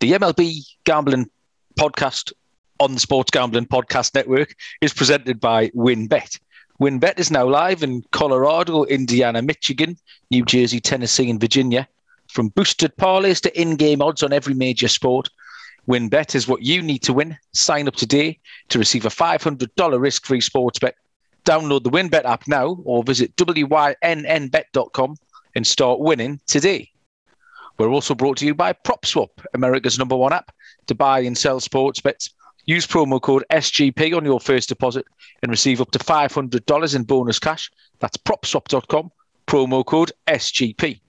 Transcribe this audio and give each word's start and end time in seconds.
The 0.00 0.12
MLB 0.12 0.60
Gambling 0.84 1.30
Podcast 1.78 2.34
on 2.80 2.92
the 2.92 3.00
Sports 3.00 3.30
Gambling 3.30 3.64
Podcast 3.64 4.14
Network 4.14 4.54
is 4.82 4.92
presented 4.92 5.40
by 5.40 5.70
WynnBET. 5.70 6.38
WynnBET 6.78 7.18
is 7.18 7.30
now 7.30 7.48
live 7.48 7.82
in 7.82 8.04
Colorado, 8.12 8.84
Indiana, 8.84 9.40
Michigan, 9.40 9.96
New 10.30 10.44
Jersey, 10.44 10.80
Tennessee, 10.80 11.30
and 11.30 11.40
Virginia. 11.40 11.88
From 12.28 12.48
boosted 12.48 12.94
parlays 12.96 13.40
to 13.40 13.60
in 13.60 13.76
game 13.76 14.02
odds 14.02 14.22
on 14.22 14.34
every 14.34 14.52
major 14.52 14.88
sport, 14.88 15.30
WynnBET 15.88 16.34
is 16.34 16.46
what 16.46 16.62
you 16.62 16.82
need 16.82 17.02
to 17.04 17.14
win. 17.14 17.38
Sign 17.54 17.88
up 17.88 17.96
today 17.96 18.38
to 18.68 18.78
receive 18.78 19.06
a 19.06 19.08
$500 19.08 19.98
risk 19.98 20.26
free 20.26 20.42
sports 20.42 20.78
bet. 20.78 20.96
Download 21.46 21.82
the 21.82 21.90
WynnBET 21.90 22.24
app 22.26 22.46
now 22.46 22.76
or 22.84 23.02
visit 23.02 23.34
wynnbet.com 23.34 25.16
and 25.54 25.66
start 25.66 26.00
winning 26.00 26.38
today. 26.46 26.90
We're 27.78 27.90
also 27.90 28.14
brought 28.14 28.38
to 28.38 28.46
you 28.46 28.54
by 28.54 28.72
PropSwap, 28.72 29.28
America's 29.52 29.98
number 29.98 30.16
one 30.16 30.32
app 30.32 30.52
to 30.86 30.94
buy 30.94 31.20
and 31.20 31.36
sell 31.36 31.60
sports 31.60 32.00
bets. 32.00 32.30
Use 32.64 32.86
promo 32.86 33.20
code 33.20 33.44
SGP 33.50 34.16
on 34.16 34.24
your 34.24 34.40
first 34.40 34.68
deposit 34.68 35.04
and 35.42 35.50
receive 35.50 35.80
up 35.80 35.90
to 35.92 35.98
$500 35.98 36.94
in 36.96 37.02
bonus 37.04 37.38
cash. 37.38 37.70
That's 38.00 38.16
propswap.com, 38.16 39.12
promo 39.46 39.84
code 39.84 40.12
SGP. 40.26 41.00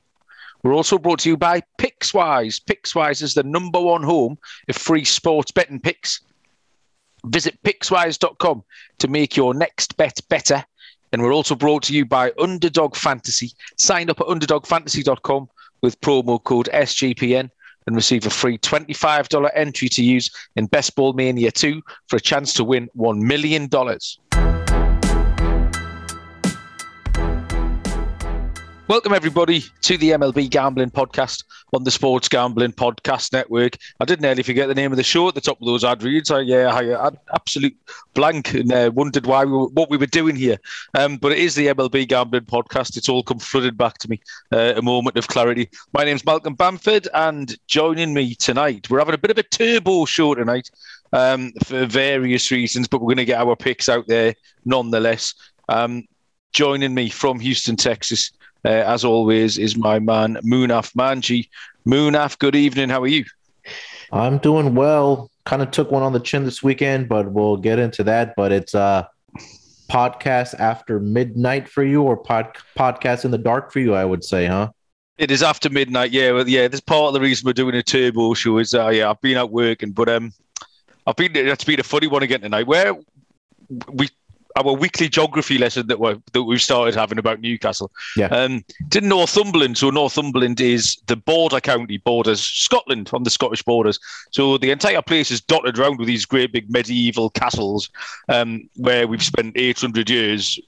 We're 0.64 0.74
also 0.74 0.98
brought 0.98 1.20
to 1.20 1.30
you 1.30 1.38
by 1.38 1.62
Pickswise. 1.80 2.62
Pickswise 2.64 3.22
is 3.22 3.34
the 3.34 3.44
number 3.44 3.80
one 3.80 4.04
home 4.04 4.38
of 4.68 4.76
free 4.76 5.06
sports 5.06 5.52
betting 5.52 5.80
picks. 5.80 6.22
Visit 7.26 7.62
pickswise.com 7.64 8.64
to 9.00 9.08
make 9.08 9.36
your 9.36 9.54
next 9.54 9.98
bet 9.98 10.20
better. 10.30 10.64
And 11.12 11.22
we're 11.22 11.34
also 11.34 11.56
brought 11.56 11.84
to 11.84 11.94
you 11.94 12.06
by 12.06 12.34
Underdog 12.40 12.96
Fantasy. 12.96 13.54
Sign 13.78 14.10
up 14.10 14.20
at 14.20 14.28
underdogfantasy.com 14.28 15.50
with 15.82 16.00
promo 16.02 16.44
code 16.44 16.70
SGPN 16.74 17.50
and 17.88 17.96
receive 17.96 18.26
a 18.26 18.30
free 18.30 18.58
$25 18.58 19.50
entry 19.56 19.90
to 19.90 20.04
use 20.04 20.30
in 20.56 20.66
Best 20.68 20.96
Ball 20.96 21.14
Mania 21.14 21.52
2 21.52 21.82
for 22.08 22.18
a 22.18 22.22
chance 22.22 22.54
to 22.54 22.64
win 22.64 22.90
$1 22.98 23.20
million. 23.20 23.70
Welcome, 28.88 29.14
everybody, 29.14 29.66
to 29.82 29.98
the 29.98 30.12
MLB 30.12 30.50
Gambling 30.50 30.92
Podcast 30.92 31.44
on 31.74 31.84
the 31.84 31.92
Sports 31.92 32.30
Gambling 32.30 32.72
Podcast 32.72 33.34
Network. 33.34 33.76
I 34.00 34.06
did 34.06 34.22
nearly 34.22 34.44
forget 34.44 34.70
the 34.70 34.76
name 34.76 34.94
of 34.94 34.98
the 34.98 35.04
show 35.04 35.28
at 35.28 35.36
the 35.36 35.42
top 35.42 35.60
of 35.60 35.66
those 35.66 35.84
ad 35.84 36.04
reads. 36.04 36.32
I, 36.32 36.40
yeah, 36.40 36.74
I 36.74 37.04
had 37.04 37.20
absolute 37.36 37.76
blank 38.14 38.54
and 38.54 38.72
uh, 38.72 38.90
wondered 38.94 39.26
why 39.26 39.44
we 39.44 39.52
were, 39.52 39.68
what 39.68 39.90
we 39.90 39.98
were 39.98 40.06
doing 40.06 40.38
here. 40.38 40.58
Um, 40.98 41.18
but 41.18 41.34
it 41.34 41.40
is 41.40 41.54
the 41.54 41.68
MLB 41.68 42.08
Gambling 42.08 42.46
Podcast. 42.46 42.96
It's 42.96 43.10
all 43.10 43.24
come 43.24 43.40
flooded 43.40 43.78
back 43.78 43.98
to 43.98 44.10
me. 44.10 44.22
Uh, 44.54 44.76
a 44.78 44.82
moment 44.82 45.18
of 45.18 45.28
clarity. 45.28 45.70
My 45.92 46.06
name's 46.06 46.24
Malcolm 46.24 46.56
Bamford, 46.56 47.10
and 47.14 47.58
joining 47.68 48.14
me 48.14 48.36
tonight, 48.36 48.90
we're 48.90 49.00
having 49.00 49.16
a 49.16 49.18
bit 49.18 49.32
of 49.32 49.38
a 49.38 49.44
turbo 49.44 50.06
show 50.06 50.34
tonight 50.34 50.72
um, 51.12 51.52
for 51.66 51.86
various 51.88 52.52
reasons, 52.52 52.88
but 52.88 53.02
we're 53.02 53.08
going 53.08 53.18
to 53.18 53.26
get 53.26 53.42
our 53.42 53.58
picks 53.58 53.90
out 53.90 54.08
there 54.08 54.34
nonetheless. 54.64 55.34
Um, 55.68 56.08
joining 56.54 56.94
me 56.94 57.10
from 57.10 57.40
Houston, 57.40 57.76
Texas, 57.76 58.32
uh, 58.66 58.70
as 58.70 59.06
always, 59.06 59.58
is 59.58 59.78
my 59.78 60.00
man 60.00 60.38
Munaf 60.44 60.94
Manji. 60.94 61.50
Munaf, 61.86 62.38
good 62.40 62.56
evening. 62.56 62.90
How 62.90 63.02
are 63.04 63.08
you? 63.08 63.26
I'm 64.12 64.38
doing 64.38 64.76
well. 64.76 65.30
Kind 65.46 65.62
of 65.62 65.72
took 65.72 65.92
one 65.92 66.04
on 66.04 66.14
the 66.14 66.20
chin 66.20 66.44
this 66.44 66.62
weekend, 66.64 67.08
but 67.08 67.32
we'll 67.32 67.58
get 67.58 67.80
into 67.80 68.04
that. 68.06 68.34
But 68.36 68.52
it's 68.52 68.74
a 68.74 69.10
podcast 69.90 70.56
after 70.60 71.00
midnight 71.00 71.68
for 71.70 71.84
you, 71.84 72.02
or 72.04 72.18
pod, 72.18 72.58
podcast 72.78 73.26
in 73.26 73.32
the 73.32 73.38
dark 73.38 73.72
for 73.72 73.80
you, 73.80 73.94
I 73.94 74.06
would 74.06 74.24
say, 74.24 74.46
huh? 74.46 74.70
It 75.18 75.32
is 75.32 75.42
after 75.42 75.70
midnight, 75.70 76.12
yeah. 76.12 76.32
Well, 76.32 76.48
yeah, 76.48 76.68
that's 76.68 76.82
part 76.82 77.08
of 77.08 77.14
the 77.14 77.22
reason 77.22 77.46
we're 77.46 77.54
doing 77.54 77.76
a 77.76 77.82
turbo 77.82 78.34
show. 78.34 78.60
Is 78.60 78.74
uh, 78.74 78.90
yeah, 78.90 79.10
I've 79.10 79.22
been 79.22 79.38
out 79.38 79.52
working, 79.52 79.92
but 79.92 80.10
um, 80.10 80.32
I've 81.08 81.16
been 81.16 81.36
it's 81.36 81.64
been 81.64 81.80
a 81.80 81.84
funny 81.84 82.08
one 82.08 82.24
again 82.24 82.42
tonight. 82.42 82.68
Where 82.68 82.94
we 83.92 84.10
our 84.58 84.74
weekly 84.74 85.08
geography 85.08 85.58
lesson 85.58 85.88
that 85.88 86.00
we 86.00 86.16
that 86.34 86.44
we've 86.44 86.62
started 86.62 86.96
having 86.96 87.18
about 87.18 87.42
Newcastle. 87.42 87.92
Yeah. 88.16 88.28
Um, 88.28 88.64
to 88.90 89.02
Northumberland. 89.02 89.78
So 89.78 89.90
Northumberland 89.90 90.60
is 90.60 90.98
the 91.08 91.16
border 91.16 91.60
county, 91.60 91.98
borders 91.98 92.42
Scotland 92.42 93.10
on 93.14 93.24
the 93.24 93.30
Scottish 93.30 93.64
borders. 93.64 94.00
So 94.32 94.58
the 94.58 94.72
entire 94.72 95.02
place 95.02 95.32
is 95.32 95.42
dotted 95.42 95.78
around 95.78 96.00
with 96.00 96.08
these 96.08 96.26
great 96.26 96.52
big 96.52 96.72
medieval 96.72 97.30
castles, 97.30 97.90
um, 98.30 98.70
where 98.76 99.08
we've 99.08 99.24
spent 99.24 99.58
800 99.58 100.10
years 100.10 100.60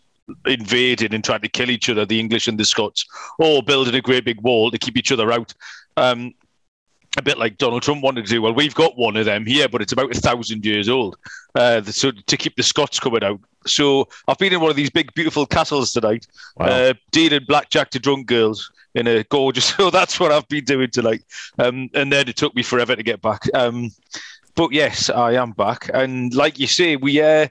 invading 0.46 1.14
and 1.14 1.24
trying 1.24 1.42
to 1.42 1.50
kill 1.50 1.72
each 1.72 1.90
other, 1.90 2.06
the 2.06 2.20
English 2.20 2.48
and 2.48 2.60
the 2.60 2.66
Scots, 2.66 3.06
or 3.40 3.64
building 3.64 3.96
a 3.96 4.02
great 4.02 4.26
big 4.26 4.42
wall 4.42 4.70
to 4.70 4.78
keep 4.78 4.98
each 4.98 5.12
other 5.12 5.32
out. 5.32 5.54
Um, 5.98 6.34
a 7.20 7.24
bit 7.24 7.38
like 7.38 7.58
Donald 7.58 7.84
Trump 7.84 8.02
wanted 8.02 8.26
to 8.26 8.30
do. 8.32 8.42
Well, 8.42 8.54
we've 8.54 8.74
got 8.76 8.98
one 8.98 9.16
of 9.16 9.26
them 9.26 9.46
here, 9.46 9.70
but 9.70 9.82
it's 9.82 9.92
about 9.92 10.16
a 10.16 10.20
thousand 10.20 10.66
years 10.66 10.90
old. 10.90 11.18
Uh, 11.56 11.82
so 11.84 12.12
to 12.12 12.38
keep 12.38 12.56
the 12.56 12.64
Scots 12.64 13.00
coming 13.00 13.24
out. 13.24 13.40
So 13.68 14.08
I've 14.28 14.38
been 14.38 14.54
in 14.54 14.62
one 14.62 14.70
of 14.72 14.76
these 14.76 14.90
big, 14.90 15.14
beautiful 15.14 15.46
castles 15.46 15.92
tonight, 15.94 16.26
Wow. 16.58 16.66
uh, 16.66 16.94
dealing 17.12 17.46
blackjack 17.48 17.90
to 17.92 18.00
drunk 18.00 18.26
girls 18.28 18.72
in 18.96 19.06
a 19.08 19.24
gorgeous. 19.26 19.70
So 19.78 19.90
that's 19.92 20.20
what 20.20 20.32
I've 20.32 20.48
been 20.48 20.66
doing 20.66 20.90
tonight. 20.90 21.24
Um, 21.60 21.90
and 21.94 22.12
then 22.12 22.28
it 22.28 22.38
took 22.38 22.56
me 22.56 22.64
forever 22.64 22.96
to 22.96 23.04
get 23.04 23.22
back. 23.22 23.44
Um, 23.54 23.92
but 24.56 24.72
yes, 24.72 25.10
I 25.10 25.34
am 25.34 25.52
back. 25.52 25.90
And 25.94 26.34
like 26.34 26.58
you 26.60 26.68
say, 26.68 26.96
we 26.96 27.22
uh, 27.22 27.48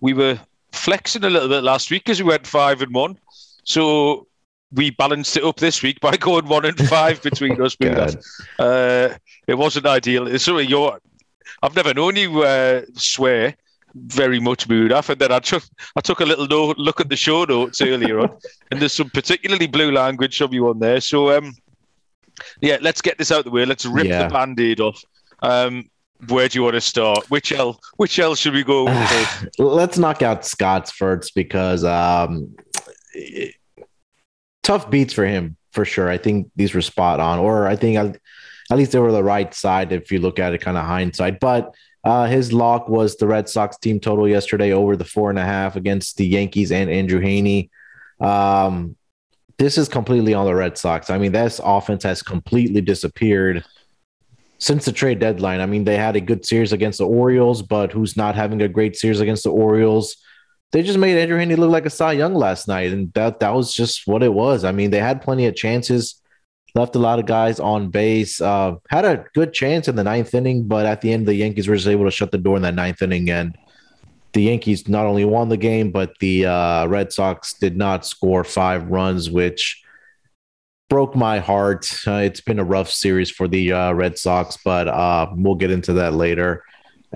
we 0.00 0.12
were 0.14 0.38
flexing 0.72 1.24
a 1.24 1.30
little 1.30 1.48
bit 1.48 1.64
last 1.64 1.90
week 1.90 2.04
because 2.04 2.22
we 2.22 2.28
went 2.28 2.46
five 2.46 2.82
and 2.82 2.94
one. 2.94 3.18
So 3.64 4.26
we 4.72 4.90
balanced 4.90 5.36
it 5.36 5.44
up 5.44 5.56
this 5.56 5.82
week 5.82 6.00
by 6.00 6.16
going 6.16 6.46
one 6.46 6.64
and 6.64 6.78
five 6.88 7.22
between 7.22 7.60
us. 7.60 7.76
Uh, 8.58 9.10
it 9.46 9.54
wasn't 9.54 9.86
ideal. 9.86 10.26
It's 10.26 10.44
sort 10.44 10.64
of 10.64 10.70
your. 10.70 10.98
I've 11.62 11.76
never 11.76 11.94
known 11.94 12.16
you 12.16 12.42
uh, 12.42 12.82
swear 12.94 13.54
very 13.94 14.40
much, 14.40 14.68
Munaf, 14.68 15.08
and 15.08 15.20
then 15.20 15.32
I 15.32 15.38
took 15.38 15.62
I 15.94 16.00
took 16.00 16.20
a 16.20 16.24
little 16.24 16.46
no- 16.46 16.74
look 16.76 17.00
at 17.00 17.08
the 17.08 17.16
show 17.16 17.44
notes 17.44 17.80
earlier 17.80 18.20
on, 18.20 18.36
and 18.70 18.80
there's 18.80 18.92
some 18.92 19.10
particularly 19.10 19.66
blue 19.66 19.92
language 19.92 20.36
from 20.38 20.52
you 20.52 20.68
on 20.68 20.78
there. 20.80 21.00
So, 21.00 21.36
um, 21.36 21.54
yeah, 22.60 22.78
let's 22.80 23.00
get 23.00 23.16
this 23.18 23.30
out 23.30 23.44
the 23.44 23.50
way. 23.50 23.64
Let's 23.64 23.86
rip 23.86 24.06
Yeah. 24.06 24.24
the 24.26 24.34
band-aid 24.34 24.80
off. 24.80 25.02
Um, 25.42 25.88
where 26.28 26.48
do 26.48 26.58
you 26.58 26.62
want 26.62 26.74
to 26.74 26.80
start? 26.80 27.30
Which 27.30 27.52
L? 27.52 27.78
Which 27.96 28.18
L 28.18 28.34
should 28.34 28.54
we 28.54 28.64
go 28.64 28.84
with? 28.84 29.48
Let's 29.58 29.98
knock 29.98 30.22
out 30.22 30.44
Scott's 30.46 30.90
first 30.90 31.34
because 31.34 31.84
um, 31.84 32.54
tough 34.66 34.90
beats 34.90 35.14
for 35.14 35.24
him 35.24 35.56
for 35.70 35.84
sure. 35.84 36.10
I 36.10 36.18
think 36.18 36.50
these 36.56 36.74
were 36.74 36.82
spot 36.82 37.20
on, 37.20 37.38
or 37.38 37.68
I 37.68 37.76
think 37.76 37.96
at, 37.96 38.18
at 38.70 38.76
least 38.76 38.90
they 38.90 38.98
were 38.98 39.12
the 39.12 39.22
right 39.22 39.54
side 39.54 39.92
if 39.92 40.10
you 40.10 40.18
look 40.18 40.40
at 40.40 40.52
it 40.52 40.60
kind 40.60 40.76
of 40.76 40.84
hindsight. 40.84 41.38
But 41.38 41.72
uh, 42.02 42.26
his 42.26 42.52
lock 42.52 42.88
was 42.88 43.16
the 43.16 43.28
Red 43.28 43.48
Sox 43.48 43.76
team 43.78 44.00
total 44.00 44.28
yesterday 44.28 44.72
over 44.72 44.96
the 44.96 45.04
four 45.04 45.30
and 45.30 45.38
a 45.38 45.44
half 45.44 45.76
against 45.76 46.16
the 46.16 46.26
Yankees 46.26 46.72
and 46.72 46.90
Andrew 46.90 47.20
Heaney. 47.20 47.70
Um, 48.20 48.96
this 49.56 49.78
is 49.78 49.88
completely 49.88 50.34
on 50.34 50.46
the 50.46 50.54
Red 50.54 50.76
Sox. 50.76 51.10
I 51.10 51.18
mean, 51.18 51.32
this 51.32 51.60
offense 51.62 52.02
has 52.02 52.20
completely 52.22 52.80
disappeared 52.80 53.64
since 54.58 54.84
the 54.84 54.92
trade 54.92 55.20
deadline. 55.20 55.60
I 55.60 55.66
mean, 55.66 55.84
they 55.84 55.96
had 55.96 56.16
a 56.16 56.20
good 56.20 56.44
series 56.44 56.72
against 56.72 56.98
the 56.98 57.06
Orioles, 57.06 57.62
but 57.62 57.92
who's 57.92 58.16
not 58.16 58.34
having 58.34 58.60
a 58.62 58.68
great 58.68 58.96
series 58.96 59.20
against 59.20 59.44
the 59.44 59.50
Orioles? 59.50 60.16
They 60.72 60.82
just 60.82 60.98
made 60.98 61.16
Andrew 61.16 61.38
Heaney 61.38 61.56
look 61.56 61.70
like 61.70 61.86
a 61.86 61.90
Cy 61.90 62.12
Young 62.12 62.34
last 62.34 62.68
night, 62.68 62.92
and 62.92 63.12
that 63.14 63.40
that 63.40 63.54
was 63.54 63.72
just 63.72 64.06
what 64.06 64.22
it 64.22 64.32
was. 64.32 64.64
I 64.64 64.72
mean, 64.72 64.90
they 64.90 64.98
had 64.98 65.22
plenty 65.22 65.46
of 65.46 65.54
chances, 65.54 66.20
left 66.74 66.96
a 66.96 66.98
lot 66.98 67.18
of 67.18 67.26
guys 67.26 67.60
on 67.60 67.88
base, 67.88 68.40
uh, 68.40 68.74
had 68.90 69.04
a 69.04 69.24
good 69.34 69.52
chance 69.52 69.88
in 69.88 69.96
the 69.96 70.04
ninth 70.04 70.34
inning, 70.34 70.66
but 70.66 70.84
at 70.84 71.00
the 71.00 71.12
end, 71.12 71.26
the 71.26 71.34
Yankees 71.34 71.68
were 71.68 71.76
just 71.76 71.88
able 71.88 72.04
to 72.04 72.10
shut 72.10 72.32
the 72.32 72.38
door 72.38 72.56
in 72.56 72.62
that 72.62 72.74
ninth 72.74 73.00
inning, 73.00 73.30
and 73.30 73.56
the 74.32 74.42
Yankees 74.42 74.88
not 74.88 75.06
only 75.06 75.24
won 75.24 75.48
the 75.48 75.56
game, 75.56 75.90
but 75.90 76.12
the 76.20 76.46
uh, 76.46 76.86
Red 76.86 77.12
Sox 77.12 77.54
did 77.54 77.76
not 77.76 78.04
score 78.04 78.44
five 78.44 78.86
runs, 78.88 79.30
which 79.30 79.82
broke 80.88 81.16
my 81.16 81.38
heart. 81.38 81.90
Uh, 82.06 82.16
it's 82.16 82.40
been 82.40 82.58
a 82.58 82.64
rough 82.64 82.90
series 82.90 83.30
for 83.30 83.48
the 83.48 83.72
uh, 83.72 83.92
Red 83.92 84.18
Sox, 84.18 84.58
but 84.64 84.88
uh, 84.88 85.28
we'll 85.34 85.54
get 85.54 85.70
into 85.70 85.94
that 85.94 86.14
later. 86.14 86.62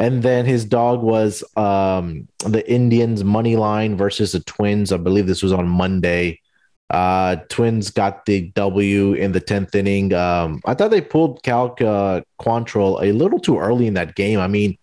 And 0.00 0.22
then 0.22 0.46
his 0.46 0.64
dog 0.64 1.02
was 1.02 1.44
um, 1.58 2.26
the 2.38 2.68
Indians 2.68 3.22
money 3.22 3.56
line 3.56 3.98
versus 3.98 4.32
the 4.32 4.40
Twins. 4.40 4.92
I 4.92 4.96
believe 4.96 5.26
this 5.26 5.42
was 5.42 5.52
on 5.52 5.68
Monday. 5.68 6.40
Uh, 6.88 7.36
Twins 7.50 7.90
got 7.90 8.24
the 8.24 8.48
W 8.52 9.12
in 9.12 9.32
the 9.32 9.40
tenth 9.40 9.74
inning. 9.74 10.14
Um, 10.14 10.62
I 10.64 10.72
thought 10.72 10.90
they 10.90 11.02
pulled 11.02 11.42
Cal 11.42 11.76
uh, 11.80 12.22
Quantrill 12.40 13.02
a 13.02 13.12
little 13.12 13.38
too 13.38 13.58
early 13.58 13.86
in 13.86 13.92
that 13.94 14.14
game. 14.14 14.40
I 14.40 14.48
mean, 14.48 14.78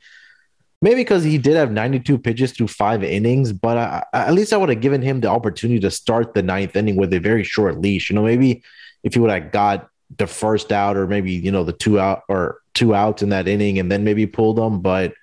maybe 0.84 1.02
because 1.02 1.24
he 1.24 1.40
did 1.40 1.56
have 1.56 1.72
92 1.72 2.20
pitches 2.20 2.52
through 2.52 2.68
five 2.68 3.04
innings, 3.04 3.52
but 3.52 3.76
I, 3.76 4.04
at 4.14 4.36
least 4.36 4.54
I 4.54 4.58
would 4.58 4.70
have 4.70 4.82
given 4.82 5.02
him 5.02 5.22
the 5.22 5.30
opportunity 5.30 5.80
to 5.80 5.90
start 5.90 6.36
the 6.36 6.44
ninth 6.44 6.76
inning 6.76 6.96
with 6.96 7.12
a 7.12 7.20
very 7.20 7.44
short 7.44 7.82
leash. 7.82 8.12
You 8.12 8.18
know, 8.18 8.24
maybe 8.24 8.62
if 9.04 9.16
he 9.16 9.20
would 9.20 9.32
have 9.32 9.52
got 9.52 9.90
the 10.16 10.28
first 10.28 10.72
out 10.72 10.96
or 10.96 11.08
maybe 11.08 11.32
you 11.32 11.52
know 11.52 11.64
the 11.64 11.74
two 11.74 12.00
out 12.00 12.22
or 12.30 12.62
two 12.78 12.94
outs 12.94 13.24
in 13.24 13.30
that 13.30 13.48
inning 13.48 13.80
and 13.80 13.92
then 13.92 14.04
maybe 14.04 14.28
pulled 14.28 14.58
them, 14.58 14.82
but 14.82 15.14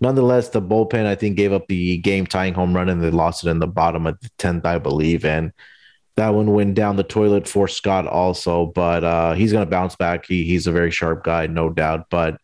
nonetheless, 0.00 0.48
the 0.48 0.60
bullpen 0.60 1.06
I 1.06 1.14
think 1.14 1.36
gave 1.36 1.52
up 1.52 1.68
the 1.68 1.98
game 1.98 2.26
tying 2.26 2.52
home 2.52 2.74
run 2.74 2.88
and 2.88 3.00
they 3.02 3.10
lost 3.10 3.46
it 3.46 3.50
in 3.50 3.60
the 3.60 3.66
bottom 3.66 4.06
of 4.06 4.18
the 4.20 4.28
tenth, 4.38 4.66
I 4.66 4.78
believe, 4.78 5.24
and 5.24 5.52
that 6.16 6.34
one 6.34 6.52
went 6.52 6.74
down 6.74 6.96
the 6.96 7.04
toilet 7.04 7.46
for 7.46 7.68
Scott 7.68 8.06
also, 8.06 8.66
but 8.66 9.04
uh, 9.04 9.34
he's 9.34 9.52
going 9.52 9.64
to 9.64 9.70
bounce 9.70 9.94
back. 9.96 10.26
He, 10.26 10.44
he's 10.44 10.66
a 10.66 10.72
very 10.72 10.90
sharp 10.90 11.22
guy, 11.22 11.46
no 11.46 11.70
doubt. 11.70 12.06
But 12.10 12.40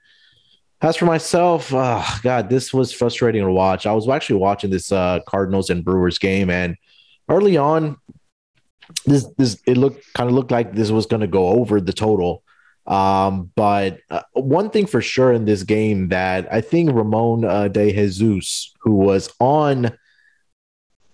as 0.81 0.97
for 0.97 1.07
myself, 1.07 1.73
uh, 1.73 2.05
God, 2.23 2.51
this 2.51 2.73
was 2.73 2.93
frustrating 2.93 3.43
to 3.43 3.51
watch. 3.51 3.87
I 3.87 3.93
was 3.93 4.09
actually 4.09 4.41
watching 4.41 4.71
this 4.71 4.93
uh, 4.93 5.21
Cardinals 5.27 5.71
and 5.71 5.85
Brewers 5.85 6.19
game, 6.19 6.51
and 6.51 6.77
early 7.29 7.57
on, 7.57 7.97
this 9.07 9.27
this 9.39 9.59
it 9.67 9.77
looked 9.79 10.05
kind 10.13 10.29
of 10.29 10.35
looked 10.35 10.51
like 10.51 10.75
this 10.75 10.91
was 10.91 11.07
going 11.07 11.21
to 11.21 11.27
go 11.27 11.49
over 11.49 11.81
the 11.81 11.93
total. 11.93 12.43
Um, 12.87 13.51
but 13.55 14.01
uh, 14.11 14.23
one 14.33 14.71
thing 14.71 14.87
for 14.87 15.01
sure 15.01 15.33
in 15.33 15.45
this 15.45 15.63
game 15.63 16.09
that 16.09 16.53
I 16.53 16.61
think 16.61 16.93
Ramon 16.93 17.45
uh, 17.45 17.69
De 17.69 17.93
Jesus, 17.93 18.75
who 18.81 18.97
was 18.97 19.33
on 19.39 19.97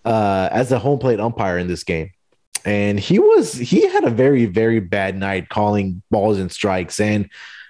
uh, 0.04 0.48
as 0.50 0.72
a 0.72 0.78
home 0.78 0.98
plate 0.98 1.20
umpire 1.20 1.58
in 1.58 1.68
this 1.68 1.84
game, 1.84 2.10
and 2.64 2.98
he 2.98 3.18
was 3.18 3.52
he 3.52 3.86
had 3.86 4.04
a 4.04 4.10
very 4.10 4.46
very 4.46 4.80
bad 4.80 5.16
night 5.16 5.50
calling 5.50 6.02
balls 6.10 6.38
and 6.38 6.50
strikes 6.50 7.00
and 7.00 7.28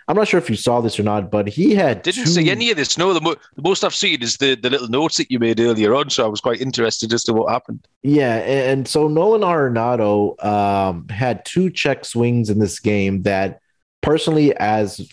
I'm 0.08 0.16
not 0.16 0.26
sure 0.26 0.38
if 0.38 0.48
you 0.48 0.56
saw 0.56 0.80
this 0.80 0.98
or 0.98 1.02
not, 1.02 1.30
but 1.30 1.46
he 1.46 1.74
had 1.74 2.00
didn't 2.00 2.24
two... 2.24 2.30
see 2.30 2.50
any 2.50 2.70
of 2.70 2.78
this. 2.78 2.96
No, 2.96 3.12
the, 3.12 3.20
mo- 3.20 3.36
the 3.56 3.62
most 3.62 3.84
I've 3.84 3.94
seen 3.94 4.22
is 4.22 4.38
the, 4.38 4.54
the 4.54 4.70
little 4.70 4.88
notes 4.88 5.18
that 5.18 5.30
you 5.30 5.38
made 5.38 5.60
earlier 5.60 5.94
on. 5.94 6.08
So 6.08 6.24
I 6.24 6.28
was 6.28 6.40
quite 6.40 6.62
interested 6.62 7.12
as 7.12 7.24
to 7.24 7.34
what 7.34 7.52
happened. 7.52 7.86
Yeah, 8.02 8.36
and 8.36 8.88
so 8.88 9.06
Nolan 9.06 9.42
Arenado 9.42 10.42
um, 10.42 11.06
had 11.08 11.44
two 11.44 11.68
check 11.68 12.06
swings 12.06 12.48
in 12.48 12.58
this 12.58 12.80
game 12.80 13.22
that, 13.24 13.60
personally, 14.02 14.54
as 14.56 15.08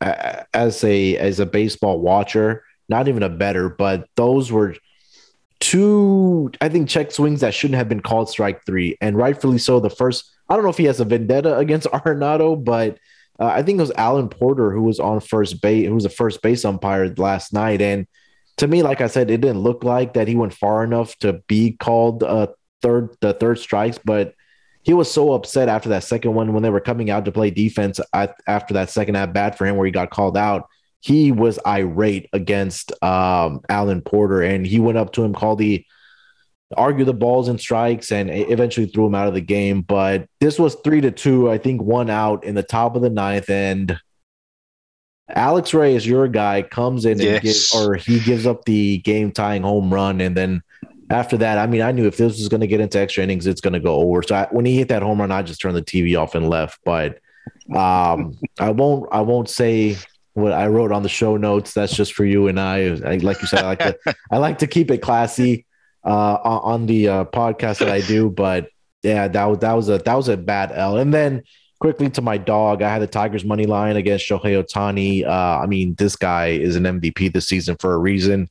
as 0.00 0.84
a 0.84 1.16
as 1.16 1.40
a 1.40 1.46
baseball 1.46 2.00
watcher, 2.00 2.64
not 2.88 3.08
even 3.08 3.22
a 3.22 3.28
better, 3.28 3.68
but 3.68 4.08
those 4.16 4.52
were 4.52 4.76
two, 5.60 6.50
I 6.60 6.68
think, 6.68 6.88
check 6.88 7.10
swings 7.10 7.40
that 7.40 7.54
shouldn't 7.54 7.78
have 7.78 7.88
been 7.88 8.00
called 8.00 8.28
strike 8.28 8.64
three, 8.64 8.96
and 9.00 9.16
rightfully 9.16 9.58
so. 9.58 9.80
The 9.80 9.90
first, 9.90 10.30
I 10.48 10.54
don't 10.54 10.64
know 10.64 10.70
if 10.70 10.78
he 10.78 10.84
has 10.84 11.00
a 11.00 11.04
vendetta 11.04 11.56
against 11.58 11.88
Arenado, 11.88 12.62
but 12.62 12.98
uh, 13.40 13.46
I 13.46 13.62
think 13.62 13.78
it 13.78 13.82
was 13.82 13.92
Alan 13.92 14.28
Porter 14.28 14.70
who 14.70 14.82
was 14.82 15.00
on 15.00 15.20
first 15.20 15.60
base, 15.60 15.86
who 15.86 15.94
was 15.94 16.04
a 16.04 16.10
first 16.10 16.42
base 16.42 16.64
umpire 16.64 17.12
last 17.16 17.52
night, 17.52 17.82
and 17.82 18.06
to 18.58 18.66
me, 18.66 18.82
like 18.82 19.00
I 19.00 19.06
said, 19.06 19.30
it 19.30 19.40
didn't 19.40 19.60
look 19.60 19.84
like 19.84 20.14
that 20.14 20.26
he 20.28 20.34
went 20.34 20.52
far 20.52 20.82
enough 20.82 21.16
to 21.18 21.34
be 21.46 21.76
called 21.78 22.24
uh, 22.24 22.48
third, 22.82 23.16
the 23.20 23.32
third 23.32 23.58
strikes, 23.58 23.98
but 24.04 24.34
he 24.82 24.94
was 24.94 25.10
so 25.10 25.32
upset 25.32 25.68
after 25.68 25.90
that 25.90 26.04
second 26.04 26.34
one 26.34 26.52
when 26.52 26.62
they 26.62 26.70
were 26.70 26.80
coming 26.80 27.10
out 27.10 27.24
to 27.24 27.32
play 27.32 27.50
defense 27.50 28.00
at, 28.12 28.34
after 28.46 28.74
that 28.74 28.90
second 28.90 29.16
at 29.16 29.32
bat 29.32 29.58
for 29.58 29.66
him 29.66 29.76
where 29.76 29.86
he 29.86 29.92
got 29.92 30.10
called 30.10 30.36
out 30.36 30.68
he 31.00 31.32
was 31.32 31.58
irate 31.66 32.28
against 32.32 32.92
um, 33.02 33.60
Alan 33.68 34.02
Porter, 34.02 34.42
and 34.42 34.66
he 34.66 34.80
went 34.80 34.98
up 34.98 35.12
to 35.12 35.22
him, 35.22 35.32
called 35.32 35.58
the 35.58 35.84
argue 36.76 37.04
the 37.04 37.14
balls 37.14 37.48
and 37.48 37.60
strikes, 37.60 38.10
and 38.10 38.30
eventually 38.30 38.86
threw 38.86 39.06
him 39.06 39.14
out 39.14 39.28
of 39.28 39.34
the 39.34 39.40
game. 39.40 39.82
But 39.82 40.28
this 40.40 40.58
was 40.58 40.74
three 40.76 41.00
to 41.02 41.10
two, 41.10 41.50
I 41.50 41.58
think, 41.58 41.80
one 41.80 42.10
out 42.10 42.44
in 42.44 42.54
the 42.54 42.62
top 42.62 42.96
of 42.96 43.02
the 43.02 43.10
ninth, 43.10 43.48
and 43.48 43.98
Alex 45.28 45.72
Reyes 45.72 46.06
your 46.06 46.26
guy, 46.26 46.62
comes 46.62 47.04
in 47.04 47.18
yes. 47.18 47.34
and 47.34 47.42
gives, 47.42 47.74
or 47.74 47.94
he 47.94 48.18
gives 48.20 48.46
up 48.46 48.64
the 48.64 48.98
game 48.98 49.30
tying 49.30 49.62
home 49.62 49.92
run, 49.94 50.20
and 50.20 50.36
then 50.36 50.62
after 51.10 51.36
that, 51.38 51.58
I 51.58 51.66
mean, 51.66 51.82
I 51.82 51.92
knew 51.92 52.06
if 52.06 52.16
this 52.16 52.38
was 52.38 52.48
going 52.48 52.60
to 52.60 52.66
get 52.66 52.80
into 52.80 52.98
extra 52.98 53.22
innings, 53.22 53.46
it's 53.46 53.60
going 53.60 53.72
to 53.72 53.80
go 53.80 53.96
over. 53.96 54.22
So 54.22 54.34
I, 54.34 54.48
when 54.50 54.64
he 54.64 54.76
hit 54.76 54.88
that 54.88 55.02
home 55.02 55.20
run, 55.20 55.32
I 55.32 55.42
just 55.42 55.60
turned 55.60 55.76
the 55.76 55.82
TV 55.82 56.18
off 56.20 56.34
and 56.34 56.48
left. 56.48 56.80
But 56.84 57.20
um, 57.74 58.38
I 58.58 58.70
won't, 58.70 59.08
I 59.12 59.20
won't 59.20 59.48
say 59.48 59.96
what 60.34 60.52
I 60.52 60.68
wrote 60.68 60.92
on 60.92 61.02
the 61.02 61.08
show 61.08 61.36
notes. 61.36 61.74
That's 61.74 61.94
just 61.94 62.14
for 62.14 62.24
you 62.24 62.48
and 62.48 62.60
I. 62.60 62.98
I 63.04 63.16
like 63.16 63.40
you 63.40 63.48
said, 63.48 63.60
I 63.60 63.68
like 63.68 63.78
to 63.80 63.98
I 64.30 64.38
like 64.38 64.58
to 64.58 64.66
keep 64.66 64.90
it 64.90 64.98
classy 64.98 65.66
uh, 66.04 66.38
on 66.42 66.86
the 66.86 67.08
uh, 67.08 67.24
podcast 67.24 67.78
that 67.78 67.90
I 67.90 68.00
do. 68.00 68.30
But 68.30 68.68
yeah, 69.02 69.28
that 69.28 69.44
was 69.44 69.58
that 69.58 69.72
was 69.72 69.88
a 69.88 69.98
that 69.98 70.14
was 70.14 70.28
a 70.28 70.36
bad 70.36 70.72
L. 70.72 70.98
And 70.98 71.12
then 71.12 71.42
quickly 71.80 72.10
to 72.10 72.22
my 72.22 72.38
dog, 72.38 72.82
I 72.82 72.90
had 72.90 73.02
the 73.02 73.06
Tigers 73.06 73.44
money 73.44 73.66
line 73.66 73.96
against 73.96 74.28
Shohei 74.28 74.62
Ohtani. 74.62 75.24
Uh, 75.24 75.60
I 75.62 75.66
mean, 75.66 75.94
this 75.94 76.16
guy 76.16 76.48
is 76.48 76.76
an 76.76 76.84
MVP 76.84 77.32
this 77.32 77.48
season 77.48 77.76
for 77.76 77.94
a 77.94 77.98
reason. 77.98 78.48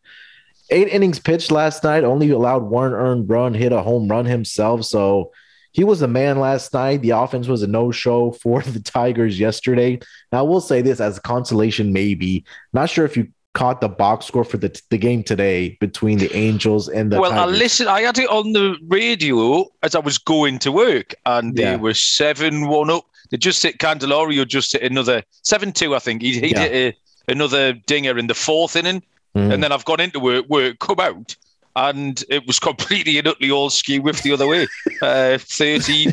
Eight 0.69 0.89
innings 0.89 1.19
pitched 1.19 1.51
last 1.51 1.83
night, 1.83 2.03
only 2.03 2.29
allowed 2.29 2.63
one 2.63 2.93
earned 2.93 3.29
run, 3.29 3.53
hit 3.53 3.71
a 3.71 3.81
home 3.81 4.07
run 4.07 4.25
himself. 4.25 4.83
So 4.85 5.31
he 5.71 5.83
was 5.83 6.01
a 6.01 6.07
man 6.07 6.39
last 6.39 6.73
night. 6.73 7.01
The 7.01 7.11
offense 7.11 7.47
was 7.47 7.61
a 7.63 7.67
no 7.67 7.91
show 7.91 8.31
for 8.31 8.61
the 8.61 8.79
Tigers 8.79 9.39
yesterday. 9.39 9.99
Now, 10.31 10.39
I 10.39 10.41
will 10.41 10.61
say 10.61 10.81
this 10.81 10.99
as 10.99 11.17
a 11.17 11.21
consolation, 11.21 11.93
maybe. 11.93 12.43
Not 12.73 12.89
sure 12.89 13.05
if 13.05 13.15
you 13.15 13.27
caught 13.53 13.81
the 13.81 13.89
box 13.89 14.27
score 14.27 14.43
for 14.43 14.57
the, 14.57 14.79
the 14.91 14.97
game 14.97 15.23
today 15.23 15.77
between 15.79 16.19
the 16.19 16.33
Angels 16.35 16.89
and 16.89 17.11
the. 17.11 17.19
Well, 17.19 17.31
Tigers. 17.31 17.55
I 17.55 17.57
listened. 17.57 17.89
I 17.89 18.01
had 18.01 18.17
it 18.17 18.29
on 18.29 18.53
the 18.53 18.77
radio 18.87 19.65
as 19.83 19.95
I 19.95 19.99
was 19.99 20.17
going 20.17 20.59
to 20.59 20.71
work, 20.71 21.13
and 21.25 21.55
they 21.55 21.63
yeah. 21.63 21.75
were 21.75 21.93
seven 21.93 22.67
one 22.67 22.89
up. 22.89 23.05
They 23.29 23.37
just 23.37 23.61
hit 23.61 23.79
Candelario, 23.79 24.47
just 24.47 24.73
hit 24.73 24.83
another 24.83 25.23
seven 25.43 25.71
two. 25.71 25.95
I 25.95 25.99
think 25.99 26.21
he, 26.21 26.39
he 26.39 26.51
yeah. 26.51 26.59
hit 26.67 26.95
a, 27.27 27.31
another 27.31 27.73
dinger 27.73 28.17
in 28.17 28.27
the 28.27 28.35
fourth 28.35 28.75
inning, 28.75 29.03
mm. 29.37 29.53
and 29.53 29.63
then 29.63 29.71
I've 29.71 29.85
gone 29.85 29.99
into 29.99 30.19
work, 30.19 30.47
work, 30.49 30.79
come 30.79 30.99
out, 30.99 31.35
and 31.75 32.23
it 32.29 32.45
was 32.47 32.59
completely 32.59 33.17
and 33.17 33.27
utterly 33.27 33.51
all 33.51 33.69
skew 33.69 34.01
with 34.01 34.21
the 34.23 34.33
other 34.33 34.47
way. 34.47 34.67
Uh, 35.01 35.37
13, 35.37 36.11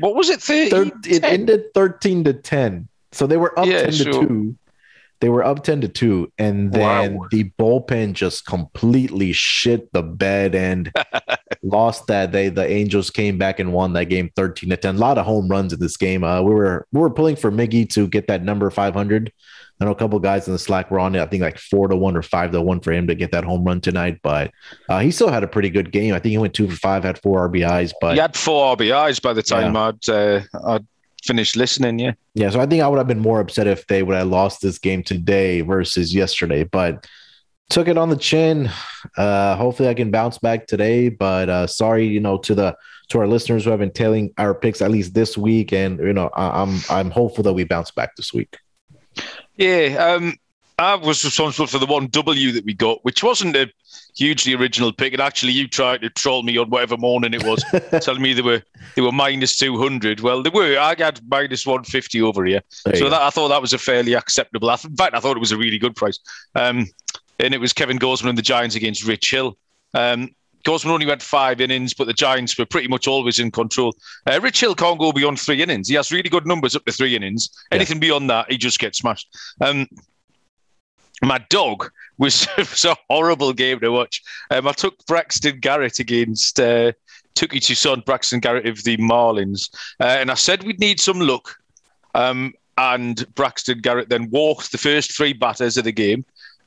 what 0.00 0.16
was 0.16 0.28
it? 0.28 0.40
13? 0.42 0.92
it 1.06 1.22
ended 1.22 1.72
13 1.72 2.24
to 2.24 2.32
10. 2.32 2.88
So 3.12 3.26
they 3.26 3.36
were 3.36 3.56
up 3.58 3.66
yeah, 3.66 3.82
10 3.82 3.92
to 3.92 4.04
2. 4.04 4.56
They 5.20 5.28
were 5.28 5.44
up 5.44 5.62
10 5.62 5.82
to 5.82 5.88
2. 5.88 6.32
And 6.36 6.72
then 6.72 7.14
wow. 7.14 7.28
the 7.30 7.44
bullpen 7.58 8.14
just 8.14 8.44
completely 8.44 9.32
shit 9.32 9.90
the 9.92 10.02
bed 10.02 10.54
and 10.54 10.92
lost 11.62 12.08
that. 12.08 12.32
They 12.32 12.48
the 12.48 12.66
Angels 12.66 13.10
came 13.10 13.38
back 13.38 13.60
and 13.60 13.72
won 13.72 13.92
that 13.92 14.06
game 14.06 14.30
13 14.34 14.70
to 14.70 14.76
10. 14.76 14.96
A 14.96 14.98
lot 14.98 15.16
of 15.16 15.24
home 15.24 15.48
runs 15.48 15.72
in 15.72 15.78
this 15.78 15.96
game. 15.96 16.24
Uh, 16.24 16.42
we 16.42 16.52
were 16.52 16.86
we 16.92 17.00
were 17.00 17.10
pulling 17.10 17.36
for 17.36 17.52
Miggy 17.52 17.88
to 17.90 18.08
get 18.08 18.26
that 18.26 18.42
number 18.42 18.68
500 18.68 19.32
I 19.80 19.84
know 19.84 19.90
a 19.90 19.96
couple 19.96 20.18
guys 20.20 20.46
in 20.46 20.52
the 20.52 20.58
Slack 20.58 20.90
were 20.90 21.00
on 21.00 21.14
it. 21.14 21.20
I 21.20 21.26
think 21.26 21.42
like 21.42 21.58
four 21.58 21.88
to 21.88 21.96
one 21.96 22.16
or 22.16 22.22
five 22.22 22.52
to 22.52 22.62
one 22.62 22.80
for 22.80 22.92
him 22.92 23.08
to 23.08 23.14
get 23.14 23.32
that 23.32 23.44
home 23.44 23.64
run 23.64 23.80
tonight. 23.80 24.20
But 24.22 24.52
uh, 24.88 25.00
he 25.00 25.10
still 25.10 25.30
had 25.30 25.42
a 25.42 25.48
pretty 25.48 25.68
good 25.68 25.90
game. 25.90 26.14
I 26.14 26.20
think 26.20 26.30
he 26.30 26.38
went 26.38 26.54
two 26.54 26.68
for 26.68 26.76
five, 26.76 27.02
had 27.02 27.20
four 27.20 27.48
RBIs. 27.48 27.92
But 28.00 28.14
he 28.14 28.20
had 28.20 28.36
four 28.36 28.76
RBIs 28.76 29.20
by 29.20 29.32
the 29.32 29.42
time 29.42 29.74
yeah. 29.74 29.80
I'd 29.88 30.08
uh, 30.08 30.40
I'd 30.64 30.86
finished 31.24 31.56
listening. 31.56 31.98
Yeah, 31.98 32.12
yeah. 32.34 32.50
So 32.50 32.60
I 32.60 32.66
think 32.66 32.82
I 32.82 32.88
would 32.88 32.98
have 32.98 33.08
been 33.08 33.18
more 33.18 33.40
upset 33.40 33.66
if 33.66 33.86
they 33.88 34.02
would 34.02 34.16
have 34.16 34.28
lost 34.28 34.62
this 34.62 34.78
game 34.78 35.02
today 35.02 35.62
versus 35.62 36.14
yesterday. 36.14 36.64
But 36.64 37.06
took 37.68 37.88
it 37.88 37.98
on 37.98 38.10
the 38.10 38.16
chin. 38.16 38.70
Uh, 39.16 39.56
hopefully, 39.56 39.88
I 39.88 39.94
can 39.94 40.12
bounce 40.12 40.38
back 40.38 40.68
today. 40.68 41.08
But 41.08 41.48
uh, 41.48 41.66
sorry, 41.66 42.06
you 42.06 42.20
know, 42.20 42.38
to 42.38 42.54
the 42.54 42.76
to 43.08 43.18
our 43.18 43.26
listeners 43.26 43.64
who 43.64 43.70
have 43.70 43.80
been 43.80 43.92
tailing 43.92 44.32
our 44.38 44.54
picks 44.54 44.80
at 44.80 44.90
least 44.90 45.14
this 45.14 45.36
week, 45.36 45.72
and 45.72 45.98
you 45.98 46.12
know, 46.12 46.30
I, 46.34 46.62
I'm 46.62 46.78
I'm 46.88 47.10
hopeful 47.10 47.42
that 47.44 47.52
we 47.52 47.64
bounce 47.64 47.90
back 47.90 48.16
this 48.16 48.32
week. 48.32 48.56
Yeah, 49.56 49.96
um, 49.98 50.34
I 50.78 50.96
was 50.96 51.24
responsible 51.24 51.66
for 51.66 51.78
the 51.78 51.86
one 51.86 52.08
W 52.08 52.52
that 52.52 52.64
we 52.64 52.74
got, 52.74 53.04
which 53.04 53.22
wasn't 53.22 53.54
a 53.56 53.70
hugely 54.16 54.54
original 54.54 54.92
pick. 54.92 55.12
And 55.12 55.22
actually, 55.22 55.52
you 55.52 55.68
tried 55.68 56.02
to 56.02 56.10
troll 56.10 56.42
me 56.42 56.58
on 56.58 56.70
whatever 56.70 56.96
morning 56.96 57.34
it 57.34 57.44
was, 57.44 57.64
telling 58.04 58.22
me 58.22 58.32
they 58.32 58.42
were 58.42 58.62
they 58.96 59.02
were 59.02 59.12
minus 59.12 59.56
two 59.56 59.78
hundred. 59.78 60.20
Well, 60.20 60.42
they 60.42 60.50
were. 60.50 60.76
I 60.78 60.94
had 60.98 61.20
minus 61.28 61.66
one 61.66 61.84
fifty 61.84 62.20
over 62.20 62.44
here, 62.44 62.62
there 62.84 62.96
so 62.96 63.08
that, 63.08 63.22
I 63.22 63.30
thought 63.30 63.48
that 63.48 63.60
was 63.60 63.72
a 63.72 63.78
fairly 63.78 64.14
acceptable. 64.14 64.68
In 64.70 64.96
fact, 64.96 65.14
I 65.14 65.20
thought 65.20 65.36
it 65.36 65.40
was 65.40 65.52
a 65.52 65.58
really 65.58 65.78
good 65.78 65.94
price. 65.94 66.18
Um, 66.54 66.88
and 67.38 67.54
it 67.54 67.60
was 67.60 67.72
Kevin 67.72 67.98
Gausman 67.98 68.30
and 68.30 68.38
the 68.38 68.42
Giants 68.42 68.76
against 68.76 69.04
Rich 69.04 69.30
Hill. 69.30 69.56
Um, 69.92 70.34
Gausman 70.64 70.90
only 70.90 71.06
went 71.06 71.22
five 71.22 71.60
innings, 71.60 71.92
but 71.94 72.06
the 72.06 72.12
Giants 72.12 72.58
were 72.58 72.66
pretty 72.66 72.88
much 72.88 73.06
always 73.06 73.38
in 73.38 73.50
control. 73.50 73.94
Uh, 74.26 74.40
Rich 74.42 74.60
Hill 74.60 74.74
can't 74.74 74.98
go 74.98 75.12
beyond 75.12 75.38
three 75.38 75.62
innings. 75.62 75.88
He 75.88 75.94
has 75.94 76.10
really 76.10 76.30
good 76.30 76.46
numbers 76.46 76.74
up 76.74 76.84
to 76.86 76.92
three 76.92 77.14
innings. 77.14 77.50
Anything 77.70 77.98
yeah. 77.98 78.08
beyond 78.08 78.30
that, 78.30 78.50
he 78.50 78.56
just 78.56 78.78
gets 78.78 78.98
smashed. 78.98 79.28
Um, 79.60 79.86
my 81.22 81.38
dog 81.50 81.90
was, 82.18 82.48
was 82.58 82.84
a 82.84 82.96
horrible 83.10 83.52
game 83.52 83.80
to 83.80 83.90
watch. 83.90 84.22
Um, 84.50 84.66
I 84.66 84.72
took 84.72 85.04
Braxton 85.06 85.60
Garrett 85.60 85.98
against 85.98 86.58
uh, 86.58 86.92
Touki 87.34 87.60
Toussaint, 87.60 88.06
Braxton 88.06 88.40
Garrett 88.40 88.66
of 88.66 88.82
the 88.84 88.96
Marlins, 88.96 89.70
uh, 90.00 90.04
and 90.04 90.30
I 90.30 90.34
said 90.34 90.64
we'd 90.64 90.80
need 90.80 91.00
some 91.00 91.20
luck. 91.20 91.56
Um, 92.14 92.54
and 92.76 93.24
Braxton 93.34 93.80
Garrett 93.80 94.08
then 94.08 94.30
walked 94.30 94.72
the 94.72 94.78
first 94.78 95.12
three 95.12 95.32
batters 95.32 95.76
of 95.76 95.84
the 95.84 95.92
game. 95.92 96.24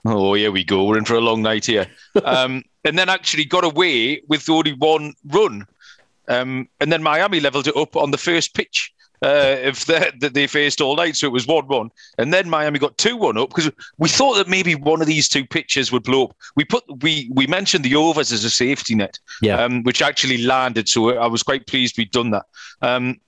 Oh, 0.09 0.33
here 0.33 0.51
we 0.51 0.63
go. 0.63 0.85
We're 0.85 0.97
in 0.97 1.05
for 1.05 1.15
a 1.15 1.21
long 1.21 1.41
night 1.41 1.65
here. 1.65 1.87
Um, 2.23 2.63
and 2.85 2.97
then 2.97 3.09
actually 3.09 3.43
got 3.43 3.65
away 3.65 4.21
with 4.27 4.49
only 4.49 4.73
one 4.73 5.13
run. 5.25 5.67
Um, 6.29 6.69
and 6.79 6.91
then 6.91 7.03
Miami 7.03 7.39
leveled 7.39 7.67
it 7.67 7.75
up 7.75 7.95
on 7.95 8.11
the 8.11 8.17
first 8.17 8.53
pitch 8.53 8.93
uh, 9.21 9.55
if 9.59 9.85
that 9.85 10.33
they 10.33 10.47
faced 10.47 10.79
all 10.79 10.95
night. 10.95 11.17
So 11.17 11.27
it 11.27 11.33
was 11.33 11.45
1 11.45 11.67
1. 11.67 11.89
And 12.17 12.33
then 12.33 12.49
Miami 12.49 12.79
got 12.79 12.97
2 12.97 13.17
1 13.17 13.37
up 13.37 13.49
because 13.49 13.69
we 13.97 14.07
thought 14.07 14.35
that 14.35 14.47
maybe 14.47 14.75
one 14.75 15.01
of 15.01 15.07
these 15.07 15.27
two 15.27 15.45
pitches 15.45 15.91
would 15.91 16.03
blow 16.03 16.25
up. 16.25 16.37
We 16.55 16.63
put 16.63 16.83
we 17.01 17.29
we 17.33 17.47
mentioned 17.47 17.83
the 17.83 17.95
overs 17.95 18.31
as 18.31 18.45
a 18.45 18.49
safety 18.49 18.95
net, 18.95 19.19
yeah. 19.41 19.61
um, 19.61 19.83
which 19.83 20.01
actually 20.01 20.39
landed. 20.39 20.87
So 20.87 21.17
I 21.17 21.27
was 21.27 21.43
quite 21.43 21.67
pleased 21.67 21.97
we'd 21.97 22.11
done 22.11 22.31
that. 22.31 22.45
Um, 22.81 23.19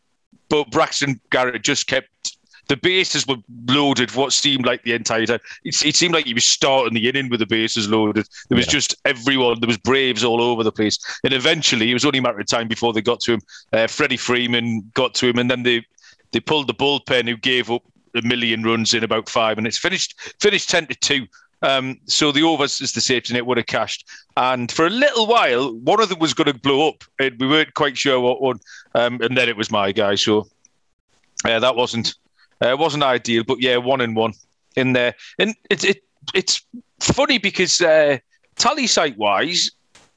but 0.48 0.72
Braxton 0.72 1.20
Garrett 1.30 1.64
just 1.64 1.88
kept 1.88 2.38
the 2.70 2.78
bases 2.78 3.28
were 3.28 3.36
loaded. 3.68 4.12
for 4.12 4.22
What 4.22 4.34
seemed 4.34 4.66
like 4.66 4.84
the 4.84 4.94
entire 4.94 5.26
time, 5.26 5.40
it, 5.66 5.84
it 5.84 5.96
seemed 5.96 6.14
like 6.14 6.26
he 6.26 6.34
was 6.34 6.46
starting 6.46 6.94
the 6.94 7.10
inning 7.10 7.30
with 7.30 7.40
the 7.40 7.46
bases 7.46 7.90
loaded. 7.90 8.28
There 8.48 8.56
was 8.56 8.68
yeah. 8.68 8.72
just 8.72 8.96
everyone. 9.06 9.60
There 9.60 9.68
was 9.68 9.78
Braves 9.78 10.24
all 10.24 10.42
over 10.42 10.64
the 10.64 10.72
place, 10.72 10.98
and 11.24 11.34
eventually 11.34 11.90
it 11.90 11.96
was 11.96 12.06
only 12.06 12.20
a 12.20 12.22
matter 12.22 12.40
of 12.40 12.48
time 12.48 12.68
before 12.68 12.94
they 12.94 13.02
got 13.02 13.20
to 13.22 13.34
him. 13.34 13.42
Uh, 13.74 13.88
Freddie 13.88 14.18
Freeman 14.18 14.90
got 14.94 15.14
to 15.16 15.28
him, 15.28 15.40
and 15.40 15.52
then 15.52 15.64
they 15.64 15.84
they 16.32 16.40
pulled 16.40 16.68
the 16.68 16.74
bullpen, 16.74 17.28
who 17.28 17.36
gave 17.36 17.72
up 17.72 17.84
a 18.16 18.22
million 18.22 18.64
runs 18.64 18.94
in 18.94 19.04
about 19.04 19.28
five 19.28 19.58
minutes. 19.58 19.78
Finished 19.78 20.16
finished 20.40 20.70
ten 20.70 20.86
to 20.88 20.96
two. 20.96 21.26
Um, 21.62 22.00
so 22.06 22.32
the 22.32 22.44
overs 22.44 22.80
is 22.80 22.94
the 22.94 23.02
safety 23.02 23.34
net 23.34 23.46
would 23.46 23.58
have 23.58 23.66
cashed. 23.66 24.08
And 24.38 24.72
for 24.72 24.88
a 24.88 24.90
little 24.90 25.28
while, 25.28 25.74
one 25.80 26.02
of 26.02 26.08
them 26.08 26.20
was 26.20 26.34
going 26.34 26.48
to 26.48 26.58
blow 26.58 26.88
up. 26.88 27.04
We 27.20 27.48
weren't 27.48 27.74
quite 27.74 27.98
sure 27.98 28.18
what 28.20 28.42
one. 28.42 28.60
Um, 28.96 29.20
and 29.22 29.36
then 29.36 29.50
it 29.50 29.58
was 29.58 29.70
my 29.70 29.92
guy. 29.92 30.16
So 30.16 30.48
uh, 31.44 31.60
that 31.60 31.76
wasn't 31.76 32.16
uh, 32.62 32.76
wasn't 32.78 33.04
ideal. 33.04 33.44
But 33.48 33.62
yeah, 33.62 33.78
one 33.78 34.02
and 34.02 34.16
one 34.16 34.34
in 34.76 34.94
there. 34.94 35.16
And 35.38 35.56
it's 35.70 35.84
it, 35.84 36.04
it's 36.34 36.62
funny 37.00 37.38
because 37.38 37.82
uh, 37.82 38.18
tally 38.56 38.88
site 38.88 39.18
wise, 39.18 39.72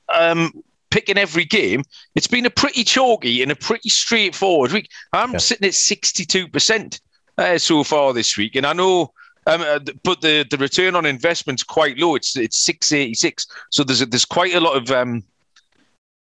um, 0.08 0.52
picking 0.90 1.18
every 1.18 1.44
game, 1.44 1.84
it's 2.14 2.26
been 2.26 2.46
a 2.46 2.50
pretty 2.50 2.84
chalky 2.84 3.42
and 3.42 3.50
a 3.50 3.56
pretty 3.56 3.88
straightforward 3.88 4.72
week. 4.72 4.88
I'm 5.12 5.32
yeah. 5.32 5.38
sitting 5.38 5.66
at 5.66 5.74
62% 5.74 7.00
uh, 7.38 7.58
so 7.58 7.82
far 7.84 8.12
this 8.12 8.36
week. 8.36 8.56
And 8.56 8.66
I 8.66 8.72
know 8.72 9.12
um, 9.46 9.60
uh, 9.62 9.80
but 10.04 10.20
the, 10.20 10.46
the 10.48 10.56
return 10.56 10.94
on 10.94 11.04
investment's 11.04 11.64
quite 11.64 11.98
low. 11.98 12.14
It's 12.14 12.36
it's 12.36 12.56
six 12.56 12.92
eighty 12.92 13.14
six. 13.14 13.46
So 13.70 13.82
there's 13.82 14.00
a, 14.00 14.06
there's 14.06 14.24
quite 14.24 14.54
a 14.54 14.60
lot 14.60 14.76
of 14.76 14.90
um, 14.90 15.24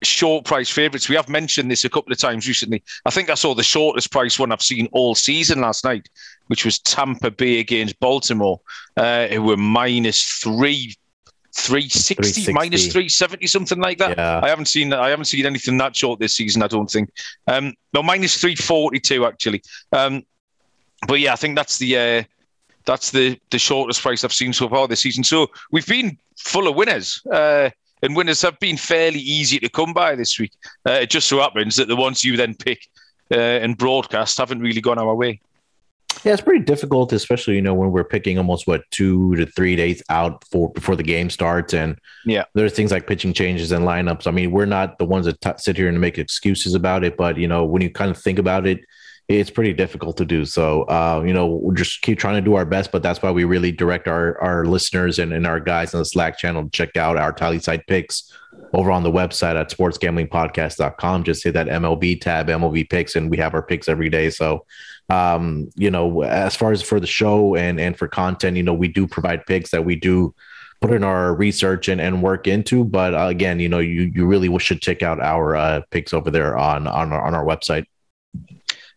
short 0.02 0.44
price 0.44 0.70
favourites. 0.70 1.08
We 1.08 1.16
have 1.16 1.28
mentioned 1.28 1.70
this 1.70 1.84
a 1.84 1.90
couple 1.90 2.12
of 2.12 2.18
times 2.18 2.48
recently. 2.48 2.82
I 3.04 3.10
think 3.10 3.30
I 3.30 3.34
saw 3.34 3.54
the 3.54 3.62
shortest 3.62 4.10
price 4.10 4.38
one 4.38 4.52
I've 4.52 4.62
seen 4.62 4.88
all 4.92 5.14
season 5.14 5.60
last 5.60 5.84
night, 5.84 6.08
which 6.46 6.64
was 6.64 6.78
Tampa 6.78 7.30
Bay 7.30 7.60
against 7.60 7.98
Baltimore, 8.00 8.60
uh, 8.96 9.28
who 9.28 9.42
were 9.42 9.56
minus 9.56 10.24
three. 10.24 10.94
360, 11.52 12.52
minus 12.52 12.84
370 12.84 13.44
something 13.48 13.80
like 13.80 13.98
that 13.98 14.16
yeah. 14.16 14.38
i 14.40 14.48
haven't 14.48 14.66
seen 14.66 14.92
i 14.92 15.08
haven't 15.08 15.24
seen 15.24 15.44
anything 15.44 15.76
that 15.76 15.96
short 15.96 16.20
this 16.20 16.36
season 16.36 16.62
i 16.62 16.68
don't 16.68 16.88
think 16.88 17.10
um 17.48 17.74
no 17.92 18.04
minus 18.04 18.40
342 18.40 19.26
actually 19.26 19.60
um 19.90 20.22
but 21.08 21.18
yeah 21.18 21.32
i 21.32 21.36
think 21.36 21.56
that's 21.56 21.76
the 21.78 21.98
uh 21.98 22.22
that's 22.84 23.10
the 23.10 23.38
the 23.50 23.58
shortest 23.58 24.02
price 24.02 24.24
I've 24.24 24.32
seen 24.32 24.52
so 24.52 24.68
far 24.68 24.88
this 24.88 25.00
season. 25.00 25.24
So 25.24 25.48
we've 25.70 25.86
been 25.86 26.18
full 26.36 26.68
of 26.68 26.76
winners. 26.76 27.24
Uh, 27.26 27.70
and 28.02 28.16
winners 28.16 28.42
have 28.42 28.58
been 28.58 28.76
fairly 28.76 29.20
easy 29.20 29.58
to 29.58 29.68
come 29.68 29.92
by 29.92 30.14
this 30.14 30.38
week. 30.38 30.52
Uh, 30.86 30.92
it 30.92 31.10
just 31.10 31.28
so 31.28 31.40
happens 31.40 31.76
that 31.76 31.88
the 31.88 31.96
ones 31.96 32.24
you 32.24 32.36
then 32.36 32.54
pick 32.54 32.88
uh, 33.30 33.36
and 33.36 33.76
broadcast 33.76 34.38
haven't 34.38 34.60
really 34.60 34.80
gone 34.80 34.98
our 34.98 35.14
way. 35.14 35.40
Yeah, 36.24 36.32
it's 36.32 36.42
pretty 36.42 36.64
difficult, 36.64 37.12
especially 37.12 37.54
you 37.54 37.62
know 37.62 37.72
when 37.72 37.92
we're 37.92 38.04
picking 38.04 38.36
almost 38.36 38.66
what 38.66 38.82
two 38.90 39.36
to 39.36 39.46
three 39.46 39.74
days 39.74 40.02
out 40.10 40.44
for 40.50 40.70
before 40.72 40.96
the 40.96 41.02
game 41.02 41.30
starts, 41.30 41.72
and 41.72 41.98
yeah, 42.26 42.44
there's 42.54 42.74
things 42.74 42.90
like 42.90 43.06
pitching 43.06 43.32
changes 43.32 43.72
and 43.72 43.86
lineups. 43.86 44.26
I 44.26 44.30
mean, 44.30 44.50
we're 44.50 44.66
not 44.66 44.98
the 44.98 45.06
ones 45.06 45.24
that 45.26 45.40
t- 45.40 45.50
sit 45.56 45.76
here 45.76 45.88
and 45.88 45.98
make 46.00 46.18
excuses 46.18 46.74
about 46.74 47.04
it, 47.04 47.16
but 47.16 47.38
you 47.38 47.48
know 47.48 47.64
when 47.64 47.80
you 47.80 47.90
kind 47.90 48.10
of 48.10 48.18
think 48.18 48.38
about 48.38 48.66
it, 48.66 48.80
it's 49.38 49.50
pretty 49.50 49.72
difficult 49.72 50.16
to 50.16 50.24
do. 50.24 50.44
So, 50.44 50.82
uh, 50.82 51.22
you 51.24 51.32
know, 51.32 51.46
we'll 51.46 51.74
just 51.74 52.02
keep 52.02 52.18
trying 52.18 52.34
to 52.34 52.40
do 52.40 52.56
our 52.56 52.64
best, 52.64 52.90
but 52.90 53.02
that's 53.02 53.22
why 53.22 53.30
we 53.30 53.44
really 53.44 53.70
direct 53.70 54.08
our, 54.08 54.40
our 54.40 54.64
listeners 54.64 55.20
and, 55.20 55.32
and 55.32 55.46
our 55.46 55.60
guys 55.60 55.94
on 55.94 56.00
the 56.00 56.04
Slack 56.04 56.36
channel 56.36 56.64
to 56.64 56.70
check 56.70 56.96
out 56.96 57.16
our 57.16 57.32
tally 57.32 57.60
site 57.60 57.86
picks 57.86 58.36
over 58.72 58.90
on 58.90 59.04
the 59.04 59.10
website 59.10 59.54
at 59.54 59.70
sportsgamblingpodcast.com. 59.70 61.22
Just 61.22 61.44
hit 61.44 61.54
that 61.54 61.68
MLB 61.68 62.20
tab, 62.20 62.48
MLB 62.48 62.90
picks, 62.90 63.14
and 63.14 63.30
we 63.30 63.36
have 63.36 63.54
our 63.54 63.62
picks 63.62 63.88
every 63.88 64.08
day. 64.08 64.30
So, 64.30 64.66
um, 65.08 65.70
you 65.76 65.90
know, 65.90 66.22
as 66.22 66.56
far 66.56 66.72
as 66.72 66.82
for 66.82 66.98
the 66.98 67.06
show 67.06 67.54
and, 67.54 67.78
and 67.78 67.96
for 67.96 68.08
content, 68.08 68.56
you 68.56 68.64
know, 68.64 68.74
we 68.74 68.88
do 68.88 69.06
provide 69.06 69.46
picks 69.46 69.70
that 69.70 69.84
we 69.84 69.94
do 69.94 70.34
put 70.80 70.92
in 70.92 71.04
our 71.04 71.34
research 71.34 71.88
and, 71.88 72.00
and 72.00 72.20
work 72.22 72.48
into. 72.48 72.84
But 72.84 73.14
uh, 73.14 73.26
again, 73.26 73.60
you 73.60 73.68
know, 73.68 73.78
you, 73.78 74.10
you 74.12 74.26
really 74.26 74.56
should 74.58 74.82
check 74.82 75.02
out 75.02 75.20
our 75.20 75.54
uh, 75.54 75.82
picks 75.90 76.12
over 76.12 76.32
there 76.32 76.56
on, 76.56 76.88
on 76.88 77.12
our, 77.12 77.22
on 77.24 77.34
our 77.34 77.44
website. 77.44 77.84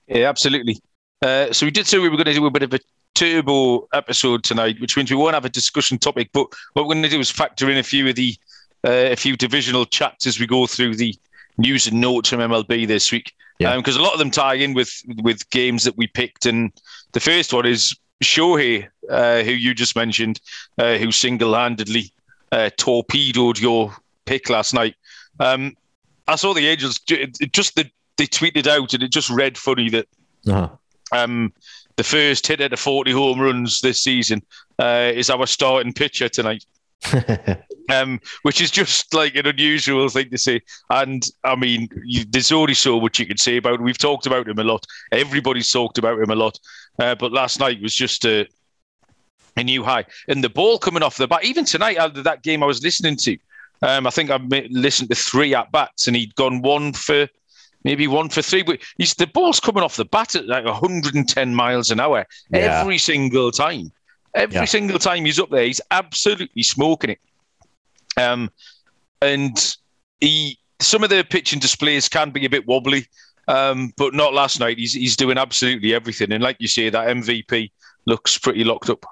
Yeah, 0.07 0.29
absolutely. 0.29 0.79
Uh, 1.21 1.51
so 1.53 1.65
we 1.65 1.71
did 1.71 1.87
say 1.87 1.99
we 1.99 2.09
were 2.09 2.17
going 2.17 2.25
to 2.25 2.33
do 2.33 2.45
a 2.45 2.51
bit 2.51 2.63
of 2.63 2.73
a 2.73 2.79
turbo 3.15 3.87
episode 3.93 4.43
tonight, 4.43 4.79
which 4.81 4.97
means 4.97 5.09
we 5.09 5.15
won't 5.15 5.33
have 5.33 5.45
a 5.45 5.49
discussion 5.49 5.97
topic. 5.97 6.29
But 6.33 6.47
what 6.73 6.85
we're 6.85 6.93
going 6.93 7.03
to 7.03 7.09
do 7.09 7.19
is 7.19 7.31
factor 7.31 7.69
in 7.69 7.77
a 7.77 7.83
few 7.83 8.07
of 8.09 8.15
the 8.15 8.35
uh, 8.85 9.11
a 9.11 9.15
few 9.15 9.37
divisional 9.37 9.85
chats 9.85 10.27
as 10.27 10.39
we 10.39 10.47
go 10.47 10.67
through 10.67 10.95
the 10.95 11.15
news 11.57 11.87
and 11.87 12.01
notes 12.01 12.29
from 12.29 12.39
MLB 12.39 12.87
this 12.87 13.11
week. 13.11 13.33
Yeah. 13.59 13.77
Because 13.77 13.95
um, 13.95 14.01
a 14.01 14.03
lot 14.03 14.13
of 14.13 14.19
them 14.19 14.31
tie 14.31 14.55
in 14.55 14.73
with 14.73 14.91
with 15.21 15.49
games 15.51 15.83
that 15.83 15.97
we 15.97 16.07
picked, 16.07 16.45
and 16.45 16.71
the 17.13 17.19
first 17.19 17.53
one 17.53 17.65
is 17.65 17.95
Shohei, 18.23 18.87
uh, 19.09 19.43
who 19.43 19.51
you 19.51 19.73
just 19.73 19.95
mentioned, 19.95 20.41
uh, 20.77 20.97
who 20.97 21.11
single 21.11 21.53
handedly 21.53 22.11
uh, 22.51 22.69
torpedoed 22.77 23.59
your 23.59 23.95
pick 24.25 24.49
last 24.49 24.73
night. 24.73 24.95
Um, 25.39 25.75
I 26.27 26.35
saw 26.35 26.53
the 26.53 26.67
Angels 26.67 26.99
just 26.99 27.75
the 27.75 27.89
they 28.17 28.27
tweeted 28.27 28.67
out, 28.67 28.93
and 28.93 29.03
it 29.03 29.11
just 29.11 29.29
read 29.29 29.57
funny 29.57 29.89
that 29.89 30.07
uh-huh. 30.47 30.69
um, 31.11 31.53
the 31.95 32.03
first 32.03 32.47
hitter 32.47 32.69
to 32.69 32.77
40 32.77 33.11
home 33.11 33.39
runs 33.39 33.81
this 33.81 34.03
season 34.03 34.41
uh, 34.79 35.11
is 35.13 35.29
our 35.29 35.47
starting 35.47 35.93
pitcher 35.93 36.29
tonight. 36.29 36.65
um, 37.89 38.19
which 38.43 38.61
is 38.61 38.71
just 38.71 39.13
like 39.13 39.35
an 39.35 39.47
unusual 39.47 40.07
thing 40.09 40.29
to 40.29 40.37
say. 40.37 40.61
And 40.89 41.25
I 41.43 41.55
mean, 41.55 41.89
you, 42.05 42.23
there's 42.29 42.51
only 42.51 42.73
so 42.73 42.99
much 42.99 43.19
you 43.19 43.25
can 43.25 43.37
say 43.37 43.57
about 43.57 43.75
him. 43.79 43.83
We've 43.83 43.97
talked 43.97 44.25
about 44.25 44.47
him 44.47 44.59
a 44.59 44.63
lot. 44.63 44.85
Everybody's 45.11 45.71
talked 45.71 45.97
about 45.97 46.19
him 46.19 46.29
a 46.29 46.35
lot. 46.35 46.57
Uh, 46.99 47.15
but 47.15 47.31
last 47.31 47.59
night 47.59 47.81
was 47.81 47.93
just 47.93 48.25
a, 48.25 48.47
a 49.57 49.63
new 49.63 49.83
high. 49.83 50.05
And 50.27 50.43
the 50.43 50.49
ball 50.49 50.77
coming 50.77 51.03
off 51.03 51.17
the 51.17 51.27
bat, 51.27 51.43
even 51.43 51.65
tonight, 51.65 51.97
of 51.97 52.23
that 52.23 52.43
game 52.43 52.63
I 52.63 52.67
was 52.67 52.83
listening 52.83 53.17
to, 53.17 53.37
um, 53.81 54.07
I 54.07 54.09
think 54.09 54.29
I 54.29 54.37
listened 54.69 55.09
to 55.09 55.15
three 55.15 55.53
at 55.53 55.71
bats 55.71 56.07
and 56.07 56.15
he'd 56.15 56.35
gone 56.35 56.61
one 56.61 56.93
for 56.93 57.27
maybe 57.83 58.07
one 58.07 58.29
for 58.29 58.41
three. 58.41 58.63
But 58.63 58.79
he's 58.97 59.13
the 59.13 59.27
ball's 59.27 59.59
coming 59.59 59.83
off 59.83 59.95
the 59.95 60.05
bat 60.05 60.35
at 60.35 60.47
like 60.47 60.65
110 60.65 61.55
miles 61.55 61.91
an 61.91 61.99
hour 61.99 62.25
yeah. 62.49 62.81
every 62.81 62.97
single 62.97 63.51
time. 63.51 63.91
Every 64.35 64.55
yeah. 64.55 64.65
single 64.65 64.99
time 64.99 65.25
he's 65.25 65.39
up 65.39 65.49
there, 65.51 65.63
he's 65.63 65.81
absolutely 65.91 66.63
smoking 66.63 67.11
it. 67.11 67.19
Um, 68.17 68.49
and 69.21 69.75
he 70.19 70.57
some 70.79 71.03
of 71.03 71.09
the 71.09 71.25
pitching 71.27 71.59
displays 71.59 72.09
can 72.09 72.31
be 72.31 72.45
a 72.45 72.49
bit 72.49 72.67
wobbly, 72.67 73.07
um, 73.47 73.93
but 73.97 74.13
not 74.13 74.33
last 74.33 74.59
night. 74.59 74.77
He's 74.77 74.93
he's 74.93 75.15
doing 75.15 75.37
absolutely 75.37 75.93
everything, 75.93 76.31
and 76.31 76.43
like 76.43 76.57
you 76.59 76.67
say, 76.67 76.89
that 76.89 77.07
MVP 77.07 77.71
looks 78.05 78.37
pretty 78.37 78.63
locked 78.63 78.89
up. 78.89 79.05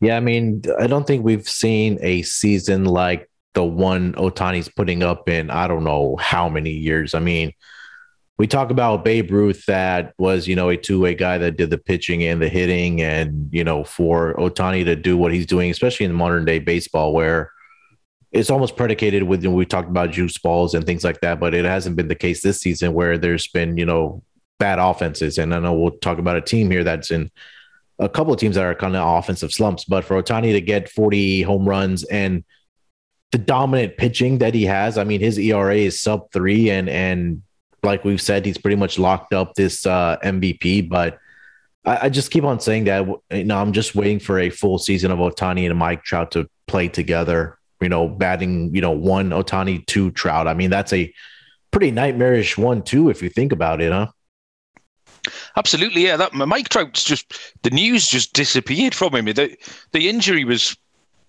Yeah, 0.00 0.16
I 0.16 0.20
mean, 0.20 0.62
I 0.80 0.86
don't 0.88 1.06
think 1.06 1.24
we've 1.24 1.48
seen 1.48 1.98
a 2.00 2.22
season 2.22 2.84
like 2.84 3.30
the 3.54 3.64
one 3.64 4.14
Ohtani's 4.14 4.68
putting 4.68 5.02
up 5.02 5.28
in 5.28 5.50
I 5.50 5.68
don't 5.68 5.84
know 5.84 6.16
how 6.16 6.48
many 6.48 6.70
years. 6.70 7.14
I 7.14 7.20
mean, 7.20 7.52
we 8.38 8.46
talk 8.46 8.70
about 8.70 9.04
Babe 9.04 9.30
Ruth 9.30 9.66
that 9.66 10.14
was, 10.18 10.48
you 10.48 10.56
know, 10.56 10.68
a 10.70 10.76
two-way 10.76 11.14
guy 11.14 11.38
that 11.38 11.56
did 11.56 11.70
the 11.70 11.78
pitching 11.78 12.24
and 12.24 12.40
the 12.40 12.48
hitting 12.48 13.02
and, 13.02 13.48
you 13.52 13.62
know, 13.62 13.84
for 13.84 14.34
Ohtani 14.34 14.84
to 14.86 14.96
do 14.96 15.16
what 15.16 15.32
he's 15.32 15.46
doing, 15.46 15.70
especially 15.70 16.06
in 16.06 16.12
modern 16.12 16.44
day 16.44 16.58
baseball 16.58 17.12
where 17.12 17.52
it's 18.32 18.50
almost 18.50 18.76
predicated 18.76 19.22
with 19.22 19.42
you 19.44 19.50
know, 19.50 19.54
we 19.54 19.66
talked 19.66 19.90
about 19.90 20.10
juice 20.10 20.38
balls 20.38 20.74
and 20.74 20.86
things 20.86 21.04
like 21.04 21.20
that, 21.20 21.38
but 21.38 21.54
it 21.54 21.66
hasn't 21.66 21.96
been 21.96 22.08
the 22.08 22.14
case 22.14 22.42
this 22.42 22.60
season 22.60 22.94
where 22.94 23.18
there's 23.18 23.46
been, 23.48 23.76
you 23.76 23.84
know, 23.84 24.22
bad 24.58 24.78
offenses. 24.78 25.38
And 25.38 25.54
I 25.54 25.58
know 25.58 25.74
we'll 25.74 25.98
talk 25.98 26.18
about 26.18 26.36
a 26.36 26.40
team 26.40 26.70
here 26.70 26.84
that's 26.84 27.10
in 27.10 27.30
a 27.98 28.08
couple 28.08 28.32
of 28.32 28.40
teams 28.40 28.56
that 28.56 28.64
are 28.64 28.74
kind 28.74 28.96
of 28.96 29.18
offensive 29.18 29.52
slumps, 29.52 29.84
but 29.84 30.04
for 30.04 30.20
Ohtani 30.20 30.52
to 30.52 30.60
get 30.60 30.88
40 30.88 31.42
home 31.42 31.68
runs 31.68 32.04
and 32.04 32.42
the 33.32 33.38
dominant 33.38 33.96
pitching 33.96 34.38
that 34.38 34.54
he 34.54 34.64
has. 34.64 34.98
I 34.98 35.04
mean, 35.04 35.20
his 35.20 35.38
ERA 35.38 35.74
is 35.74 36.00
sub 36.00 36.30
three, 36.32 36.70
and 36.70 36.88
and 36.88 37.42
like 37.82 38.04
we've 38.04 38.20
said, 38.20 38.46
he's 38.46 38.58
pretty 38.58 38.76
much 38.76 38.98
locked 38.98 39.34
up 39.34 39.54
this 39.54 39.84
uh, 39.86 40.18
MVP. 40.22 40.88
But 40.88 41.18
I, 41.84 42.06
I, 42.06 42.08
just 42.08 42.30
keep 42.30 42.44
on 42.44 42.60
saying 42.60 42.84
that. 42.84 43.08
You 43.30 43.44
know, 43.44 43.58
I'm 43.58 43.72
just 43.72 43.94
waiting 43.94 44.20
for 44.20 44.38
a 44.38 44.50
full 44.50 44.78
season 44.78 45.10
of 45.10 45.18
Ohtani 45.18 45.68
and 45.68 45.78
Mike 45.78 46.04
Trout 46.04 46.30
to 46.32 46.48
play 46.66 46.88
together. 46.88 47.58
You 47.80 47.88
know, 47.88 48.06
batting, 48.06 48.72
you 48.74 48.80
know, 48.80 48.92
one 48.92 49.30
Ohtani, 49.30 49.84
two 49.86 50.12
Trout. 50.12 50.46
I 50.46 50.54
mean, 50.54 50.70
that's 50.70 50.92
a 50.92 51.12
pretty 51.72 51.90
nightmarish 51.90 52.56
one 52.56 52.82
too, 52.82 53.08
if 53.08 53.22
you 53.22 53.30
think 53.30 53.50
about 53.50 53.80
it, 53.80 53.90
huh? 53.90 54.08
Absolutely, 55.56 56.04
yeah. 56.04 56.16
That 56.16 56.34
Mike 56.34 56.68
Trout's 56.68 57.02
just 57.02 57.54
the 57.62 57.70
news 57.70 58.08
just 58.08 58.34
disappeared 58.34 58.94
from 58.94 59.14
him. 59.14 59.24
The 59.24 59.56
the 59.92 60.08
injury 60.08 60.44
was 60.44 60.76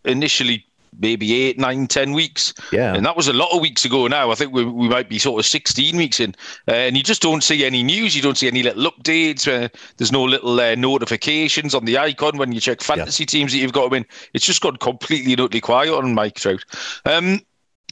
initially 0.06 0.66
maybe 1.00 1.34
eight, 1.34 1.60
nine, 1.60 1.88
ten 1.88 2.14
weeks. 2.14 2.54
Yeah. 2.72 2.94
And 2.94 3.06
that 3.06 3.16
was 3.16 3.28
a 3.28 3.34
lot 3.34 3.54
of 3.54 3.62
weeks 3.62 3.86
ago 3.86 4.08
now. 4.08 4.32
I 4.32 4.36
think 4.36 4.54
we, 4.54 4.64
we 4.66 4.88
might 4.88 5.10
be 5.10 5.20
sort 5.20 5.40
of 5.40 5.46
16 5.46 5.96
weeks 5.98 6.20
in. 6.20 6.36
Uh, 6.68 6.74
and 6.74 6.98
you 6.98 7.04
just 7.04 7.22
don't 7.22 7.44
see 7.44 7.66
any 7.66 7.84
news. 7.84 8.16
You 8.16 8.22
don't 8.22 8.38
see 8.38 8.48
any 8.48 8.64
little 8.64 8.90
updates. 8.92 9.48
Uh, 9.48 9.70
there's 9.98 10.12
no 10.12 10.24
little 10.24 10.60
uh, 10.60 10.76
notifications 10.76 11.76
on 11.76 11.86
the 11.86 11.98
icon 11.98 12.38
when 12.38 12.52
you 12.52 12.60
check 12.60 12.82
fantasy 12.82 13.24
yeah. 13.24 13.28
teams 13.28 13.52
that 13.52 13.60
you've 13.60 13.74
got 13.74 13.90
them 13.90 13.98
in. 13.98 14.06
It's 14.34 14.46
just 14.46 14.62
gone 14.62 14.78
completely 14.78 15.34
and 15.34 15.42
utterly 15.42 15.62
quiet 15.62 15.94
on 15.94 16.14
Mike 16.14 16.36
Trout. 16.36 16.64
Um, 17.06 17.42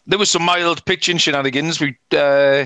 there 0.07 0.19
was 0.19 0.29
some 0.29 0.43
mild 0.43 0.83
pitching 0.85 1.17
shenanigans 1.17 1.79
we, 1.79 1.97
uh, 2.11 2.65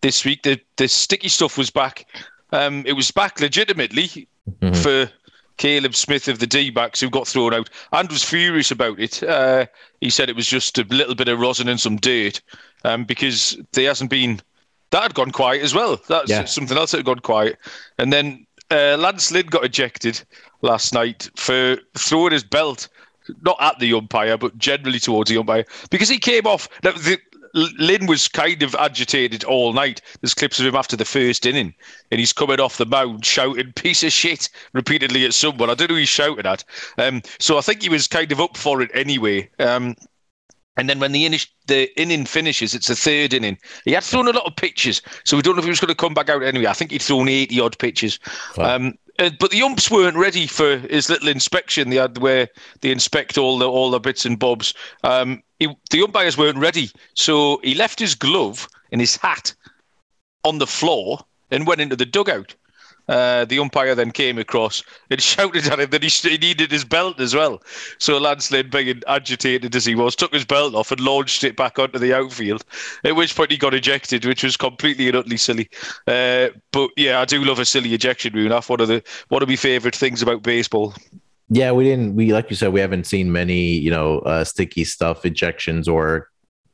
this 0.00 0.24
week. 0.24 0.42
The, 0.42 0.60
the 0.76 0.88
sticky 0.88 1.28
stuff 1.28 1.56
was 1.56 1.70
back. 1.70 2.06
Um, 2.52 2.84
it 2.86 2.92
was 2.92 3.10
back 3.10 3.40
legitimately 3.40 4.28
mm-hmm. 4.60 4.74
for 4.74 5.10
Caleb 5.56 5.94
Smith 5.94 6.28
of 6.28 6.38
the 6.38 6.46
D 6.46 6.70
backs 6.70 7.00
who 7.00 7.10
got 7.10 7.28
thrown 7.28 7.54
out 7.54 7.70
and 7.92 8.10
was 8.10 8.24
furious 8.24 8.70
about 8.70 8.98
it. 8.98 9.22
Uh, 9.22 9.66
he 10.00 10.10
said 10.10 10.28
it 10.28 10.36
was 10.36 10.48
just 10.48 10.78
a 10.78 10.84
little 10.84 11.14
bit 11.14 11.28
of 11.28 11.38
rosin 11.38 11.68
and 11.68 11.80
some 11.80 11.96
dirt 11.96 12.40
um, 12.84 13.04
because 13.04 13.56
there 13.72 13.88
hasn't 13.88 14.10
been. 14.10 14.40
That 14.90 15.02
had 15.02 15.14
gone 15.14 15.32
quiet 15.32 15.62
as 15.62 15.74
well. 15.74 16.00
That's 16.08 16.30
yeah. 16.30 16.44
something 16.44 16.76
else 16.76 16.92
that 16.92 16.98
had 16.98 17.06
gone 17.06 17.18
quiet. 17.18 17.58
And 17.98 18.12
then 18.12 18.46
uh, 18.70 18.96
Lance 18.98 19.32
Lynn 19.32 19.46
got 19.46 19.64
ejected 19.64 20.22
last 20.62 20.94
night 20.94 21.28
for 21.36 21.78
throwing 21.96 22.32
his 22.32 22.44
belt 22.44 22.88
not 23.42 23.56
at 23.60 23.78
the 23.78 23.92
umpire, 23.94 24.36
but 24.36 24.56
generally 24.58 24.98
towards 24.98 25.30
the 25.30 25.38
umpire, 25.38 25.64
because 25.90 26.08
he 26.08 26.18
came 26.18 26.46
off. 26.46 26.68
The, 26.82 27.18
Lynn 27.54 28.06
was 28.06 28.28
kind 28.28 28.62
of 28.62 28.74
agitated 28.74 29.44
all 29.44 29.72
night. 29.72 30.00
There's 30.20 30.34
clips 30.34 30.58
of 30.58 30.66
him 30.66 30.74
after 30.74 30.96
the 30.96 31.04
first 31.04 31.46
inning, 31.46 31.72
and 32.10 32.18
he's 32.18 32.32
coming 32.32 32.60
off 32.60 32.78
the 32.78 32.86
mound 32.86 33.24
shouting 33.24 33.72
"piece 33.74 34.02
of 34.02 34.12
shit" 34.12 34.48
repeatedly 34.72 35.24
at 35.24 35.34
someone. 35.34 35.70
I 35.70 35.74
don't 35.74 35.88
know 35.88 35.94
who 35.94 36.00
he's 36.00 36.08
shouting 36.08 36.46
at. 36.46 36.64
Um, 36.98 37.22
so 37.38 37.56
I 37.56 37.60
think 37.60 37.82
he 37.82 37.88
was 37.88 38.08
kind 38.08 38.32
of 38.32 38.40
up 38.40 38.56
for 38.56 38.82
it 38.82 38.90
anyway. 38.92 39.48
Um, 39.60 39.94
and 40.76 40.88
then 40.88 40.98
when 40.98 41.12
the, 41.12 41.24
in- 41.24 41.38
the 41.68 42.00
inning 42.00 42.26
finishes, 42.26 42.74
it's 42.74 42.88
the 42.88 42.96
third 42.96 43.32
inning. 43.32 43.56
He 43.84 43.92
had 43.92 44.02
thrown 44.02 44.26
a 44.26 44.32
lot 44.32 44.46
of 44.46 44.56
pitches, 44.56 45.00
so 45.24 45.36
we 45.36 45.42
don't 45.42 45.54
know 45.54 45.60
if 45.60 45.64
he 45.64 45.70
was 45.70 45.80
going 45.80 45.88
to 45.88 45.94
come 45.94 46.14
back 46.14 46.28
out 46.28 46.42
anyway. 46.42 46.66
I 46.66 46.72
think 46.72 46.90
he'd 46.90 47.02
thrown 47.02 47.28
80 47.28 47.60
odd 47.60 47.78
pitches. 47.78 48.18
Wow. 48.56 48.74
Um, 48.74 48.94
uh, 49.20 49.30
but 49.38 49.52
the 49.52 49.62
umps 49.62 49.92
weren't 49.92 50.16
ready 50.16 50.48
for 50.48 50.78
his 50.78 51.08
little 51.08 51.28
inspection. 51.28 51.90
They 51.90 51.96
had 51.96 52.18
where 52.18 52.48
they 52.80 52.90
inspect 52.90 53.38
all 53.38 53.58
the 53.58 53.70
all 53.70 53.92
the 53.92 54.00
bits 54.00 54.26
and 54.26 54.36
bobs. 54.36 54.74
Um, 55.04 55.43
he, 55.58 55.68
the 55.90 56.02
umpires 56.02 56.36
weren't 56.36 56.58
ready, 56.58 56.90
so 57.14 57.60
he 57.62 57.74
left 57.74 57.98
his 57.98 58.14
glove 58.14 58.68
and 58.92 59.00
his 59.00 59.16
hat 59.16 59.54
on 60.44 60.58
the 60.58 60.66
floor 60.66 61.24
and 61.50 61.66
went 61.66 61.80
into 61.80 61.96
the 61.96 62.06
dugout. 62.06 62.54
Uh, 63.06 63.44
the 63.44 63.58
umpire 63.58 63.94
then 63.94 64.10
came 64.10 64.38
across 64.38 64.82
and 65.10 65.20
shouted 65.22 65.66
at 65.66 65.78
him 65.78 65.90
that 65.90 66.02
he, 66.02 66.08
he 66.08 66.38
needed 66.38 66.70
his 66.70 66.84
belt 66.84 67.20
as 67.20 67.34
well. 67.34 67.62
So 67.98 68.16
Lynn, 68.16 68.70
being 68.70 69.02
agitated 69.06 69.76
as 69.76 69.84
he 69.84 69.94
was, 69.94 70.16
took 70.16 70.32
his 70.32 70.46
belt 70.46 70.74
off 70.74 70.90
and 70.90 71.00
launched 71.00 71.44
it 71.44 71.54
back 71.56 71.78
onto 71.78 71.98
the 71.98 72.14
outfield. 72.14 72.64
At 73.04 73.16
which 73.16 73.36
point 73.36 73.50
he 73.50 73.58
got 73.58 73.74
ejected, 73.74 74.24
which 74.24 74.42
was 74.42 74.56
completely 74.56 75.08
and 75.08 75.16
utterly 75.16 75.36
silly. 75.36 75.68
Uh, 76.06 76.48
but 76.72 76.90
yeah, 76.96 77.20
I 77.20 77.26
do 77.26 77.44
love 77.44 77.58
a 77.58 77.66
silly 77.66 77.92
ejection 77.92 78.32
rule. 78.32 78.48
That's 78.48 78.68
one 78.70 78.80
of 78.80 78.88
the 78.88 79.02
one 79.28 79.42
of 79.42 79.48
my 79.48 79.56
favourite 79.56 79.94
things 79.94 80.22
about 80.22 80.42
baseball. 80.42 80.94
Yeah, 81.48 81.72
we 81.72 81.84
didn't. 81.84 82.16
We 82.16 82.32
like 82.32 82.50
you 82.50 82.56
said, 82.56 82.72
we 82.72 82.80
haven't 82.80 83.04
seen 83.04 83.30
many, 83.30 83.74
you 83.74 83.90
know, 83.90 84.20
uh, 84.20 84.44
sticky 84.44 84.84
stuff 84.84 85.22
ejections 85.22 85.92
or 85.92 86.28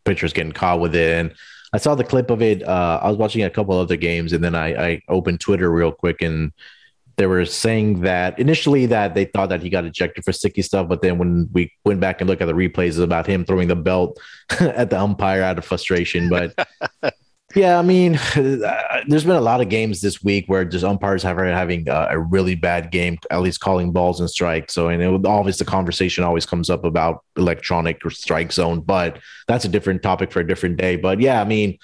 pitchers 0.04 0.32
getting 0.32 0.52
caught 0.52 0.80
with 0.80 0.94
it. 0.94 1.12
And 1.18 1.34
I 1.72 1.78
saw 1.78 1.94
the 1.94 2.04
clip 2.04 2.30
of 2.30 2.42
it. 2.42 2.62
Uh, 2.62 3.00
I 3.02 3.08
was 3.08 3.16
watching 3.16 3.42
a 3.42 3.50
couple 3.50 3.78
other 3.78 3.96
games, 3.96 4.32
and 4.32 4.42
then 4.42 4.54
I, 4.54 4.90
I 4.90 5.02
opened 5.08 5.40
Twitter 5.40 5.70
real 5.70 5.92
quick, 5.92 6.22
and 6.22 6.52
they 7.16 7.26
were 7.26 7.44
saying 7.44 8.00
that 8.00 8.38
initially 8.38 8.86
that 8.86 9.14
they 9.14 9.26
thought 9.26 9.50
that 9.50 9.62
he 9.62 9.68
got 9.68 9.84
ejected 9.84 10.24
for 10.24 10.32
sticky 10.32 10.62
stuff, 10.62 10.88
but 10.88 11.02
then 11.02 11.18
when 11.18 11.50
we 11.52 11.70
went 11.84 12.00
back 12.00 12.20
and 12.20 12.30
looked 12.30 12.40
at 12.40 12.46
the 12.46 12.54
replays 12.54 12.98
about 12.98 13.26
him 13.26 13.44
throwing 13.44 13.68
the 13.68 13.76
belt 13.76 14.18
at 14.60 14.88
the 14.88 14.98
umpire 14.98 15.42
out 15.42 15.58
of 15.58 15.64
frustration, 15.64 16.30
but 16.30 16.54
Yeah, 17.54 17.78
I 17.78 17.82
mean, 17.82 18.12
there's 18.34 19.24
been 19.24 19.36
a 19.36 19.40
lot 19.40 19.60
of 19.60 19.68
games 19.68 20.00
this 20.00 20.22
week 20.22 20.44
where 20.46 20.64
just 20.64 20.84
umpires 20.84 21.22
have 21.22 21.36
having 21.38 21.88
a, 21.88 22.18
really 22.18 22.54
bad 22.54 22.90
game, 22.90 23.18
at 23.30 23.40
least 23.40 23.60
calling 23.60 23.92
balls 23.92 24.20
and 24.20 24.30
strikes. 24.30 24.74
So, 24.74 24.88
and 24.88 25.02
it, 25.02 25.26
obviously, 25.26 25.64
the 25.64 25.70
conversation 25.70 26.22
always 26.22 26.46
comes 26.46 26.70
up 26.70 26.84
about 26.84 27.24
electronic 27.36 28.04
or 28.04 28.10
strike 28.10 28.52
zone, 28.52 28.80
but 28.80 29.18
that's 29.48 29.64
a 29.64 29.68
different 29.68 30.02
topic 30.02 30.30
for 30.30 30.40
a 30.40 30.46
different 30.46 30.76
day. 30.76 30.96
But 30.96 31.20
yeah, 31.20 31.40
I 31.40 31.44
mean, 31.44 31.78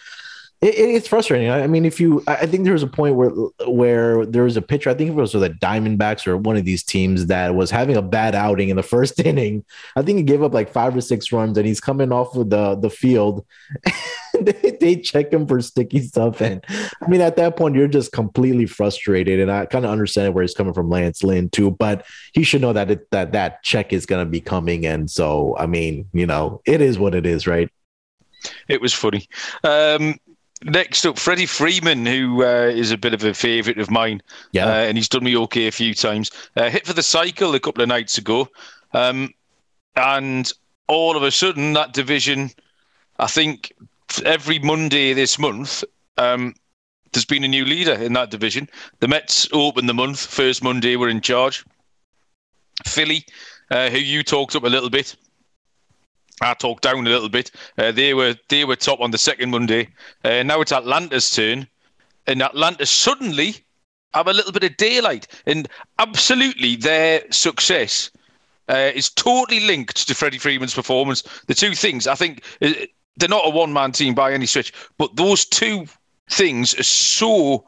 it, 0.63 0.75
it's 0.75 1.07
frustrating. 1.07 1.51
I 1.51 1.67
mean, 1.67 1.85
if 1.85 2.01
you, 2.01 2.23
I 2.27 2.47
think 2.47 2.65
there 2.65 2.73
was 2.73 2.83
a 2.83 2.87
point 2.87 3.15
where 3.15 3.31
where 3.67 4.25
there 4.25 4.45
was 4.45 4.57
a 4.57 4.63
pitcher. 4.63 4.89
I 4.89 4.95
think 4.95 5.11
it 5.11 5.15
was 5.15 5.35
with 5.35 5.43
the 5.43 5.51
Diamondbacks 5.51 6.27
or 6.27 6.39
one 6.39 6.57
of 6.57 6.65
these 6.65 6.83
teams 6.83 7.27
that 7.27 7.55
was 7.55 7.71
having 7.71 7.97
a 7.97 8.03
bad 8.03 8.35
outing 8.35 8.71
in 8.71 8.77
the 8.77 8.83
first 8.97 9.21
inning. 9.21 9.65
I 9.97 10.03
think 10.03 10.17
he 10.17 10.25
gave 10.25 10.43
up 10.43 10.55
like 10.55 10.73
five 10.73 10.97
or 10.97 11.03
six 11.03 11.31
runs, 11.31 11.59
and 11.59 11.67
he's 11.67 11.81
coming 11.81 12.11
off 12.11 12.35
of 12.37 12.49
the 12.49 12.75
the 12.75 12.89
field. 12.89 13.45
they, 14.41 14.79
they 14.81 14.97
check 14.97 15.31
him 15.31 15.47
for 15.47 15.61
sticky 15.61 16.01
stuff, 16.01 16.41
and 16.41 16.65
I 16.71 17.09
mean, 17.09 17.21
at 17.21 17.37
that 17.37 17.57
point, 17.57 17.75
you're 17.75 17.87
just 17.87 18.13
completely 18.13 18.67
frustrated. 18.67 19.41
And 19.41 19.51
I 19.51 19.67
kind 19.67 19.85
of 19.85 19.91
understand 19.91 20.33
where 20.35 20.43
he's 20.43 20.55
coming 20.55 20.73
from, 20.73 20.89
Lance 20.89 21.23
Lynn 21.23 21.51
too. 21.51 21.71
But 21.71 22.07
he 22.33 22.45
should 22.45 22.63
know 22.63 22.73
that 22.73 22.91
it, 22.91 23.11
that 23.11 23.33
that 23.33 23.63
check 23.63 23.93
is 23.93 24.07
going 24.07 24.25
to 24.25 24.31
be 24.31 24.41
coming, 24.41 24.87
and 24.87 25.11
so 25.11 25.55
I 25.59 25.67
mean, 25.67 26.09
you 26.15 26.27
know, 26.27 26.63
it 26.65 26.81
is 26.81 26.99
what 26.99 27.15
it 27.15 27.27
is, 27.27 27.47
right? 27.47 27.69
It 28.69 28.81
was 28.81 28.95
funny. 28.95 29.29
Um, 29.63 30.19
Next 30.65 31.05
up, 31.05 31.19
Freddie 31.19 31.47
Freeman, 31.47 32.07
who 32.07 32.43
uh, 32.43 32.71
is 32.75 32.91
a 32.91 32.97
bit 32.97 33.13
of 33.13 33.23
a 33.23 33.35
favourite 33.35 33.79
of 33.79 33.91
mine. 33.91 34.23
Yeah. 34.53 34.67
Uh, 34.67 34.75
and 34.75 34.97
he's 34.97 35.09
done 35.09 35.25
me 35.25 35.37
okay 35.37 35.67
a 35.67 35.73
few 35.73 35.95
times. 35.95 36.31
Uh, 36.57 36.71
hit 36.71 36.87
for 36.87 36.95
the 36.95 37.03
cycle 37.03 37.55
a 37.55 37.61
couple 37.61 37.83
of 37.83 37.89
nights 37.89 38.17
ago. 38.17 38.49
Um, 38.95 39.35
and 39.97 40.51
all 40.89 41.17
of 41.17 41.23
a 41.23 41.31
sudden, 41.31 41.75
that 41.75 41.93
division, 41.93 42.51
I 43.19 43.27
think 43.27 43.73
every 44.25 44.59
Monday 44.59 45.13
this 45.13 45.39
month, 45.39 45.85
um, 46.17 46.55
there's 47.13 47.25
been 47.27 47.45
a 47.45 47.49
new 47.49 47.65
leader 47.65 47.95
in 47.95 48.15
that 48.15 48.31
division. 48.31 48.69
The 49.01 49.09
Mets 49.09 49.49
open 49.53 49.87
the 49.87 49.95
month. 49.95 50.21
First 50.21 50.63
Monday, 50.63 50.97
we're 50.97 51.09
in 51.09 51.21
charge. 51.21 51.65
Philly, 52.85 53.25
uh, 53.71 53.91
who 53.91 53.99
you 53.99 54.23
talked 54.23 54.57
up 54.57 54.65
a 54.65 54.69
little 54.69 54.91
bit, 54.91 55.17
I 56.41 56.55
talked 56.55 56.83
down 56.83 57.07
a 57.07 57.11
little 57.11 57.29
bit. 57.29 57.51
Uh, 57.79 57.93
they 57.93 58.15
were 58.15 58.35
they 58.49 58.65
were 58.65 58.77
top 58.77 59.01
on 59.01 59.11
the 59.11 59.19
second 59.19 59.51
Monday. 59.51 59.89
Uh, 60.25 60.43
now 60.43 60.61
it's 60.61 60.73
Atlanta's 60.73 61.31
turn, 61.31 61.67
and 62.27 62.43
Atlanta 62.43 62.85
suddenly 62.87 63.57
have 64.15 64.29
a 64.29 64.33
little 64.33 64.53
bit 64.53 64.65
of 64.65 64.77
daylight, 64.77 65.27
and 65.47 65.69
absolutely 65.99 66.77
their 66.77 67.23
success 67.31 68.11
uh, 68.69 68.91
is 68.95 69.11
totally 69.11 69.61
linked 69.61 70.09
to 70.09 70.15
Freddie 70.15 70.39
Freeman's 70.39 70.75
performance. 70.75 71.23
The 71.47 71.55
two 71.55 71.75
things 71.75 72.07
I 72.07 72.15
think 72.15 72.43
uh, 72.61 72.73
they're 73.17 73.29
not 73.29 73.47
a 73.47 73.51
one 73.51 73.73
man 73.73 73.93
team 73.93 74.15
by 74.15 74.33
any 74.33 74.47
stretch, 74.47 74.73
but 74.99 75.17
those 75.17 75.45
two 75.45 75.87
things 76.31 76.79
are 76.79 76.83
so 76.83 77.67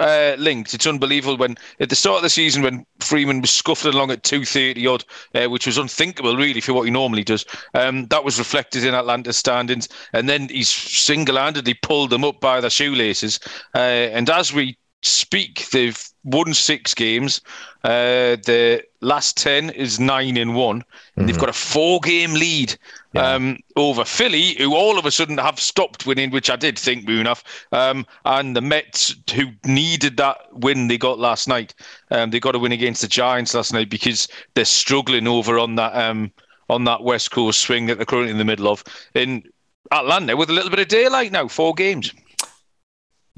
uh, 0.00 0.34
linked. 0.38 0.74
It's 0.74 0.86
unbelievable. 0.86 1.36
When 1.36 1.56
at 1.78 1.90
the 1.90 1.94
start 1.94 2.16
of 2.16 2.22
the 2.22 2.30
season, 2.30 2.62
when 2.62 2.84
Freeman 3.00 3.40
was 3.40 3.50
scuffling 3.50 3.94
along 3.94 4.10
at 4.10 4.24
230 4.24 4.86
odd, 4.86 5.04
uh, 5.34 5.48
which 5.48 5.66
was 5.66 5.78
unthinkable 5.78 6.36
really 6.36 6.60
for 6.60 6.72
what 6.72 6.84
he 6.84 6.90
normally 6.90 7.22
does, 7.22 7.44
um, 7.74 8.06
that 8.06 8.24
was 8.24 8.38
reflected 8.38 8.84
in 8.84 8.94
Atlanta's 8.94 9.36
standings. 9.36 9.88
And 10.12 10.28
then 10.28 10.48
he's 10.48 10.70
single 10.70 11.36
handedly 11.36 11.74
pulled 11.74 12.10
them 12.10 12.24
up 12.24 12.40
by 12.40 12.60
their 12.60 12.70
shoelaces. 12.70 13.38
Uh, 13.74 13.78
and 13.78 14.28
as 14.30 14.52
we 14.52 14.76
speak, 15.02 15.68
they've 15.70 16.02
won 16.24 16.52
six 16.54 16.94
games. 16.94 17.40
Uh, 17.82 18.36
the 18.44 18.82
last 19.00 19.36
10 19.38 19.70
is 19.70 19.98
nine 19.98 20.36
in 20.36 20.54
one. 20.54 20.76
And 20.76 20.84
mm-hmm. 20.84 21.26
they've 21.26 21.38
got 21.38 21.48
a 21.48 21.54
four 21.54 22.00
game 22.00 22.34
lead 22.34 22.76
yeah. 23.12 23.34
um, 23.34 23.58
over 23.76 24.04
Philly, 24.04 24.56
who 24.58 24.74
all 24.74 24.98
of 24.98 25.06
a 25.06 25.10
sudden 25.10 25.38
have 25.38 25.58
stopped 25.58 26.06
winning, 26.06 26.30
which 26.30 26.50
I 26.50 26.56
did 26.56 26.78
think, 26.78 27.06
Munaf. 27.06 27.42
Um, 27.72 28.06
and 28.24 28.54
the 28.54 28.60
Mets, 28.60 29.14
who 29.34 29.46
needed 29.64 30.16
that 30.18 30.38
win 30.52 30.88
they 30.88 30.98
got 30.98 31.18
last 31.18 31.48
night. 31.48 31.74
Um, 32.10 32.30
they 32.30 32.40
got 32.40 32.54
a 32.54 32.58
win 32.58 32.72
against 32.72 33.02
the 33.02 33.08
Giants 33.08 33.54
last 33.54 33.72
night 33.72 33.88
because 33.88 34.28
they're 34.54 34.64
struggling 34.64 35.26
over 35.26 35.58
on 35.58 35.76
that 35.76 35.94
um, 35.94 36.30
on 36.68 36.84
that 36.84 37.02
West 37.02 37.32
Coast 37.32 37.60
swing 37.60 37.86
that 37.86 37.96
they're 37.96 38.06
currently 38.06 38.30
in 38.30 38.38
the 38.38 38.44
middle 38.44 38.68
of. 38.68 38.84
In 39.14 39.42
Atlanta, 39.90 40.36
with 40.36 40.50
a 40.50 40.52
little 40.52 40.70
bit 40.70 40.78
of 40.78 40.88
daylight 40.88 41.32
now, 41.32 41.48
four 41.48 41.74
games. 41.74 42.12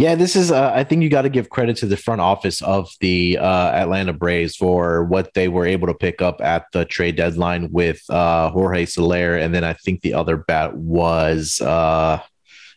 Yeah, 0.02 0.16
this 0.16 0.34
is. 0.34 0.50
Uh, 0.50 0.72
I 0.74 0.82
think 0.82 1.04
you 1.04 1.08
got 1.08 1.22
to 1.22 1.28
give 1.28 1.48
credit 1.48 1.76
to 1.76 1.86
the 1.86 1.96
front 1.96 2.20
office 2.20 2.60
of 2.60 2.90
the 2.98 3.38
uh, 3.38 3.70
Atlanta 3.70 4.12
Braves 4.12 4.56
for 4.56 5.04
what 5.04 5.32
they 5.34 5.46
were 5.46 5.64
able 5.64 5.86
to 5.86 5.94
pick 5.94 6.20
up 6.20 6.40
at 6.40 6.64
the 6.72 6.84
trade 6.84 7.14
deadline 7.14 7.70
with 7.70 8.02
uh, 8.10 8.50
Jorge 8.50 8.84
Soler, 8.84 9.36
and 9.36 9.54
then 9.54 9.62
I 9.62 9.74
think 9.74 10.00
the 10.00 10.14
other 10.14 10.36
bat 10.36 10.76
was 10.76 11.60
uh, 11.60 12.20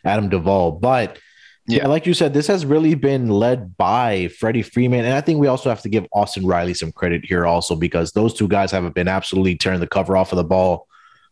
Adam 0.04 0.28
Duvall. 0.28 0.70
But 0.70 1.18
yeah. 1.66 1.88
like 1.88 2.06
you 2.06 2.14
said, 2.14 2.32
this 2.32 2.46
has 2.46 2.64
really 2.64 2.94
been 2.94 3.28
led 3.28 3.76
by 3.76 4.28
Freddie 4.28 4.62
Freeman, 4.62 5.04
and 5.04 5.14
I 5.14 5.20
think 5.20 5.40
we 5.40 5.48
also 5.48 5.68
have 5.68 5.82
to 5.82 5.88
give 5.88 6.06
Austin 6.12 6.46
Riley 6.46 6.74
some 6.74 6.92
credit 6.92 7.24
here 7.24 7.44
also 7.44 7.74
because 7.74 8.12
those 8.12 8.34
two 8.34 8.46
guys 8.46 8.70
have 8.70 8.94
been 8.94 9.08
absolutely 9.08 9.56
tearing 9.56 9.80
the 9.80 9.88
cover 9.88 10.16
off 10.16 10.30
of 10.30 10.36
the 10.36 10.44
ball 10.44 10.86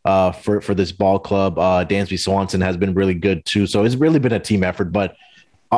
uh, 0.05 0.33
for 0.33 0.61
for 0.61 0.75
this 0.75 0.91
ball 0.91 1.21
club. 1.21 1.57
Uh, 1.57 1.85
Dansby 1.85 2.19
Swanson 2.19 2.63
has 2.63 2.77
been 2.77 2.95
really 2.95 3.15
good 3.15 3.45
too, 3.45 3.69
so 3.69 3.85
it's 3.85 3.95
really 3.95 4.19
been 4.19 4.33
a 4.33 4.41
team 4.41 4.65
effort, 4.65 4.87
but 4.87 5.15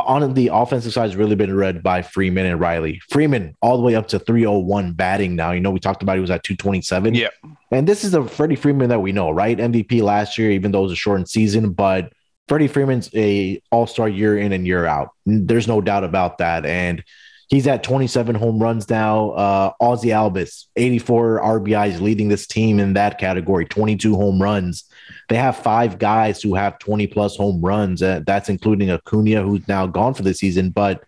on 0.01 0.35
the 0.35 0.51
offensive 0.53 0.93
side 0.93 1.05
has 1.05 1.17
really 1.17 1.37
been 1.37 1.55
read 1.55 1.83
by 1.83 2.03
Freeman 2.03 2.47
and 2.47 2.61
Riley. 2.61 3.01
Freeman 3.11 3.57
all 3.63 3.77
the 3.77 3.83
way 3.83 3.95
up 3.95 4.09
to 4.09 4.19
301 4.19 4.93
batting 4.93 5.37
now. 5.37 5.53
You 5.53 5.61
know, 5.61 5.71
we 5.71 5.81
talked 5.81 6.03
about 6.03 6.15
he 6.15 6.21
was 6.21 6.31
at 6.31 6.43
227. 6.43 7.15
Yeah. 7.15 7.29
And 7.71 7.87
this 7.87 8.05
is 8.05 8.13
the 8.13 8.25
Freddie 8.25 8.57
Freeman 8.57 8.89
that 8.89 9.01
we 9.01 9.13
know, 9.13 9.31
right? 9.31 9.57
MVP 9.57 10.03
last 10.03 10.39
year, 10.39 10.51
even 10.51 10.73
though 10.73 10.81
it 10.81 10.85
was 10.85 10.93
a 10.93 10.97
shortened 10.97 11.29
season, 11.29 11.73
but 11.73 12.13
Freddie 12.49 12.69
Freeman's 12.69 13.11
a 13.15 13.61
all-star 13.71 14.09
year 14.09 14.39
in 14.39 14.53
and 14.53 14.67
year 14.67 14.87
out. 14.87 15.11
There's 15.25 15.69
no 15.69 15.81
doubt 15.81 16.05
about 16.05 16.39
that. 16.39 16.65
And 16.67 17.03
He's 17.49 17.69
at 17.69 17.85
27 17.85 18.35
home 18.35 18.59
runs 18.59 18.91
now. 18.91 19.31
Uh, 19.31 19.73
Ozzie 19.81 20.09
Albies, 20.09 20.67
84 20.75 21.41
RBIs, 21.41 22.01
leading 22.01 22.29
this 22.29 22.47
team 22.47 22.81
in 22.81 22.95
that 22.95 23.19
category, 23.19 23.67
22 23.67 24.17
home 24.17 24.43
runs. 24.43 24.85
They 25.29 25.37
have 25.37 25.57
five 25.57 25.99
guys 25.99 26.43
who 26.43 26.55
have 26.55 26.79
20 26.79 27.07
plus 27.09 27.37
home 27.37 27.61
runs. 27.61 28.03
Uh, 28.03 28.21
that's 28.27 28.49
including 28.49 28.91
Acuna, 28.91 29.43
who's 29.43 29.67
now 29.69 29.87
gone 29.87 30.15
for 30.15 30.23
the 30.23 30.35
season. 30.35 30.71
But 30.71 31.05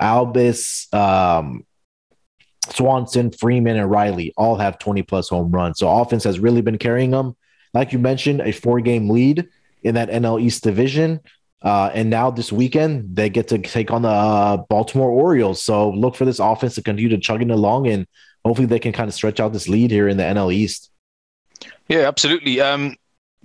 Albies, 0.00 0.92
um, 0.94 1.64
Swanson, 2.70 3.30
Freeman, 3.30 3.76
and 3.76 3.90
Riley 3.90 4.32
all 4.36 4.56
have 4.56 4.78
20 4.78 5.02
plus 5.02 5.28
home 5.28 5.50
runs. 5.50 5.78
So 5.78 5.88
offense 5.88 6.24
has 6.24 6.38
really 6.38 6.60
been 6.60 6.78
carrying 6.78 7.10
them. 7.10 7.36
Like 7.72 7.92
you 7.92 7.98
mentioned, 7.98 8.40
a 8.40 8.52
four 8.52 8.80
game 8.80 9.08
lead 9.08 9.48
in 9.82 9.94
that 9.94 10.10
NL 10.10 10.40
East 10.40 10.64
division. 10.64 11.20
Uh, 11.62 11.90
and 11.94 12.10
now 12.10 12.30
this 12.30 12.52
weekend, 12.52 13.16
they 13.16 13.28
get 13.28 13.48
to 13.48 13.58
take 13.58 13.90
on 13.90 14.02
the 14.02 14.08
uh, 14.08 14.56
Baltimore 14.68 15.10
Orioles. 15.10 15.62
So 15.62 15.90
look 15.90 16.14
for 16.14 16.24
this 16.24 16.38
offense 16.38 16.74
to 16.76 16.82
continue 16.82 17.08
to 17.10 17.18
chugging 17.18 17.50
along, 17.50 17.88
and 17.88 18.06
hopefully 18.44 18.66
they 18.66 18.78
can 18.78 18.92
kind 18.92 19.08
of 19.08 19.14
stretch 19.14 19.40
out 19.40 19.52
this 19.52 19.68
lead 19.68 19.90
here 19.90 20.08
in 20.08 20.16
the 20.16 20.22
NL 20.22 20.52
East. 20.52 20.90
Yeah, 21.88 22.00
absolutely. 22.00 22.60
Um, 22.60 22.96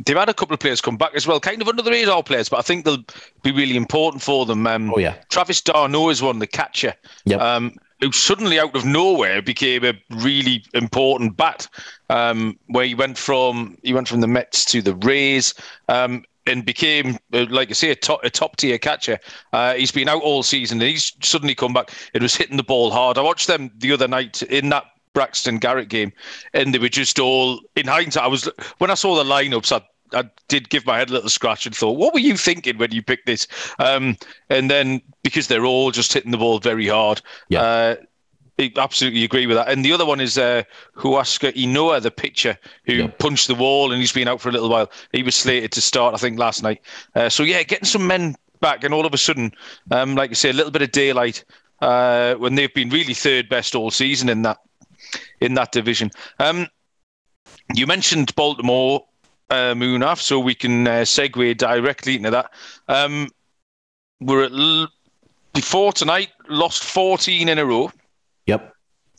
they've 0.05 0.17
had 0.17 0.29
a 0.29 0.33
couple 0.33 0.53
of 0.53 0.59
players 0.59 0.81
come 0.81 0.97
back 0.97 1.13
as 1.15 1.27
well, 1.27 1.39
kind 1.39 1.61
of 1.61 1.67
under 1.67 1.81
the 1.81 1.91
radar 1.91 2.23
players, 2.23 2.49
but 2.49 2.57
I 2.57 2.61
think 2.61 2.85
they'll 2.85 3.03
be 3.43 3.51
really 3.51 3.75
important 3.75 4.21
for 4.21 4.45
them. 4.45 4.65
Um, 4.67 4.93
oh 4.93 4.99
yeah, 4.99 5.15
Travis 5.29 5.61
d'Arnaud 5.61 6.09
is 6.09 6.21
one, 6.21 6.39
the 6.39 6.47
catcher. 6.47 6.93
Yep. 7.25 7.39
Um, 7.39 7.75
who 7.99 8.11
suddenly 8.11 8.59
out 8.59 8.75
of 8.75 8.83
nowhere 8.83 9.43
became 9.43 9.85
a 9.85 9.93
really 10.09 10.63
important 10.73 11.37
bat. 11.37 11.67
Um, 12.09 12.57
where 12.67 12.85
he 12.85 12.95
went 12.95 13.17
from 13.17 13.77
he 13.83 13.93
went 13.93 14.07
from 14.07 14.21
the 14.21 14.27
Mets 14.27 14.65
to 14.65 14.81
the 14.81 14.95
Rays. 14.95 15.53
Um, 15.87 16.25
and 16.47 16.65
became, 16.65 17.19
uh, 17.33 17.45
like 17.51 17.69
I 17.69 17.73
say, 17.73 17.91
a 17.91 17.95
top, 17.95 18.23
a 18.23 18.29
top 18.31 18.57
tier 18.57 18.79
catcher. 18.79 19.19
Uh, 19.53 19.75
he's 19.75 19.91
been 19.91 20.09
out 20.09 20.23
all 20.23 20.41
season 20.41 20.81
and 20.81 20.89
he's 20.89 21.13
suddenly 21.21 21.53
come 21.53 21.71
back. 21.71 21.91
It 22.15 22.21
was 22.23 22.35
hitting 22.35 22.57
the 22.57 22.63
ball 22.63 22.89
hard. 22.89 23.19
I 23.19 23.21
watched 23.21 23.45
them 23.45 23.69
the 23.77 23.91
other 23.91 24.07
night 24.07 24.41
in 24.41 24.69
that 24.69 24.85
Braxton 25.13 25.59
Garrett 25.59 25.89
game, 25.89 26.11
and 26.53 26.73
they 26.73 26.79
were 26.79 26.89
just 26.89 27.19
all 27.19 27.59
in 27.75 27.87
hindsight. 27.87 28.23
I 28.23 28.27
was 28.27 28.49
when 28.77 28.91
I 28.91 28.95
saw 28.95 29.15
the 29.15 29.29
lineups, 29.29 29.71
I 29.71 29.85
I 30.13 30.30
did 30.47 30.69
give 30.69 30.86
my 30.86 30.97
head 30.97 31.10
a 31.10 31.13
little 31.13 31.30
scratch 31.30 31.65
and 31.65 31.76
thought, 31.76 31.97
what 31.97 32.13
were 32.13 32.19
you 32.19 32.38
thinking 32.38 32.78
when 32.78 32.91
you 32.91 33.02
picked 33.02 33.26
this? 33.26 33.47
Um, 33.80 34.17
and 34.50 34.69
then 34.69 35.02
because 35.24 35.47
they're 35.47 35.65
all 35.65 35.91
just 35.91 36.13
hitting 36.13 36.32
the 36.32 36.38
ball 36.38 36.60
very 36.60 36.88
hard, 36.88 37.21
yeah. 37.50 37.62
Uh, 37.62 37.95
I 38.60 38.71
absolutely 38.78 39.24
agree 39.24 39.47
with 39.47 39.58
that. 39.58 39.69
And 39.69 39.84
the 39.84 39.91
other 39.91 40.06
one 40.06 40.19
is 40.19 40.38
uh, 40.38 40.62
Huascar 40.95 41.52
Ynoa, 41.56 42.00
the 42.02 42.12
pitcher 42.12 42.58
who 42.86 42.93
Yeah. 42.93 43.08
punched 43.08 43.47
the 43.47 43.56
wall 43.56 43.91
and 43.91 44.00
he's 44.00 44.12
been 44.12 44.28
out 44.28 44.39
for 44.39 44.50
a 44.50 44.52
little 44.52 44.69
while. 44.69 44.91
He 45.13 45.24
was 45.24 45.36
slated 45.36 45.71
to 45.71 45.82
start, 45.82 46.13
I 46.13 46.17
think, 46.17 46.38
last 46.38 46.62
night. 46.62 46.82
Uh, 47.15 47.30
so 47.30 47.41
yeah, 47.41 47.63
getting 47.63 47.86
some 47.86 48.06
men 48.06 48.36
back, 48.60 48.84
and 48.84 48.93
all 48.93 49.06
of 49.08 49.13
a 49.15 49.17
sudden, 49.17 49.52
um, 49.89 50.13
like 50.15 50.30
I 50.30 50.34
say, 50.34 50.52
a 50.52 50.54
little 50.54 50.69
bit 50.71 50.84
of 50.84 50.91
daylight 50.91 51.43
uh, 51.82 52.36
when 52.36 52.54
they've 52.54 52.74
been 52.74 52.89
really 52.89 53.15
third 53.15 53.50
best 53.50 53.74
all 53.74 53.89
season 53.89 54.30
in 54.30 54.43
that 54.43 54.60
in 55.39 55.56
that 55.56 55.71
division. 55.71 56.12
Um, 56.39 56.67
you 57.74 57.88
mentioned 57.88 58.36
Baltimore 58.36 59.06
uh, 59.51 59.73
Munaf, 59.75 60.19
so 60.19 60.39
we 60.39 60.55
can 60.55 60.87
uh, 60.87 60.91
segue 61.01 61.57
directly 61.57 62.15
into 62.15 62.31
that. 62.31 62.51
Um, 62.87 63.27
we're 64.19 64.45
at 64.45 64.51
l- 64.51 64.87
before 65.53 65.91
tonight, 65.93 66.29
lost 66.49 66.83
14 66.83 67.49
in 67.49 67.59
a 67.59 67.65
row. 67.65 67.91
Yep. 68.47 68.73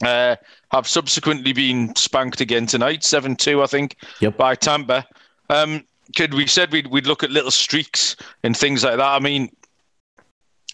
Uh, 0.05 0.37
have 0.71 0.89
subsequently 0.89 1.53
been 1.53 1.95
spanked 1.95 2.41
again 2.41 2.67
tonight, 2.67 3.05
7 3.05 3.37
2, 3.37 3.63
I 3.63 3.67
think, 3.67 3.97
Yep. 4.21 4.37
by 4.37 4.55
Tampa. 4.55 5.07
Um, 5.51 5.85
could 6.17 6.35
we 6.35 6.47
said 6.47 6.73
we'd, 6.73 6.89
we'd 6.89 7.07
look 7.07 7.23
at 7.23 7.31
little 7.31 7.51
streaks 7.51 8.17
and 8.43 8.57
things 8.57 8.83
like 8.83 8.97
that? 8.97 9.07
I 9.07 9.19
mean, 9.21 9.55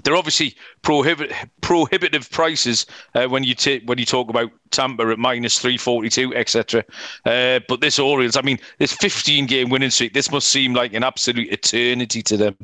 they're 0.05 0.17
obviously 0.17 0.55
prohibit, 0.83 1.33
prohibitive 1.61 2.31
prices 2.31 2.87
uh, 3.15 3.27
when 3.27 3.45
you 3.45 3.55
take 3.55 3.85
when 3.85 3.99
you 3.99 4.05
talk 4.05 4.29
about 4.29 4.51
Tampa 4.71 5.09
at 5.09 5.19
minus 5.19 5.59
three 5.59 5.77
forty 5.77 6.09
two, 6.09 6.35
etc. 6.35 6.85
Uh, 7.25 7.61
but 7.69 7.81
this 7.81 7.99
Orioles, 7.99 8.37
I 8.37 8.43
mean, 8.43 8.59
this 8.79 8.93
fifteen 8.93 9.47
game 9.47 9.71
winning 9.71 9.91
streak, 9.91 10.15
this 10.15 10.31
must 10.31 10.49
seem 10.49 10.75
like 10.75 10.95
an 10.95 11.05
absolute 11.05 11.49
eternity 11.53 12.23
to 12.23 12.37
them. 12.37 12.57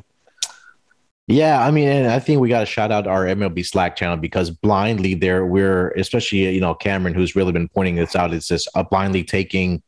Yeah, 1.27 1.65
I 1.65 1.71
mean, 1.71 1.87
and 1.87 2.07
I 2.07 2.19
think 2.19 2.39
we 2.39 2.49
got 2.49 2.59
to 2.59 2.65
shout 2.67 2.91
out 2.91 3.07
our 3.07 3.25
MLB 3.25 3.65
Slack 3.65 3.95
channel 3.95 4.17
because 4.17 4.51
blindly 4.51 5.15
there, 5.15 5.45
we're 5.45 5.89
especially 5.91 6.53
you 6.53 6.61
know 6.61 6.75
Cameron, 6.75 7.15
who's 7.15 7.35
really 7.35 7.51
been 7.51 7.67
pointing 7.67 7.95
this 7.95 8.15
out. 8.15 8.33
It's 8.33 8.47
just 8.47 8.69
uh, 8.75 8.83
blindly 8.83 9.23
taking 9.23 9.81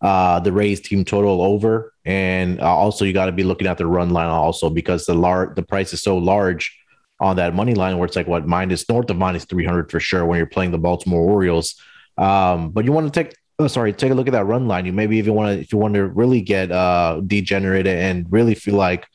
uh, 0.00 0.38
the 0.38 0.52
Rays 0.52 0.80
team 0.80 1.04
total 1.04 1.42
over, 1.42 1.92
and 2.04 2.60
uh, 2.60 2.76
also 2.76 3.04
you 3.04 3.12
got 3.12 3.26
to 3.26 3.32
be 3.32 3.42
looking 3.42 3.66
at 3.66 3.76
the 3.76 3.86
run 3.86 4.10
line 4.10 4.28
also 4.28 4.70
because 4.70 5.04
the 5.04 5.14
lar- 5.14 5.52
the 5.56 5.64
price 5.64 5.92
is 5.92 6.00
so 6.00 6.16
large 6.16 6.78
on 7.20 7.36
that 7.36 7.54
money 7.54 7.74
line 7.74 7.96
where 7.98 8.06
it's 8.06 8.16
like 8.16 8.26
what 8.26 8.46
minus 8.46 8.88
north 8.88 9.08
of 9.10 9.16
minus 9.16 9.44
three 9.44 9.64
hundred 9.64 9.90
for 9.90 10.00
sure 10.00 10.24
when 10.24 10.36
you're 10.36 10.46
playing 10.46 10.70
the 10.72 10.78
Baltimore 10.78 11.20
Orioles. 11.22 11.80
Um, 12.18 12.70
but 12.70 12.84
you 12.84 12.92
want 12.92 13.12
to 13.12 13.24
take. 13.24 13.34
Oh, 13.60 13.68
sorry, 13.68 13.92
take 13.92 14.10
a 14.10 14.14
look 14.14 14.26
at 14.26 14.32
that 14.32 14.46
run 14.46 14.66
line. 14.66 14.84
You 14.84 14.92
maybe 14.92 15.16
even 15.18 15.34
want 15.34 15.54
to, 15.54 15.60
if 15.60 15.72
you 15.72 15.78
want 15.78 15.94
to 15.94 16.06
really 16.06 16.40
get 16.40 16.72
uh, 16.72 17.20
degenerated 17.24 17.96
and 17.96 18.26
really 18.32 18.54
feel 18.56 18.74
like 18.74 19.06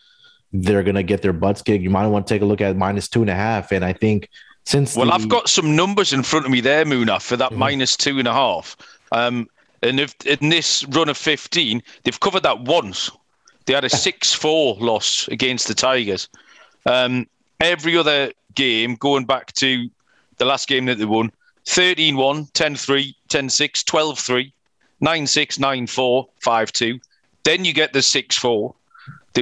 they're 0.54 0.82
gonna 0.84 1.04
get 1.04 1.22
their 1.22 1.34
butts 1.34 1.62
kicked. 1.62 1.84
You 1.84 1.90
might 1.90 2.08
want 2.08 2.26
to 2.26 2.34
take 2.34 2.42
a 2.42 2.46
look 2.46 2.62
at 2.62 2.76
minus 2.78 3.10
two 3.10 3.22
and 3.22 3.30
a 3.30 3.36
half. 3.36 3.72
And 3.74 3.84
I 3.84 3.92
think 3.94 4.30
since 4.66 4.96
Well, 4.96 5.08
the- 5.08 5.14
I've 5.14 5.28
got 5.28 5.50
some 5.50 5.76
numbers 5.76 6.14
in 6.14 6.24
front 6.24 6.46
of 6.46 6.52
me 6.52 6.62
there, 6.62 6.86
Munaf, 6.86 7.22
for 7.22 7.36
that 7.38 7.52
Mhm. 7.52 7.58
minus 7.58 7.98
two 7.98 8.18
and 8.18 8.28
a 8.28 8.34
half. 8.34 8.78
Um, 9.12 9.48
and 9.84 10.00
if 10.00 10.16
in 10.26 10.50
this 10.50 10.86
run 10.86 11.10
of 11.10 11.18
15, 11.18 11.84
they've 12.04 12.20
covered 12.20 12.44
that 12.44 12.62
once. 12.62 13.12
They 13.66 13.74
had 13.74 13.84
a 13.84 13.90
6 14.08 14.34
4 14.34 14.76
loss 14.80 15.28
against 15.28 15.68
the 15.68 15.74
Tigers. 15.76 16.30
Um, 16.86 17.28
every 17.60 17.98
other 17.98 18.32
game, 18.56 18.96
going 18.96 19.26
back 19.26 19.52
to 19.54 19.90
the 20.38 20.46
last 20.46 20.68
game 20.68 20.86
that 20.86 20.98
they 20.98 21.06
won 21.06 21.32
13 21.66 22.16
1, 22.16 22.46
10 22.54 22.76
3, 22.76 23.16
10 23.28 23.50
6, 23.50 23.84
12 23.84 24.20
3, 24.20 24.54
9 25.02 25.28
6, 25.28 25.60
9 25.60 25.88
4, 25.88 26.28
5 26.42 26.72
2. 26.72 27.00
Then 27.44 27.66
you 27.66 27.74
get 27.74 27.94
the 27.94 28.02
6 28.02 28.38
4, 28.38 28.76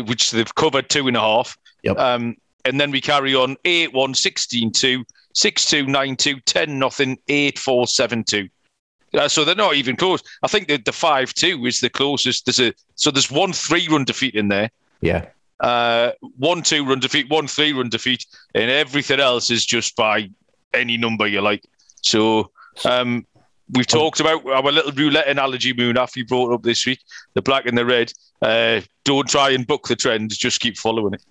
which 0.06 0.32
they've 0.32 0.56
covered 0.56 0.90
two 0.90 1.08
and 1.08 1.18
a 1.18 1.22
half. 1.22 1.58
Yep. 1.84 1.98
Um, 1.98 2.36
and 2.66 2.80
then 2.82 2.92
we 2.92 3.00
carry 3.00 3.34
on 3.34 3.56
8 3.66 3.94
1, 3.94 4.14
16 4.14 4.72
2, 4.72 5.06
6 5.34 5.66
2, 5.66 5.86
9 5.86 6.16
2, 6.16 6.40
10 6.42 6.80
nothing, 6.80 7.18
8 7.28 7.58
4, 7.58 7.88
7 7.88 8.24
2. 8.24 8.50
Uh, 9.14 9.28
so 9.28 9.46
they're 9.46 9.56
not 9.56 9.76
even 9.76 9.96
close. 9.96 10.22
I 10.44 10.48
think 10.48 10.68
that 10.68 10.86
the 10.86 10.92
5 10.92 11.34
2 11.34 11.66
is 11.66 11.80
the 11.80 11.90
closest. 11.90 12.46
There's 12.46 12.60
a 12.60 12.74
So 12.96 13.10
there's 13.10 13.32
one 13.32 13.54
three 13.54 13.88
run 13.88 14.04
defeat 14.04 14.36
in 14.36 14.50
there, 14.50 14.70
yeah, 15.02 15.28
uh, 15.60 16.12
one 16.38 16.62
two 16.62 16.86
run 16.86 17.00
defeat, 17.00 17.30
one 17.30 17.48
three 17.48 17.74
run 17.74 17.90
defeat, 17.90 18.26
and 18.54 18.70
everything 18.70 19.20
else 19.20 19.50
is 19.50 19.66
just 19.66 19.96
by 19.96 20.30
any 20.74 20.98
number 20.98 21.28
you 21.28 21.42
like. 21.42 21.64
So 22.02 22.52
um, 22.86 23.26
we've 23.74 23.88
talked 23.88 24.20
about 24.20 24.46
our 24.46 24.72
little 24.72 24.92
roulette 24.92 25.28
analogy, 25.28 25.74
Moon, 25.74 25.98
after 25.98 26.20
you 26.20 26.26
brought 26.26 26.54
up 26.54 26.64
this 26.64 26.86
week 26.86 27.00
the 27.34 27.42
black 27.42 27.66
and 27.66 27.78
the 27.78 27.86
red. 27.86 28.14
Uh, 28.42 28.82
don't 29.04 29.28
try 29.28 29.50
and 29.50 29.66
book 29.66 29.88
the 29.88 29.96
trend, 29.96 30.30
just 30.32 30.60
keep 30.60 30.78
following 30.78 31.14
it. 31.16 31.24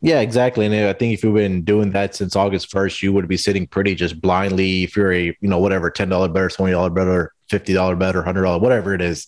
yeah, 0.00 0.20
exactly. 0.20 0.64
And 0.64 0.74
I 0.74 0.92
think 0.92 1.12
if 1.12 1.22
you've 1.22 1.34
been 1.34 1.62
doing 1.62 1.90
that 1.90 2.14
since 2.14 2.36
August 2.36 2.70
first, 2.70 3.02
you 3.02 3.12
would 3.12 3.28
be 3.28 3.36
sitting 3.36 3.66
pretty 3.66 3.94
just 3.94 4.20
blindly. 4.20 4.84
If 4.84 4.96
you're 4.96 5.12
a 5.12 5.24
you 5.40 5.48
know 5.48 5.58
whatever 5.58 5.90
ten 5.90 6.08
dollar 6.08 6.28
bet 6.28 6.54
twenty 6.54 6.72
dollar 6.72 6.90
bet 6.90 7.06
or 7.06 7.34
fifty 7.50 7.74
dollar 7.74 7.96
bet 7.96 8.16
or 8.16 8.22
hundred 8.22 8.42
dollar 8.42 8.60
whatever 8.60 8.94
it 8.94 9.02
is, 9.02 9.26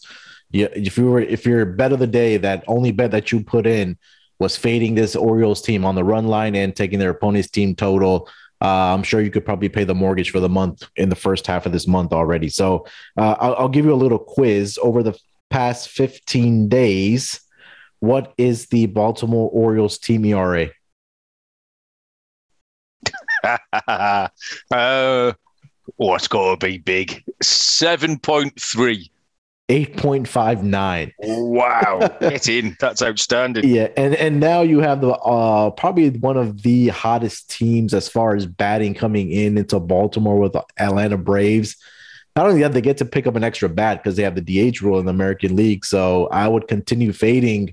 yeah. 0.50 0.68
If 0.74 0.96
you 0.96 1.10
were 1.10 1.20
if 1.20 1.44
your 1.44 1.66
bet 1.66 1.92
of 1.92 1.98
the 1.98 2.06
day 2.06 2.36
that 2.38 2.64
only 2.66 2.92
bet 2.92 3.10
that 3.10 3.32
you 3.32 3.42
put 3.44 3.66
in 3.66 3.98
was 4.40 4.56
fading 4.56 4.96
this 4.96 5.14
Orioles 5.14 5.62
team 5.62 5.84
on 5.84 5.94
the 5.94 6.02
run 6.02 6.26
line 6.26 6.56
and 6.56 6.74
taking 6.74 6.98
their 6.98 7.10
opponent's 7.10 7.50
team 7.50 7.76
total. 7.76 8.28
Uh, 8.62 8.94
I'm 8.94 9.02
sure 9.02 9.20
you 9.20 9.30
could 9.30 9.44
probably 9.44 9.68
pay 9.68 9.84
the 9.84 9.94
mortgage 9.94 10.30
for 10.30 10.40
the 10.40 10.48
month 10.48 10.82
in 10.96 11.08
the 11.10 11.14
first 11.14 11.46
half 11.46 11.66
of 11.66 11.72
this 11.72 11.86
month 11.86 12.12
already. 12.12 12.48
So 12.48 12.86
uh, 13.16 13.36
I'll, 13.38 13.54
I'll 13.54 13.68
give 13.68 13.84
you 13.84 13.92
a 13.92 13.94
little 13.94 14.18
quiz 14.18 14.78
over 14.82 15.02
the 15.02 15.16
past 15.50 15.90
15 15.90 16.68
days. 16.68 17.40
What 18.00 18.32
is 18.38 18.66
the 18.66 18.86
Baltimore 18.86 19.50
Orioles 19.52 19.98
team 19.98 20.24
ERA? 20.24 20.68
uh, 23.44 24.28
oh, 24.72 25.34
it's 25.98 26.28
got 26.28 26.60
to 26.60 26.66
be 26.66 26.78
big. 26.78 27.22
7.3. 27.42 29.10
8.59. 29.70 31.12
Wow. 31.18 32.16
Get 32.20 32.48
in. 32.48 32.76
That's 32.80 33.02
outstanding. 33.02 33.68
Yeah, 33.68 33.88
and 33.96 34.16
and 34.16 34.40
now 34.40 34.62
you 34.62 34.80
have 34.80 35.00
the 35.00 35.12
uh 35.12 35.70
probably 35.70 36.10
one 36.10 36.36
of 36.36 36.62
the 36.62 36.88
hottest 36.88 37.50
teams 37.50 37.94
as 37.94 38.08
far 38.08 38.34
as 38.34 38.46
batting 38.46 38.94
coming 38.94 39.30
in 39.30 39.56
into 39.56 39.78
Baltimore 39.78 40.40
with 40.40 40.56
Atlanta 40.76 41.16
Braves. 41.16 41.76
Not 42.34 42.46
only 42.46 42.62
that, 42.62 42.72
they 42.72 42.80
get 42.80 42.98
to 42.98 43.04
pick 43.04 43.28
up 43.28 43.36
an 43.36 43.44
extra 43.44 43.68
bat 43.68 44.02
because 44.02 44.16
they 44.16 44.24
have 44.24 44.34
the 44.34 44.70
DH 44.72 44.82
rule 44.82 44.98
in 44.98 45.06
the 45.06 45.10
American 45.10 45.54
League. 45.54 45.84
So 45.84 46.26
I 46.32 46.48
would 46.48 46.66
continue 46.66 47.12
fading 47.12 47.72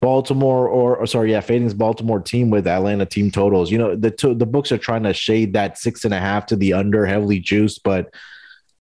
Baltimore 0.00 0.66
or, 0.66 0.96
or 0.96 1.06
sorry, 1.06 1.32
yeah, 1.32 1.40
fading's 1.40 1.74
Baltimore 1.74 2.20
team 2.20 2.48
with 2.48 2.66
Atlanta 2.66 3.04
team 3.04 3.30
totals. 3.30 3.70
You 3.70 3.78
know, 3.78 3.96
the 3.96 4.10
to, 4.12 4.34
the 4.34 4.46
books 4.46 4.72
are 4.72 4.78
trying 4.78 5.02
to 5.02 5.12
shade 5.12 5.52
that 5.52 5.76
six 5.76 6.06
and 6.06 6.14
a 6.14 6.20
half 6.20 6.46
to 6.46 6.56
the 6.56 6.72
under, 6.72 7.04
heavily 7.04 7.38
juiced, 7.38 7.82
but 7.82 8.14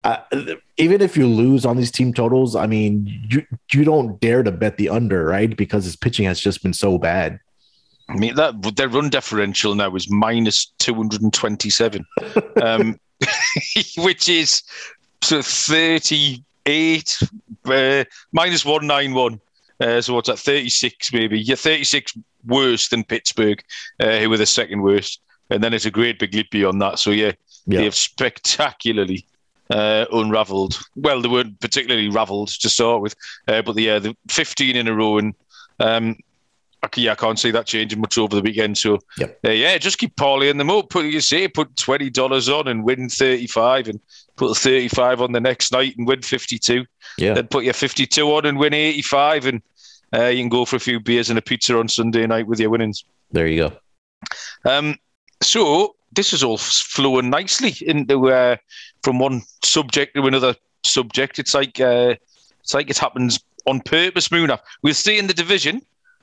uh, 0.04 0.18
even 0.78 1.02
if 1.02 1.16
you 1.16 1.28
lose 1.28 1.66
on 1.66 1.78
these 1.78 1.92
team 1.92 2.14
totals, 2.14 2.56
I 2.56 2.66
mean, 2.68 3.28
you 3.30 3.46
you 3.72 3.84
don't 3.84 4.20
dare 4.20 4.42
to 4.44 4.52
bet 4.52 4.78
the 4.78 4.90
under, 4.90 5.26
right? 5.26 5.56
Because 5.56 5.86
his 5.86 5.96
pitching 5.96 6.26
has 6.26 6.40
just 6.40 6.64
been 6.64 6.74
so 6.74 6.98
bad. 6.98 7.40
I 8.10 8.16
mean, 8.16 8.36
that 8.36 8.76
their 8.76 8.90
run 8.90 9.10
differential 9.10 9.76
now 9.76 9.96
is 9.96 10.10
minus 10.10 10.66
227, 10.80 12.06
um, 12.62 13.00
which 13.98 14.28
is 14.28 14.64
sort 15.24 15.40
of 15.40 15.46
38, 15.46 17.18
uh, 17.66 18.04
minus 18.32 18.66
191. 18.66 19.40
Uh, 19.80 20.02
so 20.02 20.14
what's 20.14 20.28
that, 20.30 20.40
36 20.40 21.14
maybe? 21.14 21.40
Yeah, 21.40 21.56
36 21.56 22.18
worse 22.46 22.90
than 22.90 23.04
Pittsburgh, 23.04 23.64
uh, 24.00 24.20
who 24.20 24.30
were 24.30 24.38
the 24.38 24.46
second 24.46 24.82
worst. 24.82 25.22
And 25.50 25.64
then 25.64 25.74
it's 25.74 25.86
a 25.86 25.92
great 25.92 26.20
big 26.20 26.34
leap 26.34 26.52
beyond 26.52 26.82
that. 26.82 27.00
So, 27.00 27.12
yeah, 27.12 27.32
Yeah. 27.66 27.80
they 27.80 27.84
have 27.86 27.96
spectacularly 27.96 29.26
uh, 29.72 30.06
unravelled. 30.12 30.80
Well, 30.96 31.22
they 31.22 31.30
weren't 31.30 31.60
particularly 31.60 32.10
ravelled 32.10 32.50
to 32.50 32.70
start 32.70 33.02
with, 33.02 33.16
uh, 33.48 33.62
but 33.62 33.76
the, 33.76 33.90
uh, 33.90 34.00
the 34.00 34.16
15 34.30 34.76
in 34.76 34.88
a 34.88 34.94
row, 34.94 35.18
and 35.18 35.34
um, 35.80 36.16
I, 36.84 36.90
yeah, 36.96 37.12
I 37.14 37.16
can't 37.16 37.40
see 37.40 37.52
that 37.52 37.68
changing 37.68 38.00
much 38.02 38.18
over 38.18 38.36
the 38.36 38.42
weekend. 38.42 38.78
So, 38.78 39.00
Yep. 39.18 39.40
uh, 39.46 39.50
yeah, 39.52 39.78
just 39.78 39.98
keep 39.98 40.16
parlaying 40.16 40.58
them 40.58 40.70
up. 40.70 40.90
Put 40.90 41.06
you 41.06 41.22
say, 41.22 41.48
put 41.48 41.76
twenty 41.78 42.10
dollars 42.10 42.50
on 42.50 42.68
and 42.68 42.84
win 42.84 43.08
35, 43.10 43.88
and 43.88 44.00
put 44.36 44.58
35 44.58 45.22
on 45.22 45.32
the 45.32 45.40
next 45.40 45.72
night 45.72 45.96
and 45.98 46.08
win 46.08 46.22
52. 46.22 46.86
Yeah. 47.18 47.34
Then 47.36 47.48
put 47.48 47.64
your 47.66 47.74
52 47.74 48.28
on 48.36 48.46
and 48.46 48.58
win 48.58 48.74
85, 48.74 49.46
and 49.46 49.62
uh, 50.14 50.26
you 50.26 50.42
can 50.42 50.50
go 50.50 50.66
for 50.66 50.76
a 50.76 50.80
few 50.80 51.00
beers 51.00 51.30
and 51.30 51.38
a 51.38 51.42
pizza 51.42 51.78
on 51.78 51.88
Sunday 51.88 52.26
night 52.28 52.48
with 52.48 52.60
your 52.60 52.70
winnings. 52.72 53.04
There 53.32 53.46
you 53.48 53.70
go. 53.70 53.74
Um, 54.70 54.96
so 55.42 55.96
this 56.12 56.34
is 56.34 56.44
all 56.44 56.58
flowing 56.58 57.30
nicely 57.30 57.76
into 57.82 58.32
uh, 58.32 58.58
from 59.04 59.20
one 59.20 59.42
subject 59.64 60.16
to 60.16 60.28
another 60.28 60.56
subject. 60.84 61.40
It's 61.40 61.54
like 61.54 61.80
uh, 61.80 62.16
it's 62.62 62.74
like 62.74 62.90
it 62.90 62.98
happens 62.98 63.40
on 63.66 63.82
purpose. 63.82 64.30
Munaf, 64.30 64.60
we'll 64.82 64.94
stay 64.94 65.18
in 65.18 65.28
the 65.28 65.34
division, 65.34 65.82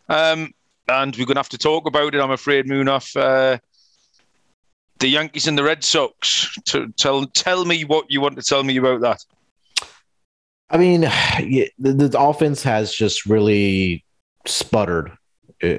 um, 0.09 0.53
and 0.89 1.17
we're 1.17 1.27
going 1.27 1.37
to 1.37 1.41
have 1.41 1.49
to 1.51 1.59
talk 1.59 1.87
about 1.87 2.15
it. 2.15 2.21
I'm 2.21 2.31
afraid, 2.31 2.67
Munaf. 2.67 3.17
Uh, 3.17 3.59
the 4.99 5.09
Yankees 5.09 5.47
and 5.47 5.57
the 5.57 5.63
Red 5.63 5.85
Sox. 5.85 6.57
Tell 6.97 7.27
tell 7.27 7.65
me 7.65 7.85
what 7.85 8.07
you 8.09 8.21
want 8.21 8.37
to 8.37 8.43
tell 8.43 8.65
me 8.65 8.77
about 8.77 9.01
that. 9.01 9.25
I 10.71 10.77
mean, 10.77 11.01
the, 11.79 11.93
the 11.93 12.21
offense 12.21 12.63
has 12.63 12.93
just 12.93 13.27
really 13.27 14.05
sputtered. 14.47 15.13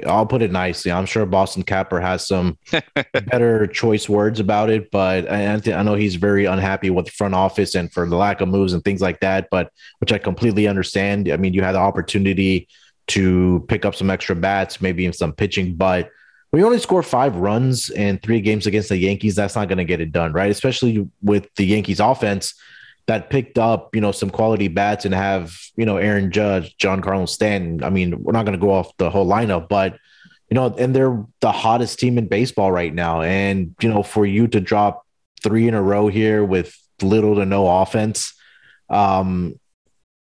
I'll 0.06 0.26
put 0.26 0.42
it 0.42 0.52
nicely. 0.52 0.92
I'm 0.92 1.06
sure 1.06 1.26
Boston 1.26 1.64
Capper 1.64 2.00
has 2.00 2.28
some 2.28 2.58
better 3.14 3.66
choice 3.68 4.10
words 4.10 4.40
about 4.40 4.70
it, 4.70 4.92
but 4.92 5.30
I, 5.32 5.54
I 5.54 5.84
know 5.84 5.96
he's 5.96 6.16
very 6.16 6.46
unhappy 6.46 6.90
with 6.90 7.06
the 7.06 7.12
front 7.12 7.34
office 7.34 7.76
and 7.76 7.92
for 7.92 8.08
the 8.08 8.16
lack 8.16 8.42
of 8.42 8.50
moves 8.50 8.74
and 8.74 8.84
things 8.84 9.02
like 9.02 9.22
that. 9.22 9.48
But 9.50 9.72
which 10.00 10.12
I 10.12 10.18
completely 10.18 10.68
understand. 10.68 11.32
I 11.32 11.38
mean, 11.38 11.54
you 11.54 11.62
had 11.62 11.74
the 11.74 11.80
opportunity 11.80 12.68
to 13.08 13.66
pick 13.68 13.86
up 13.86 13.96
some 13.96 14.10
extra 14.10 14.36
bats, 14.36 14.82
maybe 14.82 15.06
in 15.06 15.14
some 15.14 15.34
pitching, 15.34 15.76
but 15.76 16.10
we 16.52 16.64
only 16.64 16.80
score 16.80 17.04
five 17.04 17.36
runs 17.36 17.90
in 17.90 18.18
three 18.20 18.42
games 18.42 18.66
against 18.66 18.90
the 18.90 18.98
Yankees, 18.98 19.36
that's 19.36 19.56
not 19.56 19.68
going 19.68 19.78
to 19.78 19.86
get 19.86 20.02
it 20.02 20.12
done, 20.12 20.34
right? 20.34 20.50
Especially 20.50 21.08
with 21.22 21.48
the 21.56 21.66
Yankees 21.66 22.00
offense 22.00 22.56
that 23.10 23.32
picked 23.32 23.58
up, 23.58 23.96
you 23.96 24.02
know, 24.02 24.12
some 24.12 24.30
quality 24.30 24.68
bats 24.68 25.04
and 25.04 25.16
have, 25.16 25.58
you 25.76 25.84
know, 25.84 25.98
Aaron 25.98 26.32
Judge, 26.32 26.78
Giancarlo 26.78 27.28
Stanton. 27.28 27.84
I 27.84 27.90
mean, 27.90 28.22
we're 28.22 28.34
not 28.34 28.46
going 28.46 28.58
to 28.58 28.62
go 28.62 28.72
off 28.72 28.96
the 28.98 29.10
whole 29.10 29.26
lineup, 29.28 29.68
but 29.68 29.98
you 30.50 30.56
know, 30.56 30.76
and 30.78 30.96
they're 30.96 31.26
the 31.42 31.52
hottest 31.52 31.98
team 31.98 32.20
in 32.20 32.28
baseball 32.28 32.72
right 32.72 32.94
now. 32.94 33.24
And 33.24 33.76
you 33.82 33.90
know, 33.90 34.04
for 34.04 34.28
you 34.28 34.48
to 34.50 34.60
drop 34.60 35.08
three 35.42 35.68
in 35.68 35.74
a 35.74 35.82
row 35.82 36.08
here 36.08 36.46
with 36.46 36.76
little 37.02 37.34
to 37.36 37.46
no 37.46 37.82
offense, 37.82 38.34
um, 38.92 39.60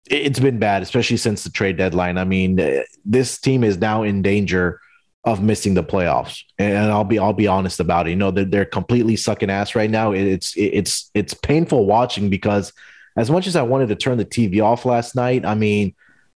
it- 0.09 0.25
it's 0.25 0.39
been 0.39 0.57
bad, 0.57 0.81
especially 0.81 1.17
since 1.17 1.43
the 1.43 1.51
trade 1.51 1.77
deadline. 1.77 2.17
I 2.17 2.23
mean, 2.23 2.59
this 3.05 3.39
team 3.39 3.63
is 3.63 3.77
now 3.77 4.01
in 4.01 4.23
danger 4.23 4.79
of 5.25 5.43
missing 5.43 5.73
the 5.73 5.83
playoffs, 5.83 6.43
and 6.57 6.77
I'll 6.91 7.03
be 7.03 7.19
I'll 7.19 7.33
be 7.33 7.47
honest 7.47 7.79
about 7.79 8.07
it. 8.07 8.11
You 8.11 8.15
know, 8.15 8.31
they're, 8.31 8.45
they're 8.45 8.65
completely 8.65 9.15
sucking 9.15 9.49
ass 9.49 9.75
right 9.75 9.89
now. 9.89 10.11
It's 10.13 10.53
it's 10.55 11.11
it's 11.13 11.33
painful 11.33 11.85
watching 11.85 12.29
because 12.29 12.71
as 13.17 13.29
much 13.29 13.47
as 13.47 13.55
I 13.55 13.63
wanted 13.63 13.89
to 13.89 13.95
turn 13.95 14.17
the 14.17 14.25
TV 14.25 14.63
off 14.63 14.85
last 14.85 15.15
night, 15.15 15.45
I 15.45 15.55
mean, 15.55 15.93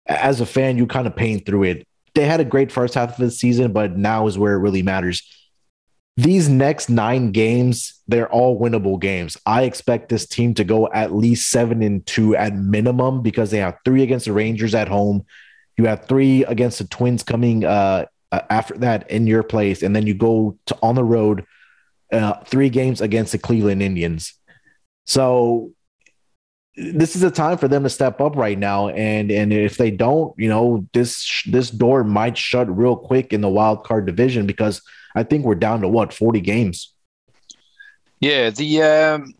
as 0.06 0.40
a 0.40 0.46
fan, 0.46 0.78
you 0.78 0.86
kind 0.86 1.06
of 1.06 1.14
pain 1.14 1.44
through 1.44 1.64
it. 1.64 1.86
They 2.14 2.24
had 2.24 2.40
a 2.40 2.44
great 2.44 2.72
first 2.72 2.94
half 2.94 3.10
of 3.10 3.16
the 3.18 3.30
season, 3.30 3.72
but 3.72 3.96
now 3.96 4.26
is 4.26 4.38
where 4.38 4.54
it 4.54 4.60
really 4.60 4.82
matters. 4.82 5.22
These 6.16 6.48
next 6.48 6.88
nine 6.88 7.32
games, 7.32 8.00
they're 8.08 8.30
all 8.30 8.60
winnable 8.60 9.00
games. 9.00 9.36
I 9.46 9.62
expect 9.62 10.08
this 10.08 10.26
team 10.26 10.54
to 10.54 10.64
go 10.64 10.90
at 10.92 11.14
least 11.14 11.50
seven 11.50 11.82
and 11.82 12.04
two 12.04 12.34
at 12.34 12.54
minimum 12.54 13.22
because 13.22 13.50
they 13.50 13.58
have 13.58 13.76
three 13.84 14.02
against 14.02 14.26
the 14.26 14.32
Rangers 14.32 14.74
at 14.74 14.88
home. 14.88 15.24
You 15.76 15.86
have 15.86 16.06
three 16.06 16.44
against 16.44 16.78
the 16.78 16.84
Twins 16.84 17.22
coming 17.22 17.64
uh, 17.64 18.06
uh, 18.32 18.40
after 18.50 18.76
that 18.78 19.10
in 19.10 19.26
your 19.26 19.42
place, 19.42 19.82
and 19.82 19.94
then 19.94 20.06
you 20.06 20.14
go 20.14 20.56
to 20.66 20.76
on 20.82 20.94
the 20.94 21.04
road, 21.04 21.44
uh, 22.12 22.34
three 22.44 22.68
games 22.68 23.00
against 23.00 23.32
the 23.32 23.38
Cleveland 23.38 23.82
Indians. 23.82 24.34
So 25.06 25.72
this 26.76 27.16
is 27.16 27.22
a 27.22 27.30
time 27.30 27.58
for 27.58 27.68
them 27.68 27.82
to 27.82 27.90
step 27.90 28.20
up 28.20 28.36
right 28.36 28.58
now, 28.58 28.88
and 28.88 29.30
and 29.30 29.52
if 29.52 29.76
they 29.76 29.90
don't, 29.90 30.32
you 30.38 30.48
know, 30.48 30.86
this 30.92 31.42
this 31.46 31.70
door 31.70 32.04
might 32.04 32.38
shut 32.38 32.74
real 32.74 32.96
quick 32.96 33.32
in 33.32 33.40
the 33.40 33.48
wild 33.48 33.84
card 33.84 34.06
division 34.06 34.46
because 34.46 34.80
I 35.14 35.24
think 35.24 35.44
we're 35.44 35.56
down 35.56 35.80
to 35.80 35.88
what 35.88 36.12
forty 36.12 36.40
games. 36.40 36.94
Yeah, 38.20 38.50
the 38.50 38.82
um, 38.82 39.34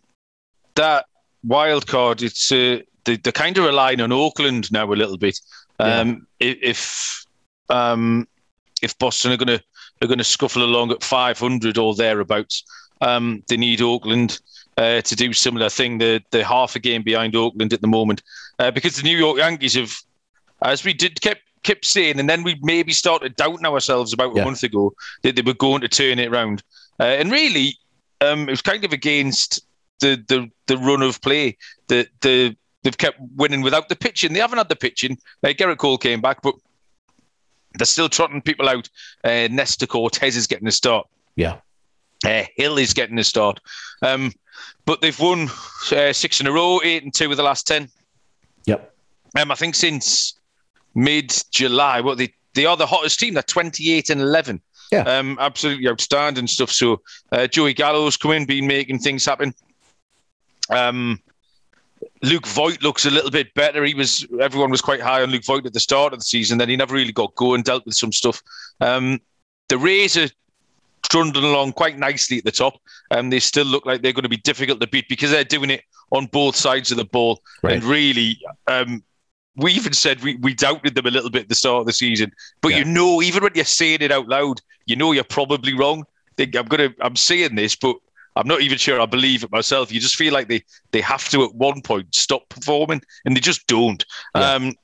that 0.75 1.07
wild 1.45 1.87
card. 1.87 2.23
It's 2.23 2.51
uh, 2.51 2.81
they, 3.05 3.17
they're 3.17 3.33
kind 3.33 3.57
of 3.59 3.65
relying 3.65 4.01
on 4.01 4.11
Oakland 4.13 4.71
now 4.73 4.93
a 4.93 4.95
little 4.95 5.19
bit. 5.19 5.39
Um, 5.79 6.27
i- 6.43 6.59
If 6.63 7.25
um, 7.69 8.27
if 8.83 8.99
Boston 8.99 9.33
are 9.33 9.37
going 9.37 9.59
to 9.59 9.63
are 10.03 10.07
going 10.09 10.19
to 10.19 10.25
scuffle 10.25 10.63
along 10.65 10.91
at 10.93 11.03
500 11.05 11.77
or 11.77 11.95
thereabouts, 11.95 12.65
um, 13.03 13.43
they 13.49 13.57
need 13.57 13.83
Oakland 13.83 14.41
uh, 14.79 15.03
to 15.03 15.15
do 15.17 15.33
similar 15.35 15.69
thing. 15.69 15.99
They're, 15.99 16.21
they're 16.31 16.45
half 16.45 16.75
a 16.75 16.79
game 16.79 17.03
behind 17.03 17.37
Oakland 17.37 17.73
at 17.75 17.83
the 17.83 17.87
moment 17.87 18.23
uh, 18.59 18.71
because 18.71 18.97
the 18.97 19.03
New 19.03 19.17
York 19.19 19.37
Yankees 19.39 19.75
have, 19.75 19.95
as 20.63 20.85
we 20.85 20.93
did 20.95 21.21
kept 21.21 21.43
kept 21.63 21.85
saying, 21.85 22.19
and 22.19 22.31
then 22.31 22.43
we 22.43 22.59
maybe 22.63 22.93
started 22.93 23.37
doubting 23.37 23.67
ourselves 23.67 24.15
about 24.15 24.35
Yeah. 24.35 24.43
a 24.43 24.45
month 24.47 24.63
ago 24.63 24.95
that 25.23 25.37
they 25.37 25.43
were 25.43 25.53
going 25.55 25.83
to 25.83 25.89
turn 25.89 26.19
it 26.19 26.31
around. 26.31 26.63
Uh, 26.99 27.05
and 27.05 27.31
really, 27.31 27.77
um, 28.23 28.49
it 28.49 28.53
was 28.53 28.63
kind 28.63 28.85
of 28.85 28.93
against 28.93 29.61
the 30.01 30.23
the, 30.29 30.51
the 30.67 30.79
run 30.79 31.03
of 31.03 31.21
play 31.21 31.59
that 31.89 32.09
the 32.23 32.57
they've 32.83 32.97
kept 32.97 33.19
winning 33.37 33.61
without 33.61 33.91
the 33.91 33.97
pitching. 33.97 34.33
They 34.33 34.41
haven't 34.41 34.57
had 34.57 34.71
the 34.71 34.77
pitching. 34.77 35.19
Uh, 35.45 35.49
Gerrit 35.49 35.77
Cole 35.77 35.99
came 35.99 36.23
back, 36.23 36.41
but 36.41 36.55
they're 37.75 37.87
still 37.87 38.09
trotting 38.09 38.43
people 38.43 38.69
out. 38.69 38.89
Uh, 39.25 39.49
Nestor 39.51 39.87
Cortes 39.87 40.37
is 40.37 40.47
getting 40.47 40.69
a 40.69 40.73
start. 40.73 41.07
Yeah, 41.37 41.59
Uh, 42.27 42.45
Hill 42.57 42.79
is 42.79 42.93
getting 42.93 43.19
a 43.19 43.25
start. 43.25 43.61
Um, 44.03 44.33
but 44.85 45.01
they've 45.01 45.19
won 45.19 45.49
uh, 45.93 46.13
six 46.13 46.41
in 46.41 46.47
a 46.47 46.53
row, 46.53 46.81
eight 46.83 47.03
and 47.05 47.15
two 47.15 47.29
with 47.29 47.39
the 47.39 47.45
last 47.45 47.67
ten. 47.67 47.89
yep, 48.67 48.95
Um, 49.39 49.51
I 49.51 49.55
think 49.55 49.75
since 49.75 50.35
mid 50.95 51.33
July, 51.51 52.01
what 52.01 52.19
they 52.19 52.33
they 52.55 52.67
are 52.67 52.77
the 52.77 52.87
hottest 52.87 53.21
team. 53.21 53.35
They're 53.35 53.43
twenty 53.45 53.93
eight 53.93 54.11
and 54.11 54.21
eleven. 54.21 54.61
Yeah. 54.91 55.03
Um, 55.03 55.39
absolutely 55.41 55.89
outstanding 55.89 56.49
stuff. 56.49 56.71
So 56.73 57.01
uh, 57.31 57.47
Joey 57.47 57.75
Gallo's 57.75 58.17
come 58.17 58.33
in, 58.33 58.45
been 58.45 58.67
making 58.67 58.99
things 58.99 59.25
happen. 59.25 59.55
Um, 60.69 61.21
Luke 62.23 62.47
Voit 62.47 62.83
looks 62.83 63.07
a 63.07 63.11
little 63.11 63.31
bit 63.31 63.53
better. 63.55 63.85
He 63.85 63.95
was 63.95 64.27
everyone 64.41 64.71
was 64.71 64.83
quite 64.83 65.01
high 65.01 65.23
on 65.23 65.31
Luke 65.31 65.45
Voit 65.45 65.65
at 65.67 65.73
the 65.73 65.81
start 65.81 66.13
of 66.13 66.19
the 66.19 66.25
season. 66.25 66.59
Then 66.59 66.69
he 66.69 66.77
never 66.77 66.95
really 66.95 67.13
got 67.13 67.35
going, 67.35 67.63
dealt 67.63 67.87
with 67.87 67.95
some 67.95 68.13
stuff. 68.13 68.43
Um, 68.81 69.21
the 69.69 69.79
Rays 69.79 70.17
are 70.17 70.29
trundling 71.09 71.45
along 71.45 71.73
quite 71.73 71.99
nicely 71.99 72.39
at 72.39 72.45
the 72.45 72.53
top. 72.53 72.75
Um, 73.11 73.31
they 73.31 73.41
still 73.41 73.65
look 73.65 73.87
like 73.87 74.03
they're 74.03 74.13
going 74.13 74.25
to 74.25 74.29
be 74.29 74.37
difficult 74.37 74.81
to 74.81 74.87
beat 74.87 75.09
because 75.09 75.31
they're 75.31 75.45
doing 75.45 75.71
it 75.71 75.83
on 76.11 76.27
both 76.27 76.57
sides 76.57 76.91
of 76.91 76.99
the 76.99 77.05
ball. 77.05 77.41
Right. 77.63 77.75
And 77.75 77.85
really, 77.85 78.39
um, 78.67 79.03
we 79.57 79.73
even 79.73 79.93
said 79.93 80.21
we, 80.23 80.37
we 80.37 80.55
doubted 80.55 80.95
them 80.95 81.07
a 81.07 81.11
little 81.11 81.31
bit 81.31 81.43
at 81.43 81.49
the 81.49 81.55
start 81.55 81.81
of 81.81 81.87
the 81.87 81.93
season. 81.93 82.33
But 82.61 82.73
Yeah. 82.73 82.79
you 82.79 82.85
know, 82.85 83.23
even 83.23 83.43
when 83.43 83.53
you're 83.55 83.65
saying 83.65 84.03
it 84.03 84.13
out 84.13 84.29
loud, 84.29 84.61
you 84.87 84.97
know 84.97 85.13
you're 85.13 85.25
probably 85.25 85.75
wrong. 85.75 86.05
Think 86.37 86.55
I'm 86.57 86.67
gonna 86.67 86.95
I'm 87.01 87.17
saying 87.17 87.55
this, 87.55 87.77
but 87.77 87.97
I'm 88.37 88.47
not 88.47 88.61
even 88.61 88.79
sure 88.79 89.01
I 89.01 89.07
believe 89.07 89.43
it 89.43 89.53
myself. 89.53 89.93
You 89.93 90.01
just 90.01 90.17
feel 90.17 90.33
like 90.33 90.49
they 90.49 90.63
they 90.93 91.01
have 91.01 91.29
to 91.31 91.45
at 91.45 91.55
one 91.55 91.83
point 91.83 92.15
stop 92.15 92.49
performing, 92.49 93.03
and 93.25 93.37
they 93.37 93.41
just 93.41 93.67
don't. 93.67 94.05
Yeah. 94.35 94.53
Um, 94.53 94.75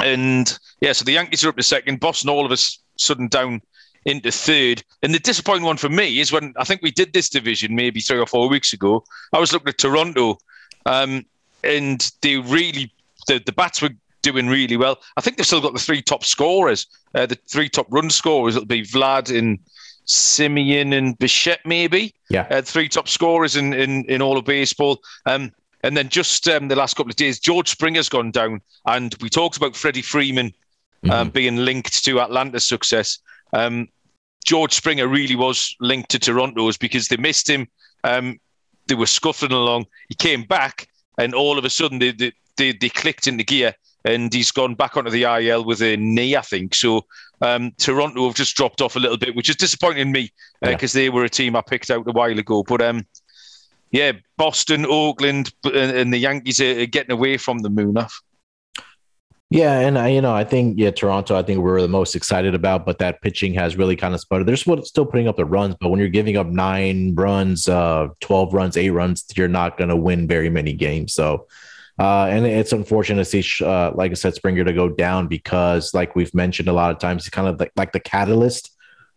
and 0.00 0.58
yeah, 0.80 0.92
so 0.92 1.04
the 1.04 1.12
Yankees 1.12 1.44
are 1.44 1.48
up 1.48 1.56
to 1.56 1.62
second. 1.62 2.00
Boston 2.00 2.30
all 2.30 2.46
of 2.46 2.52
a 2.52 2.56
sudden 2.96 3.28
down 3.28 3.62
into 4.04 4.30
third. 4.30 4.82
And 5.02 5.14
the 5.14 5.18
disappointing 5.18 5.64
one 5.64 5.76
for 5.76 5.88
me 5.88 6.20
is 6.20 6.32
when 6.32 6.54
I 6.56 6.64
think 6.64 6.82
we 6.82 6.90
did 6.90 7.12
this 7.12 7.28
division 7.28 7.74
maybe 7.74 8.00
three 8.00 8.18
or 8.18 8.26
four 8.26 8.48
weeks 8.48 8.72
ago. 8.72 9.04
I 9.32 9.38
was 9.38 9.52
looking 9.52 9.68
at 9.68 9.78
Toronto, 9.78 10.38
um, 10.86 11.24
and 11.64 12.10
they 12.22 12.36
really 12.38 12.92
the 13.26 13.40
the 13.44 13.52
bats 13.52 13.82
were 13.82 13.90
doing 14.22 14.48
really 14.48 14.76
well. 14.76 14.98
I 15.16 15.20
think 15.20 15.36
they've 15.36 15.46
still 15.46 15.60
got 15.60 15.74
the 15.74 15.80
three 15.80 16.02
top 16.02 16.24
scorers, 16.24 16.86
uh, 17.14 17.26
the 17.26 17.38
three 17.48 17.68
top 17.68 17.86
run 17.90 18.10
scorers. 18.10 18.56
It'll 18.56 18.66
be 18.66 18.82
Vlad 18.82 19.36
and 19.36 19.58
Semien 20.08 20.96
and 20.96 21.18
Bichette, 21.18 21.64
maybe. 21.64 22.14
Yeah. 22.30 22.46
uh, 22.50 22.62
three 22.62 22.88
top 22.88 23.08
scorers 23.08 23.56
in 23.56 23.72
in, 23.72 24.04
in 24.06 24.22
all 24.22 24.38
of 24.38 24.44
baseball. 24.44 25.00
Um, 25.26 25.52
and 25.84 25.96
then 25.96 26.08
just 26.08 26.48
um, 26.48 26.68
the 26.68 26.76
last 26.76 26.96
couple 26.96 27.10
of 27.10 27.16
days, 27.16 27.38
George 27.38 27.68
Springer's 27.68 28.08
gone 28.08 28.30
down, 28.30 28.60
and 28.86 29.14
we 29.20 29.28
talked 29.28 29.56
about 29.56 29.76
Freddie 29.76 30.02
Freeman 30.02 30.52
um, 31.10 31.30
being 31.30 31.56
linked 31.56 32.04
to 32.04 32.20
Atlanta's 32.20 32.66
success. 32.66 33.18
Um, 33.52 33.88
George 34.44 34.72
Springer 34.72 35.06
really 35.06 35.36
was 35.36 35.76
linked 35.80 36.10
to 36.10 36.18
Toronto's 36.18 36.76
because 36.76 37.08
they 37.08 37.16
missed 37.16 37.48
him. 37.48 37.68
Um, 38.02 38.40
they 38.86 38.94
were 38.94 39.06
scuffling 39.06 39.52
along. 39.52 39.86
He 40.08 40.14
came 40.14 40.42
back, 40.42 40.88
and 41.18 41.34
all 41.34 41.58
of 41.58 41.64
a 41.64 41.70
sudden 41.70 41.98
they 41.98 42.10
they, 42.12 42.32
they, 42.56 42.72
they 42.72 42.88
clicked 42.88 43.26
into 43.26 43.44
gear, 43.44 43.74
and 44.04 44.32
he's 44.32 44.50
gone 44.50 44.74
back 44.74 44.96
onto 44.96 45.10
the 45.10 45.24
IL 45.24 45.64
with 45.64 45.82
a 45.82 45.96
knee, 45.96 46.36
I 46.36 46.40
think. 46.40 46.74
So 46.74 47.04
um, 47.40 47.72
Toronto 47.78 48.26
have 48.26 48.36
just 48.36 48.56
dropped 48.56 48.80
off 48.80 48.96
a 48.96 49.00
little 49.00 49.18
bit, 49.18 49.34
which 49.34 49.48
is 49.50 49.56
disappointing 49.56 50.12
me 50.12 50.32
Yeah. 50.62 50.70
because 50.70 50.92
they 50.92 51.10
were 51.10 51.24
a 51.24 51.28
team 51.28 51.56
I 51.56 51.62
picked 51.62 51.90
out 51.90 52.06
a 52.08 52.12
while 52.12 52.38
ago. 52.38 52.62
But 52.62 52.80
um, 52.82 53.06
yeah, 53.90 54.12
Boston, 54.36 54.86
Oakland, 54.86 55.52
and 55.64 56.12
the 56.12 56.18
Yankees 56.18 56.60
are 56.60 56.86
getting 56.86 57.12
away 57.12 57.36
from 57.36 57.58
the 57.60 57.70
Munaf. 57.70 58.12
Yeah, 59.50 59.78
and 59.80 59.98
I, 59.98 60.08
you 60.08 60.20
know, 60.20 60.34
I 60.34 60.44
think 60.44 60.78
yeah, 60.78 60.90
Toronto. 60.90 61.34
I 61.34 61.42
think 61.42 61.60
we're 61.60 61.80
the 61.80 61.88
most 61.88 62.14
excited 62.14 62.54
about, 62.54 62.84
but 62.84 62.98
that 62.98 63.22
pitching 63.22 63.54
has 63.54 63.78
really 63.78 63.96
kind 63.96 64.12
of 64.12 64.20
sputtered. 64.20 64.46
They're 64.46 64.56
still 64.56 65.06
putting 65.06 65.26
up 65.26 65.36
the 65.36 65.46
runs, 65.46 65.74
but 65.80 65.88
when 65.88 65.98
you're 65.98 66.10
giving 66.10 66.36
up 66.36 66.48
nine 66.48 67.14
runs, 67.14 67.66
uh, 67.66 68.08
twelve 68.20 68.52
runs, 68.52 68.76
eight 68.76 68.90
runs, 68.90 69.24
you're 69.34 69.48
not 69.48 69.78
going 69.78 69.88
to 69.88 69.96
win 69.96 70.28
very 70.28 70.50
many 70.50 70.74
games. 70.74 71.14
So, 71.14 71.46
uh, 71.98 72.26
and 72.26 72.46
it's 72.46 72.72
unfortunate 72.72 73.24
to 73.24 73.42
see, 73.42 73.64
uh, 73.64 73.92
like 73.94 74.10
I 74.10 74.14
said, 74.14 74.34
Springer 74.34 74.64
to 74.64 74.72
go 74.72 74.88
down 74.88 75.26
because, 75.26 75.94
like 75.94 76.14
we've 76.14 76.34
mentioned 76.34 76.68
a 76.68 76.72
lot 76.72 76.90
of 76.90 76.98
times, 76.98 77.24
he's 77.24 77.30
kind 77.30 77.48
of 77.48 77.58
like, 77.58 77.72
like 77.76 77.92
the 77.92 78.00
catalyst 78.00 78.74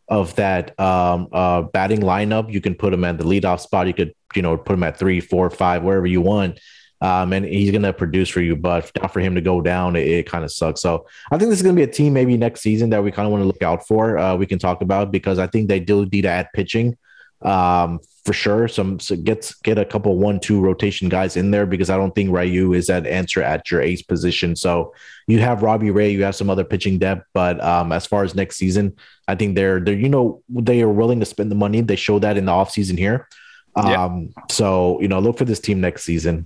of 0.08 0.36
that 0.36 0.78
um, 0.80 1.28
uh, 1.32 1.62
batting 1.62 2.02
lineup. 2.02 2.52
You 2.52 2.62
can 2.62 2.76
put 2.76 2.94
him 2.94 3.04
at 3.04 3.18
the 3.18 3.24
leadoff 3.24 3.62
spot. 3.62 3.88
You 3.88 3.94
could, 3.94 4.14
you 4.36 4.42
know, 4.42 4.58
put 4.58 4.74
him 4.74 4.84
at 4.84 4.98
three, 4.98 5.20
four, 5.20 5.50
five, 5.50 5.84
wherever 5.84 6.08
you 6.08 6.22
want 6.22 6.60
um, 7.02 7.34
and 7.34 7.44
he's 7.46 7.72
going 7.72 7.82
to 7.82 7.94
produce 7.94 8.30
for 8.30 8.42
you. 8.42 8.56
But 8.56 8.92
not 9.02 9.12
for 9.12 9.20
him 9.20 9.36
to 9.36 9.42
go 9.42 9.62
down, 9.62 9.96
it, 9.96 10.08
it 10.08 10.26
kind 10.28 10.44
of 10.44 10.52
sucks. 10.52 10.82
So 10.82 11.08
I 11.32 11.38
think 11.38 11.50
this 11.50 11.60
is 11.60 11.64
going 11.64 11.76
to 11.76 11.80
be 11.80 11.90
a 11.90 11.92
team 11.92 12.14
maybe 12.14 12.38
next 12.38 12.62
season 12.62 12.92
that 12.92 13.04
we 13.04 13.12
kind 13.12 13.26
of 13.26 13.32
want 13.32 13.42
to 13.42 13.48
look 13.48 13.64
out 13.64 13.88
for. 13.88 14.18
Uh, 14.18 14.36
we 14.36 14.46
can 14.46 14.60
talk 14.60 14.82
about 14.82 15.12
because 15.12 15.40
I 15.40 15.48
think 15.48 15.68
they 15.68 15.80
do 15.80 16.06
need 16.06 16.22
to 16.22 16.30
add 16.30 16.50
pitching 16.54 16.98
um, 17.42 18.00
for 18.24 18.34
sure. 18.34 18.68
Some 18.68 19.00
so 19.00 19.16
get 19.16 19.52
get 19.64 19.80
a 19.80 19.86
couple 19.86 20.16
one 20.18 20.40
two 20.40 20.62
rotation 20.62 21.10
guys 21.10 21.36
in 21.36 21.52
there 21.52 21.66
because 21.66 21.90
I 21.90 21.98
don't 21.98 22.14
think 22.14 22.32
Ryu 22.32 22.74
is 22.74 22.88
that 22.88 23.08
answer 23.08 23.42
at 23.42 23.72
your 23.72 23.82
ace 23.82 24.02
position. 24.02 24.56
So 24.56 24.94
you 25.28 25.40
have 25.40 25.64
Robbie 25.64 25.92
Ray, 25.92 26.12
you 26.12 26.24
have 26.24 26.36
some 26.36 26.50
other 26.50 26.64
pitching 26.64 27.00
depth, 27.00 27.26
but 27.34 27.62
um, 27.64 27.92
as 27.92 28.06
far 28.06 28.24
as 28.24 28.36
next 28.36 28.58
season, 28.58 28.96
I 29.28 29.36
think 29.36 29.56
they're 29.56 29.80
they're 29.80 29.98
you 29.98 30.10
know 30.10 30.44
they 30.50 30.82
are 30.82 30.90
willing 30.90 31.20
to 31.20 31.26
spend 31.26 31.50
the 31.50 31.56
money. 31.56 31.82
They 31.82 31.96
show 31.96 32.20
that 32.20 32.38
in 32.38 32.46
the 32.46 32.52
offseason 32.52 32.98
here. 32.98 33.28
Um, 33.76 33.88
yeah. 34.36 34.44
so 34.50 35.02
you 35.02 35.08
know 35.08 35.20
look 35.20 35.38
for 35.38 35.46
this 35.46 35.60
team 35.60 35.82
next 35.82 36.04
season. 36.04 36.46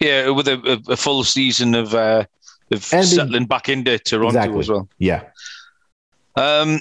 Yeah, 0.00 0.30
with 0.30 0.48
a, 0.48 0.82
a 0.88 0.96
full 0.96 1.24
season 1.24 1.74
of 1.74 1.94
uh, 1.94 2.24
of 2.70 2.84
settling 2.84 3.46
back 3.46 3.68
into 3.68 3.98
Toronto 3.98 4.28
exactly. 4.28 4.60
as 4.60 4.68
well. 4.68 4.88
Yeah. 4.98 5.22
Um, 6.36 6.80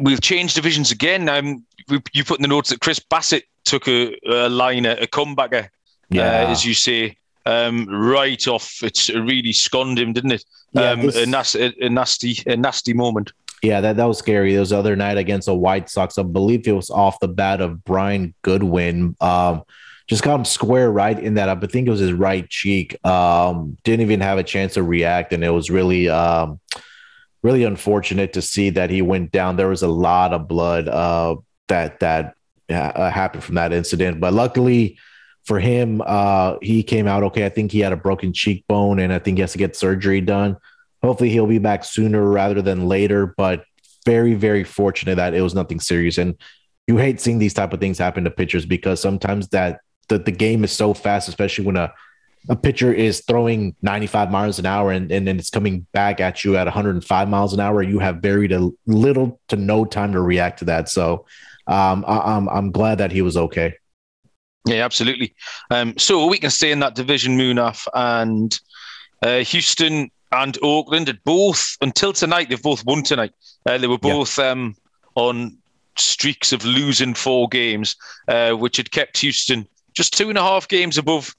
we've 0.00 0.20
changed 0.20 0.54
divisions 0.54 0.90
again. 0.90 1.28
Um, 1.28 1.64
you 2.12 2.24
put 2.24 2.38
in 2.38 2.42
the 2.42 2.48
notes 2.48 2.70
that 2.70 2.80
Chris 2.80 3.00
Bassitt 3.00 3.44
took 3.64 3.86
a, 3.88 4.16
a 4.26 4.48
liner, 4.48 4.96
a 5.00 5.06
comebacker, 5.06 5.64
uh, 5.64 5.68
yeah. 6.08 6.22
Uh, 6.22 6.50
as 6.50 6.64
you 6.64 6.74
say, 6.74 7.16
um, 7.46 7.86
right 7.88 8.46
off. 8.48 8.82
It's 8.82 9.08
really 9.08 9.52
scorned 9.52 9.98
him, 9.98 10.12
didn't 10.12 10.32
it? 10.32 10.44
Yeah, 10.72 10.90
um, 10.90 11.02
this... 11.02 11.16
a, 11.16 11.26
nas- 11.26 11.54
a, 11.54 11.72
a, 11.84 11.88
nasty, 11.88 12.38
a 12.46 12.56
nasty 12.56 12.92
moment. 12.92 13.32
Yeah, 13.62 13.80
that, 13.80 13.96
that 13.96 14.04
was 14.04 14.18
scary. 14.18 14.54
It 14.54 14.60
was 14.60 14.70
the 14.70 14.78
other 14.78 14.96
night 14.96 15.16
against 15.16 15.46
the 15.46 15.54
White 15.54 15.88
Sox. 15.88 16.18
I 16.18 16.22
believe 16.22 16.68
it 16.68 16.72
was 16.72 16.90
off 16.90 17.18
the 17.20 17.28
bat 17.28 17.60
of 17.60 17.84
Brian 17.84 18.34
Goodwin. 18.42 19.16
Um, 19.20 19.62
just 20.06 20.22
got 20.22 20.38
him 20.38 20.44
square 20.44 20.90
right 20.90 21.18
in 21.18 21.34
that. 21.34 21.48
I 21.48 21.54
think 21.54 21.88
it 21.88 21.90
was 21.90 22.00
his 22.00 22.12
right 22.12 22.48
cheek. 22.48 23.04
Um, 23.04 23.76
didn't 23.82 24.02
even 24.02 24.20
have 24.20 24.38
a 24.38 24.44
chance 24.44 24.74
to 24.74 24.82
react, 24.82 25.32
and 25.32 25.42
it 25.42 25.50
was 25.50 25.70
really, 25.70 26.08
um, 26.08 26.60
really 27.46 27.62
unfortunate 27.62 28.32
to 28.32 28.42
see 28.42 28.70
that 28.70 28.90
he 28.90 29.00
went 29.02 29.30
down. 29.30 29.54
There 29.54 29.68
was 29.68 29.82
a 29.82 29.88
lot 29.88 30.32
of 30.32 30.48
blood 30.48 30.88
uh, 30.88 31.36
that 31.68 32.00
that 32.00 32.34
uh, 32.68 33.10
happened 33.10 33.44
from 33.44 33.54
that 33.54 33.72
incident, 33.72 34.18
but 34.18 34.34
luckily 34.34 34.98
for 35.44 35.60
him, 35.60 36.02
uh, 36.04 36.56
he 36.60 36.82
came 36.82 37.06
out 37.06 37.22
okay. 37.22 37.46
I 37.46 37.48
think 37.48 37.70
he 37.70 37.78
had 37.78 37.92
a 37.92 37.96
broken 37.96 38.32
cheekbone, 38.32 38.98
and 38.98 39.12
I 39.12 39.20
think 39.20 39.38
he 39.38 39.42
has 39.42 39.52
to 39.52 39.58
get 39.58 39.76
surgery 39.76 40.20
done. 40.20 40.56
Hopefully, 41.02 41.30
he'll 41.30 41.46
be 41.46 41.60
back 41.60 41.84
sooner 41.84 42.20
rather 42.20 42.60
than 42.60 42.88
later. 42.88 43.32
But 43.36 43.64
very, 44.04 44.34
very 44.34 44.64
fortunate 44.64 45.14
that 45.16 45.34
it 45.34 45.42
was 45.42 45.54
nothing 45.54 45.78
serious. 45.78 46.18
And 46.18 46.34
you 46.88 46.96
hate 46.96 47.20
seeing 47.20 47.38
these 47.38 47.54
type 47.54 47.72
of 47.72 47.80
things 47.80 47.98
happen 47.98 48.24
to 48.24 48.30
pitchers 48.30 48.66
because 48.66 49.00
sometimes 49.00 49.48
that 49.48 49.80
the, 50.08 50.18
the 50.18 50.32
game 50.32 50.64
is 50.64 50.72
so 50.72 50.94
fast, 50.94 51.28
especially 51.28 51.64
when 51.64 51.76
a, 51.76 51.92
a 52.48 52.56
pitcher 52.56 52.92
is 52.92 53.22
throwing 53.26 53.74
95 53.82 54.30
miles 54.30 54.58
an 54.58 54.66
hour 54.66 54.92
and, 54.92 55.10
and 55.10 55.26
then 55.26 55.38
it's 55.38 55.50
coming 55.50 55.86
back 55.92 56.20
at 56.20 56.44
you 56.44 56.56
at 56.56 56.66
105 56.66 57.28
miles 57.28 57.52
an 57.52 57.60
hour. 57.60 57.82
You 57.82 57.98
have 57.98 58.16
very 58.16 58.48
little 58.86 59.40
to 59.48 59.56
no 59.56 59.84
time 59.84 60.12
to 60.12 60.20
react 60.20 60.60
to 60.60 60.64
that. 60.66 60.88
So 60.88 61.26
um, 61.66 62.04
I, 62.06 62.36
am 62.36 62.48
I'm, 62.48 62.48
I'm 62.48 62.70
glad 62.72 62.98
that 62.98 63.12
he 63.12 63.22
was 63.22 63.36
okay. 63.36 63.74
Yeah, 64.66 64.84
absolutely. 64.84 65.34
Um, 65.70 65.96
so 65.96 66.26
we 66.26 66.38
can 66.38 66.50
stay 66.50 66.72
in 66.72 66.80
that 66.80 66.94
division, 66.94 67.38
Munaf, 67.38 67.86
and 67.94 68.58
uh, 69.22 69.38
Houston 69.38 70.10
and 70.32 70.58
Oakland 70.62 71.06
had 71.06 71.22
both 71.24 71.76
until 71.80 72.12
tonight. 72.12 72.48
They've 72.48 72.62
both 72.62 72.84
won 72.84 73.02
tonight. 73.02 73.32
Uh, 73.64 73.78
they 73.78 73.86
were 73.86 73.98
both 73.98 74.38
yeah. 74.38 74.50
um, 74.50 74.76
on 75.14 75.56
streaks 75.96 76.52
of 76.52 76.64
losing 76.64 77.14
four 77.14 77.48
games, 77.48 77.96
uh, 78.28 78.52
which 78.52 78.76
had 78.76 78.90
kept 78.90 79.18
Houston 79.18 79.66
just 79.94 80.16
two 80.16 80.28
and 80.28 80.38
a 80.38 80.42
half 80.42 80.68
games 80.68 80.98
above 80.98 81.34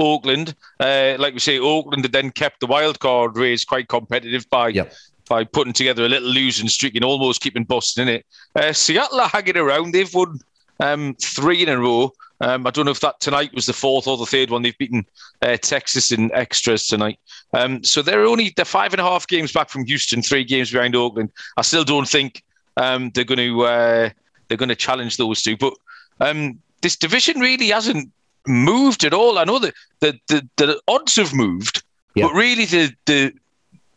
Oakland. 0.00 0.54
Uh, 0.78 1.16
like 1.18 1.34
we 1.34 1.40
say, 1.40 1.58
Oakland 1.58 2.04
had 2.04 2.12
then 2.12 2.30
kept 2.30 2.60
the 2.60 2.66
wild 2.66 2.98
card 2.98 3.36
race 3.36 3.64
quite 3.64 3.88
competitive 3.88 4.48
by 4.50 4.68
yep. 4.68 4.92
by 5.28 5.44
putting 5.44 5.72
together 5.72 6.04
a 6.04 6.08
little 6.08 6.28
losing 6.28 6.68
streak 6.68 6.94
and 6.96 7.04
almost 7.04 7.40
keeping 7.40 7.64
Boston 7.64 8.08
in 8.08 8.14
it. 8.16 8.26
Uh, 8.54 8.72
Seattle 8.72 9.20
are 9.20 9.28
hanging 9.28 9.56
around. 9.56 9.92
They've 9.92 10.12
won 10.12 10.40
um, 10.80 11.14
three 11.20 11.62
in 11.62 11.68
a 11.68 11.78
row. 11.78 12.12
Um, 12.42 12.66
I 12.66 12.70
don't 12.70 12.86
know 12.86 12.90
if 12.90 13.00
that 13.00 13.20
tonight 13.20 13.52
was 13.52 13.66
the 13.66 13.74
fourth 13.74 14.06
or 14.06 14.16
the 14.16 14.24
third 14.24 14.50
one. 14.50 14.62
They've 14.62 14.78
beaten 14.78 15.04
uh, 15.42 15.58
Texas 15.58 16.10
in 16.10 16.32
extras 16.32 16.86
tonight. 16.86 17.18
Um, 17.52 17.84
so 17.84 18.00
they're 18.00 18.24
only 18.24 18.52
they're 18.56 18.64
five 18.64 18.94
and 18.94 19.00
a 19.00 19.04
half 19.04 19.26
games 19.26 19.52
back 19.52 19.68
from 19.68 19.84
Houston, 19.84 20.22
three 20.22 20.44
games 20.44 20.70
behind 20.70 20.96
Oakland. 20.96 21.30
I 21.58 21.62
still 21.62 21.84
don't 21.84 22.08
think 22.08 22.42
um, 22.78 23.10
they're 23.10 23.24
going 23.24 23.38
to 23.38 23.62
uh, 23.62 24.10
they're 24.48 24.56
going 24.56 24.70
to 24.70 24.74
challenge 24.74 25.18
those 25.18 25.42
two. 25.42 25.56
But 25.56 25.74
um, 26.20 26.58
this 26.80 26.96
division 26.96 27.40
really 27.40 27.68
hasn't 27.68 28.10
moved 28.46 29.04
at 29.04 29.14
all. 29.14 29.38
I 29.38 29.44
know 29.44 29.58
that 29.58 29.74
the, 30.00 30.18
the, 30.28 30.48
the 30.56 30.80
odds 30.88 31.16
have 31.16 31.34
moved, 31.34 31.82
yep. 32.14 32.28
but 32.28 32.34
really 32.34 32.64
the, 32.64 32.92
the 33.06 33.32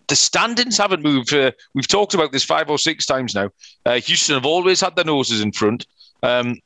the 0.08 0.15
standings 0.15 0.77
haven't 0.77 1.01
moved. 1.01 1.34
Uh, 1.34 1.51
we've 1.73 1.88
talked 1.88 2.13
about 2.13 2.32
this 2.32 2.43
five 2.43 2.69
or 2.69 2.77
six 2.77 3.06
times 3.06 3.34
now. 3.34 3.49
Uh, 3.86 3.99
Houston 3.99 4.36
have 4.36 4.45
always 4.45 4.82
had 4.82 4.95
their 4.95 5.06
noses 5.06 5.41
in 5.41 5.51
front. 5.51 5.88
Um, 6.21 6.60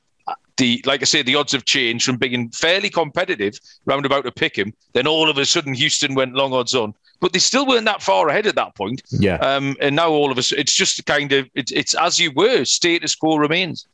the 0.58 0.82
like 0.86 1.02
I 1.02 1.06
say, 1.06 1.22
the 1.22 1.36
odds 1.36 1.52
have 1.52 1.66
changed 1.66 2.06
from 2.06 2.18
being 2.18 2.50
fairly 2.50 2.90
competitive, 2.90 3.60
roundabout 3.86 4.26
to 4.26 4.32
pick 4.32 4.58
him. 4.58 4.74
Then 4.94 5.08
all 5.08 5.30
of 5.30 5.38
a 5.38 5.46
sudden, 5.46 5.74
Houston 5.76 6.16
went 6.16 6.34
long 6.34 6.52
odds 6.52 6.74
on, 6.74 6.94
but 7.20 7.32
they 7.32 7.40
still 7.40 7.66
weren't 7.66 7.86
that 7.86 8.02
far 8.02 8.28
ahead 8.28 8.48
at 8.48 8.56
that 8.56 8.76
point. 8.76 9.04
Yeah. 9.12 9.36
Um, 9.36 9.76
and 9.80 9.96
now 9.96 10.10
all 10.10 10.32
of 10.32 10.38
us, 10.38 10.52
it's 10.52 10.74
just 10.74 11.06
kind 11.06 11.32
of 11.32 11.48
it's, 11.54 11.72
it's 11.72 11.94
as 11.96 12.20
you 12.20 12.32
were. 12.32 12.66
Status 12.66 13.16
quo 13.16 13.38
remains 13.38 13.88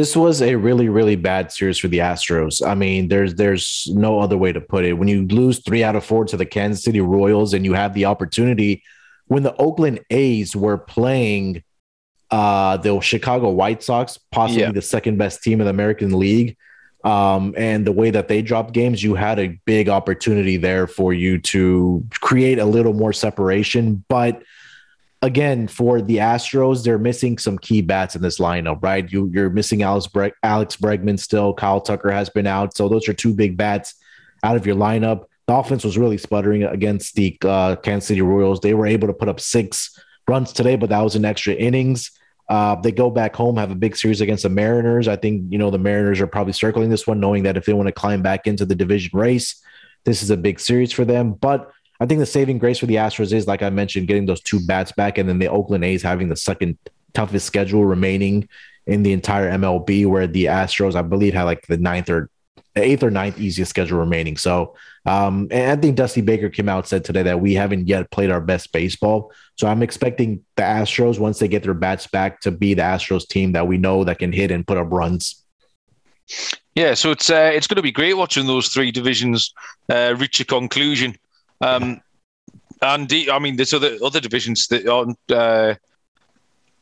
this 0.00 0.16
was 0.16 0.40
a 0.40 0.54
really 0.54 0.88
really 0.88 1.14
bad 1.14 1.52
series 1.52 1.76
for 1.76 1.88
the 1.88 1.98
Astros. 1.98 2.66
I 2.66 2.74
mean, 2.74 3.08
there's 3.08 3.34
there's 3.34 3.86
no 3.92 4.18
other 4.18 4.38
way 4.38 4.50
to 4.50 4.60
put 4.60 4.86
it. 4.86 4.94
When 4.94 5.08
you 5.08 5.26
lose 5.26 5.58
3 5.62 5.84
out 5.84 5.94
of 5.94 6.06
4 6.06 6.24
to 6.26 6.38
the 6.38 6.46
Kansas 6.46 6.82
City 6.82 7.02
Royals 7.02 7.52
and 7.52 7.66
you 7.66 7.74
have 7.74 7.92
the 7.92 8.06
opportunity 8.06 8.82
when 9.26 9.42
the 9.42 9.54
Oakland 9.56 10.00
A's 10.08 10.56
were 10.56 10.78
playing 10.78 11.62
uh 12.30 12.78
the 12.78 12.98
Chicago 13.00 13.50
White 13.50 13.82
Sox, 13.82 14.18
possibly 14.32 14.62
yeah. 14.62 14.72
the 14.72 14.80
second 14.80 15.18
best 15.18 15.42
team 15.42 15.60
in 15.60 15.66
the 15.66 15.70
American 15.70 16.18
League, 16.18 16.56
um, 17.04 17.54
and 17.58 17.86
the 17.86 17.92
way 17.92 18.10
that 18.10 18.28
they 18.28 18.40
dropped 18.40 18.72
games, 18.72 19.02
you 19.02 19.14
had 19.14 19.38
a 19.38 19.48
big 19.66 19.90
opportunity 19.90 20.56
there 20.56 20.86
for 20.86 21.12
you 21.12 21.38
to 21.52 22.02
create 22.20 22.58
a 22.58 22.64
little 22.64 22.94
more 22.94 23.12
separation, 23.12 24.02
but 24.08 24.42
again, 25.22 25.68
for 25.68 26.00
the 26.00 26.16
Astros, 26.16 26.82
they're 26.82 26.98
missing 26.98 27.38
some 27.38 27.58
key 27.58 27.82
bats 27.82 28.16
in 28.16 28.22
this 28.22 28.38
lineup, 28.38 28.82
right? 28.82 29.10
You, 29.10 29.30
are 29.36 29.50
missing 29.50 29.82
Alex, 29.82 30.06
Bre- 30.06 30.28
Alex 30.42 30.76
Bregman 30.76 31.18
still. 31.18 31.52
Kyle 31.54 31.80
Tucker 31.80 32.10
has 32.10 32.30
been 32.30 32.46
out. 32.46 32.76
So 32.76 32.88
those 32.88 33.08
are 33.08 33.12
two 33.12 33.34
big 33.34 33.56
bats 33.56 33.94
out 34.42 34.56
of 34.56 34.66
your 34.66 34.76
lineup. 34.76 35.24
The 35.46 35.54
offense 35.54 35.84
was 35.84 35.98
really 35.98 36.18
sputtering 36.18 36.62
against 36.62 37.14
the 37.14 37.36
uh, 37.44 37.76
Kansas 37.76 38.08
City 38.08 38.22
Royals. 38.22 38.60
They 38.60 38.74
were 38.74 38.86
able 38.86 39.08
to 39.08 39.14
put 39.14 39.28
up 39.28 39.40
six 39.40 39.98
runs 40.28 40.52
today, 40.52 40.76
but 40.76 40.90
that 40.90 41.02
was 41.02 41.16
in 41.16 41.24
extra 41.24 41.54
innings. 41.54 42.12
Uh, 42.48 42.76
they 42.76 42.92
go 42.92 43.10
back 43.10 43.34
home, 43.34 43.56
have 43.56 43.70
a 43.70 43.76
big 43.76 43.96
series 43.96 44.20
against 44.20 44.42
the 44.42 44.48
Mariners. 44.48 45.06
I 45.06 45.16
think, 45.16 45.52
you 45.52 45.58
know, 45.58 45.70
the 45.70 45.78
Mariners 45.78 46.20
are 46.20 46.26
probably 46.26 46.52
circling 46.52 46.90
this 46.90 47.06
one, 47.06 47.20
knowing 47.20 47.44
that 47.44 47.56
if 47.56 47.64
they 47.64 47.72
want 47.72 47.86
to 47.86 47.92
climb 47.92 48.22
back 48.22 48.46
into 48.46 48.64
the 48.64 48.74
division 48.74 49.16
race, 49.16 49.62
this 50.04 50.22
is 50.22 50.30
a 50.30 50.36
big 50.36 50.58
series 50.58 50.92
for 50.92 51.04
them. 51.04 51.32
But 51.32 51.70
I 52.00 52.06
think 52.06 52.18
the 52.18 52.26
saving 52.26 52.58
grace 52.58 52.78
for 52.78 52.86
the 52.86 52.96
Astros 52.96 53.32
is, 53.32 53.46
like 53.46 53.62
I 53.62 53.70
mentioned, 53.70 54.08
getting 54.08 54.26
those 54.26 54.40
two 54.40 54.60
bats 54.66 54.90
back, 54.92 55.18
and 55.18 55.28
then 55.28 55.38
the 55.38 55.48
Oakland 55.48 55.84
A's 55.84 56.02
having 56.02 56.28
the 56.28 56.36
second 56.36 56.78
toughest 57.12 57.46
schedule 57.46 57.84
remaining 57.84 58.48
in 58.86 59.02
the 59.02 59.12
entire 59.12 59.50
MLB, 59.52 60.06
where 60.06 60.26
the 60.26 60.46
Astros, 60.46 60.94
I 60.94 61.02
believe, 61.02 61.34
had 61.34 61.44
like 61.44 61.66
the 61.66 61.76
ninth 61.76 62.08
or 62.08 62.30
eighth 62.76 63.02
or 63.02 63.10
ninth 63.10 63.38
easiest 63.38 63.70
schedule 63.70 63.98
remaining. 63.98 64.36
So, 64.36 64.76
um, 65.04 65.48
and 65.50 65.72
I 65.78 65.80
think 65.80 65.96
Dusty 65.96 66.20
Baker 66.20 66.48
came 66.48 66.68
out 66.68 66.88
said 66.88 67.04
today 67.04 67.22
that 67.24 67.40
we 67.40 67.54
haven't 67.54 67.88
yet 67.88 68.10
played 68.10 68.30
our 68.30 68.40
best 68.40 68.72
baseball. 68.72 69.32
So 69.56 69.66
I'm 69.66 69.82
expecting 69.82 70.44
the 70.56 70.62
Astros 70.62 71.18
once 71.18 71.38
they 71.38 71.48
get 71.48 71.62
their 71.62 71.74
bats 71.74 72.06
back 72.06 72.40
to 72.42 72.50
be 72.50 72.74
the 72.74 72.82
Astros 72.82 73.28
team 73.28 73.52
that 73.52 73.66
we 73.66 73.76
know 73.76 74.04
that 74.04 74.18
can 74.18 74.32
hit 74.32 74.50
and 74.50 74.66
put 74.66 74.78
up 74.78 74.88
runs. 74.90 75.44
Yeah, 76.74 76.94
so 76.94 77.10
it's 77.10 77.28
uh, 77.28 77.50
it's 77.52 77.66
going 77.66 77.76
to 77.76 77.82
be 77.82 77.92
great 77.92 78.14
watching 78.14 78.46
those 78.46 78.68
three 78.68 78.92
divisions 78.92 79.52
uh, 79.88 80.14
reach 80.16 80.38
a 80.40 80.44
conclusion. 80.44 81.16
Um, 81.60 82.00
and 82.82 83.12
I 83.30 83.38
mean, 83.38 83.56
there's 83.56 83.74
other 83.74 83.96
other 84.02 84.20
divisions 84.20 84.66
that 84.68 84.86
aren't 84.86 85.18
uh, 85.30 85.74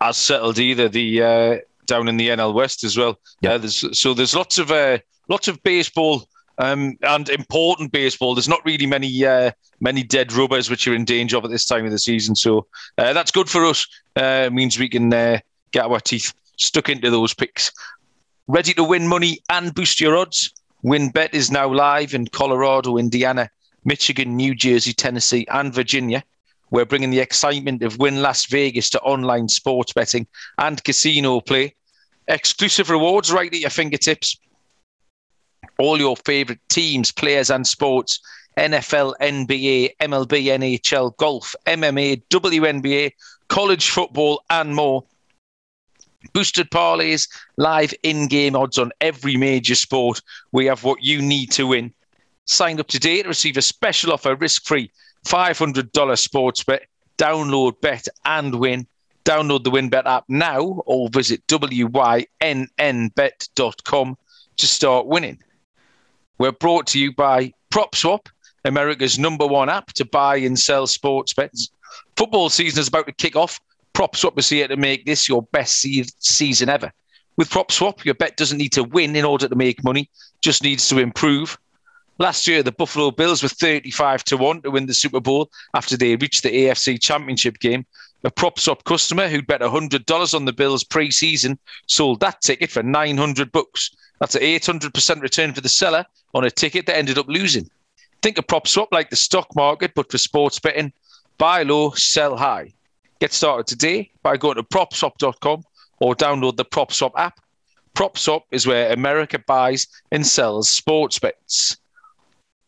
as 0.01 0.17
settled 0.17 0.59
either. 0.59 0.89
The 0.89 1.23
uh, 1.23 1.57
down 1.89 2.07
in 2.07 2.17
the 2.17 2.29
NL 2.29 2.55
West 2.55 2.85
as 2.85 2.97
well. 2.97 3.19
Yeah. 3.41 3.55
Uh, 3.55 3.59
there's, 3.59 3.99
so 4.01 4.15
there's 4.15 4.37
lots 4.37 4.59
of 4.59 4.71
uh, 4.71 4.99
lots 5.29 5.49
of 5.49 5.61
baseball 5.65 6.29
um, 6.59 6.97
and 7.03 7.29
important 7.29 7.91
baseball. 7.91 8.35
There's 8.35 8.49
not 8.49 8.65
really 8.65 8.87
many 8.87 9.25
uh, 9.25 9.51
many 9.81 10.05
dead 10.05 10.33
rubbers 10.33 10.71
which 10.71 10.87
are 10.87 10.95
in 10.95 11.05
danger 11.05 11.37
of 11.37 11.45
at 11.45 11.51
this 11.51 11.65
time 11.65 11.85
of 11.85 11.91
the 11.91 11.99
season. 11.99 12.37
So 12.37 12.67
uh, 12.99 13.13
that's 13.13 13.33
good 13.33 13.49
for 13.49 13.65
us. 13.65 13.87
Uh, 14.17 14.45
it 14.47 14.53
means 14.53 14.79
we 14.79 14.89
can 14.89 15.13
uh, 15.13 15.41
get 15.73 15.87
our 15.87 16.01
teeth 16.01 16.33
stuck 16.57 16.89
into 16.89 17.11
those 17.11 17.35
picks. 17.35 17.73
Ready 18.47 18.73
to 18.75 18.85
win 18.85 19.09
money 19.09 19.41
and 19.51 19.75
boost 19.75 20.01
your 20.01 20.17
odds? 20.17 20.53
WynnBET 20.85 21.35
is 21.35 21.51
now 21.51 21.69
live 21.69 22.15
in 22.15 22.29
Colorado, 22.29 22.99
Indiana, 22.99 23.51
Michigan, 23.85 24.37
New 24.37 24.55
Jersey, 24.55 24.93
Tennessee, 24.93 25.47
and 25.51 25.73
Virginia. 25.73 26.23
We're 26.71 26.85
bringing 26.85 27.11
the 27.11 27.21
excitement 27.21 27.83
of 27.83 27.99
Wynn 27.99 28.21
Las 28.21 28.47
Vegas 28.47 28.91
to 28.91 29.01
online 29.01 29.49
sports 29.49 29.93
betting 29.93 30.27
and 30.59 30.83
casino 30.85 31.41
play. 31.41 31.75
Exclusive 32.27 32.91
rewards 32.91 33.33
right 33.33 33.53
at 33.53 33.61
your 33.61 33.71
fingertips. 33.71 34.39
All 35.79 35.99
your 35.99 36.17
favorite 36.17 36.61
teams, 36.69 37.11
players, 37.11 37.51
and 37.51 37.67
sports 37.67 38.21
NFL, 38.59 39.15
NBA, 39.21 39.97
MLB, 40.01 40.47
NHL, 40.47 41.17
golf, 41.17 41.55
MMA, 41.67 42.23
WNBA, 42.29 43.13
college 43.49 43.89
football, 43.89 44.43
and 44.51 44.75
more. 44.75 45.05
Boosted 46.33 46.69
parlays, 46.71 47.29
live 47.57 47.95
in 48.03 48.27
game 48.27 48.57
odds 48.57 48.77
on 48.77 48.91
every 49.01 49.37
major 49.37 49.77
sport. 49.77 50.21
We 50.51 50.67
have 50.67 50.83
what 50.83 51.03
you 51.03 51.23
need 51.23 51.53
to 51.53 51.69
win. 51.69 51.95
Sign 52.51 52.81
up 52.81 52.89
today 52.89 53.21
to 53.21 53.29
receive 53.29 53.59
a 53.59 53.63
special 53.63 54.11
offer 54.11 54.35
risk 54.35 54.65
free 54.65 54.91
$500 55.27 56.19
sports 56.19 56.65
bet. 56.65 56.87
Download, 57.19 57.79
bet, 57.83 58.09
and 58.25 58.55
win. 58.55 58.87
Download 59.27 59.63
the 59.63 59.71
WynnBET 59.71 60.07
app 60.07 60.25
now 60.29 60.63
or 60.87 61.11
visit 61.11 61.47
wynnbet.com 61.47 62.17
to 64.57 64.67
start 64.67 65.07
winning. 65.07 65.39
We're 66.39 66.53
brought 66.53 66.87
to 66.89 66.99
you 66.99 67.13
by 67.13 67.53
PropSwap, 67.71 68.29
America's 68.65 69.19
number 69.19 69.47
one 69.47 69.69
app 69.69 69.93
to 69.93 70.07
buy 70.07 70.37
and 70.37 70.59
sell 70.59 70.87
sports 70.87 71.35
bets. 71.35 71.69
Football 72.17 72.49
season 72.49 72.81
is 72.81 72.89
about 72.89 73.09
to 73.09 73.13
kick 73.13 73.37
off. 73.37 73.61
PropSwap 73.93 74.39
is 74.39 74.49
here 74.49 74.69
to 74.69 74.77
make 74.79 75.05
this 75.05 75.29
your 75.29 75.43
best 75.53 75.83
se- 75.83 76.07
season 76.19 76.71
ever. 76.71 76.91
With 77.37 77.51
PropSwap, 77.51 78.07
your 78.07 78.15
bet 78.15 78.39
doesn't 78.39 78.57
need 78.57 78.73
to 78.73 78.85
win 78.85 79.15
in 79.17 79.27
order 79.27 79.49
to 79.49 79.55
make 79.55 79.85
money, 79.85 80.09
just 80.41 80.63
needs 80.63 80.89
to 80.89 80.99
improve. 80.99 81.59
Last 82.21 82.49
year, 82.49 82.65
the 82.65 82.73
Buffalo 82.73 83.13
Bills 83.13 83.45
were 83.45 83.49
35 83.49 84.25
to 84.25 84.37
1 84.37 84.63
to 84.63 84.73
win 84.73 84.87
the 84.87 84.95
Super 84.95 85.21
Bowl 85.21 85.51
after 85.75 85.97
they 85.97 86.17
reached 86.17 86.43
the 86.43 86.51
AFC 86.51 87.01
Championship 87.01 87.61
game. 87.61 87.87
A 88.25 88.31
PropSwap 88.31 88.83
customer 88.83 89.29
who'd 89.29 89.47
bet 89.47 89.61
$100 89.61 90.35
on 90.35 90.45
the 90.45 90.53
Bills 90.53 90.83
pre-season 90.83 91.57
sold 91.87 92.19
that 92.19 92.41
ticket 92.41 92.73
for 92.73 92.83
900 92.83 93.53
bucks. 93.53 93.95
That's 94.19 94.35
an 94.35 94.43
800% 94.43 95.21
return 95.21 95.55
for 95.55 95.61
the 95.61 95.69
seller 95.69 96.05
on 96.35 96.45
a 96.45 96.51
ticket 96.51 96.87
that 96.87 96.97
ended 96.97 97.19
up 97.19 97.29
losing. 97.29 97.71
Think 98.21 98.37
of 98.39 98.49
PropSwap 98.49 98.89
like 98.91 99.11
the 99.11 99.17
stock 99.17 99.55
market, 99.55 99.93
but 99.95 100.11
for 100.11 100.19
sports 100.19 100.59
betting. 100.59 100.93
Buy 101.39 101.63
low, 101.63 101.91
sell 101.91 102.37
high. 102.37 102.73
Get 103.21 103.33
started 103.33 103.69
today 103.69 104.11
by 104.25 104.37
going 104.37 104.57
to 104.57 104.65
propswap.com 104.65 105.63
or 106.01 106.17
download 106.17 106.57
the 106.57 106.65
PropSwap 106.65 107.13
app. 107.17 107.39
PropSwap 107.95 108.43
is 108.51 108.67
where 108.67 108.93
America 108.93 109.39
buys 109.39 109.87
and 110.11 110.27
sells 110.27 110.69
sports 110.69 111.21
bets. 111.21 111.77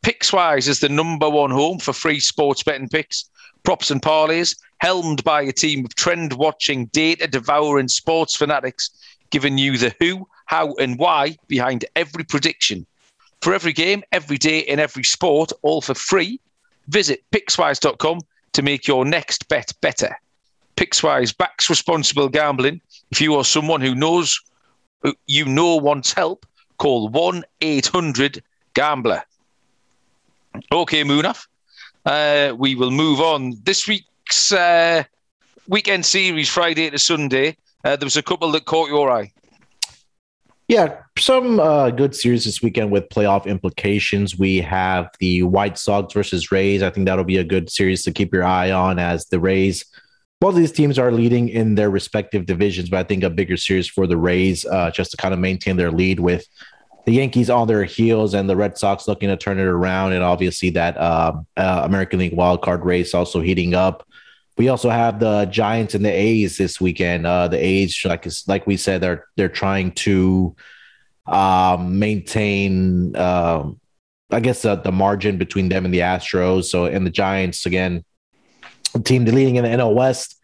Pickswise 0.03 0.69
is 0.69 0.81
the 0.81 0.89
number 0.89 1.29
one 1.29 1.51
home 1.51 1.79
for 1.79 1.93
free 1.93 2.21
sports 2.21 2.63
betting 2.63 2.89
picks, 2.89 3.29
props 3.65 3.91
and 3.91 4.01
parlays, 4.01 4.57
helmed 4.79 5.23
by 5.25 5.43
a 5.43 5.53
team 5.53 5.85
of 5.85 5.95
trend 5.95 6.33
watching, 6.35 6.87
data 6.87 7.27
devouring 7.27 7.89
sports 7.89 8.35
fanatics, 8.35 8.91
giving 9.31 9.59
you 9.59 9.77
the 9.77 9.95
who, 10.01 10.27
how, 10.47 10.73
and 10.75 10.99
why 10.99 11.37
behind 11.49 11.85
every 11.97 12.25
prediction. 12.25 12.87
For 13.43 13.55
every 13.55 13.73
game, 13.73 14.03
every 14.13 14.39
day, 14.39 14.61
in 14.61 14.79
every 14.79 15.05
sport, 15.05 15.53
all 15.63 15.81
for 15.81 15.95
free, 15.95 16.41
visit 16.89 17.25
pickswise.com 17.33 18.21
to 18.53 18.63
make 18.63 18.87
your 18.87 19.05
next 19.05 19.49
bet 19.49 19.73
better. 19.81 20.19
Pickswise 20.77 21.37
backs 21.37 21.69
responsible 21.69 22.29
gambling. 22.29 22.81
If 23.11 23.21
you 23.21 23.35
are 23.37 23.45
someone 23.45 23.81
who 23.81 23.95
knows 23.95 24.41
you 25.27 25.45
know 25.45 25.77
wants 25.77 26.13
help, 26.13 26.47
call 26.79 27.09
1 27.09 27.45
800 27.61 28.43
Gambler. 28.75 29.23
Okay, 30.73 31.05
Munaf. 31.05 31.47
Uh, 32.05 32.55
we 32.57 32.75
will 32.75 32.91
move 32.91 33.21
on. 33.21 33.55
This 33.63 33.87
week's 33.87 34.53
uh, 34.53 35.05
weekend 35.69 36.07
series, 36.07 36.49
Friday 36.49 36.91
to 36.91 36.99
Sunday, 36.99 37.57
uh, 37.85 37.97
there 37.97 38.07
was 38.07 38.17
a 38.17 38.23
couple 38.23 38.51
that 38.53 38.65
caught 38.65 38.89
your 38.89 39.11
eye. 39.11 39.33
Yeah, 40.69 40.99
some 41.19 41.59
uh, 41.59 41.91
good 41.91 42.15
series 42.15 42.45
this 42.45 42.63
weekend 42.63 42.93
with 42.93 43.09
playoff 43.09 43.47
implications. 43.47 44.39
We 44.39 44.59
have 44.59 45.11
the 45.19 45.43
White 45.43 45.77
Sox 45.77 46.15
versus 46.15 46.53
Rays. 46.53 46.81
I 46.83 46.91
think 46.91 47.07
that'll 47.07 47.25
be 47.25 47.39
a 47.39 47.45
good 47.45 47.71
series 47.71 48.05
to 48.05 48.13
keep 48.13 48.33
your 48.33 48.45
eye 48.45 48.71
on 48.71 49.01
as 49.01 49.27
the 49.27 49.41
Rays. 49.41 49.85
Both 50.41 50.55
of 50.55 50.61
these 50.61 50.73
teams 50.73 50.97
are 50.97 51.11
leading 51.11 51.49
in 51.49 51.75
their 51.75 51.91
respective 51.91 52.47
divisions, 52.47 52.89
but 52.89 53.01
I 53.01 53.03
think 53.03 53.25
a 53.25 53.31
bigger 53.31 53.57
series 53.57 53.89
for 53.89 54.07
the 54.07 54.17
Rays 54.17 54.65
uh, 54.65 54.93
just 54.93 55.11
to 55.11 55.17
kind 55.17 55.35
of 55.35 55.41
maintain 55.41 55.77
their 55.77 55.91
lead 55.91 56.21
with 56.21 56.47
the 57.07 57.13
Yankees 57.13 57.51
on 57.51 57.67
their 57.67 57.85
heels 57.85 58.35
and 58.35 58.49
the 58.49 58.57
Red 58.57 58.77
Sox 58.77 59.09
looking 59.09 59.29
to 59.29 59.37
turn 59.37 59.59
it 59.59 59.65
around. 59.65 60.13
And 60.13 60.23
obviously, 60.23 60.71
that 60.71 60.97
uh, 60.97 61.35
uh, 61.57 61.83
American 61.85 62.19
League 62.19 62.37
wildcard 62.37 62.85
race 62.85 63.15
also 63.15 63.41
heating 63.41 63.75
up. 63.75 64.07
We 64.57 64.69
also 64.69 64.91
have 64.91 65.21
the 65.21 65.47
Giants 65.47 65.95
and 65.95 66.05
the 66.05 66.13
A's 66.13 66.59
this 66.59 66.81
weekend. 66.81 67.27
Uh, 67.27 67.49
the 67.49 67.57
A's, 67.57 68.05
like 68.05 68.27
like 68.47 68.67
we 68.67 68.77
said, 68.77 69.01
they're 69.01 69.25
they're 69.37 69.49
trying 69.49 69.93
to 69.93 70.55
um, 71.27 71.99
maintain, 71.99 73.17
um, 73.17 73.81
I 74.31 74.41
guess, 74.41 74.65
uh, 74.65 74.77
the 74.77 74.93
margin 74.93 75.39
between 75.39 75.69
them 75.69 75.85
and 75.85 75.95
the 75.95 76.01
Astros. 76.01 76.65
So, 76.65 76.87
and 76.87 77.07
the 77.07 77.11
Giants 77.11 77.65
again, 77.65 78.05
team 79.05 79.25
leading 79.25 79.57
in 79.57 79.65
the 79.65 79.71
NL 79.71 79.95
West. 79.95 80.37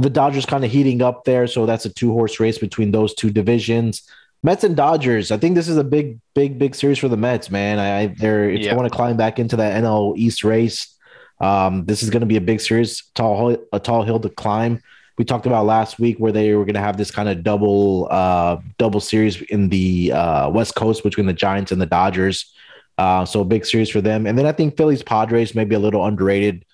The 0.00 0.10
Dodgers 0.10 0.46
kind 0.46 0.64
of 0.64 0.70
heating 0.70 1.02
up 1.02 1.24
there, 1.24 1.48
so 1.48 1.66
that's 1.66 1.84
a 1.84 1.90
two 1.90 2.12
horse 2.12 2.38
race 2.38 2.58
between 2.58 2.92
those 2.92 3.14
two 3.14 3.30
divisions. 3.30 4.08
Mets 4.42 4.64
and 4.64 4.76
Dodgers. 4.76 5.30
I 5.32 5.36
think 5.36 5.54
this 5.56 5.68
is 5.68 5.76
a 5.76 5.84
big, 5.84 6.20
big, 6.34 6.58
big 6.58 6.74
series 6.74 6.98
for 6.98 7.08
the 7.08 7.16
Mets, 7.16 7.50
man. 7.50 7.78
I, 7.78 8.06
they're 8.06 8.48
if 8.50 8.60
Yeah. 8.60 8.70
they 8.70 8.76
want 8.76 8.90
to 8.90 8.96
climb 8.96 9.16
back 9.16 9.38
into 9.38 9.56
that 9.56 9.74
NL 9.82 10.14
East 10.16 10.44
race, 10.44 10.94
um, 11.40 11.84
this 11.86 12.02
is 12.02 12.10
going 12.10 12.20
to 12.20 12.26
be 12.26 12.36
a 12.36 12.40
big 12.40 12.60
series, 12.60 13.02
tall, 13.14 13.56
a 13.72 13.80
tall 13.80 14.04
hill 14.04 14.20
to 14.20 14.28
climb. 14.28 14.80
We 15.18 15.24
talked 15.24 15.46
about 15.46 15.66
last 15.66 15.98
week 15.98 16.18
where 16.18 16.30
they 16.30 16.54
were 16.54 16.64
going 16.64 16.74
to 16.74 16.80
have 16.80 16.96
this 16.96 17.10
kind 17.10 17.28
of 17.28 17.42
double, 17.42 18.06
uh, 18.10 18.58
double 18.78 19.00
series 19.00 19.40
in 19.42 19.68
the 19.68 20.12
uh, 20.12 20.48
West 20.50 20.76
Coast 20.76 21.02
between 21.02 21.26
the 21.26 21.32
Giants 21.32 21.72
and 21.72 21.80
the 21.80 21.86
Dodgers. 21.86 22.52
Uh, 22.96 23.24
so 23.24 23.40
a 23.40 23.44
big 23.44 23.64
series 23.66 23.90
for 23.90 24.00
them. 24.00 24.26
And 24.26 24.38
then 24.38 24.46
I 24.46 24.52
think 24.52 24.76
Phillies 24.76 25.02
Padres 25.02 25.54
may 25.54 25.64
be 25.64 25.74
a 25.74 25.78
little 25.80 26.04
underrated. 26.04 26.64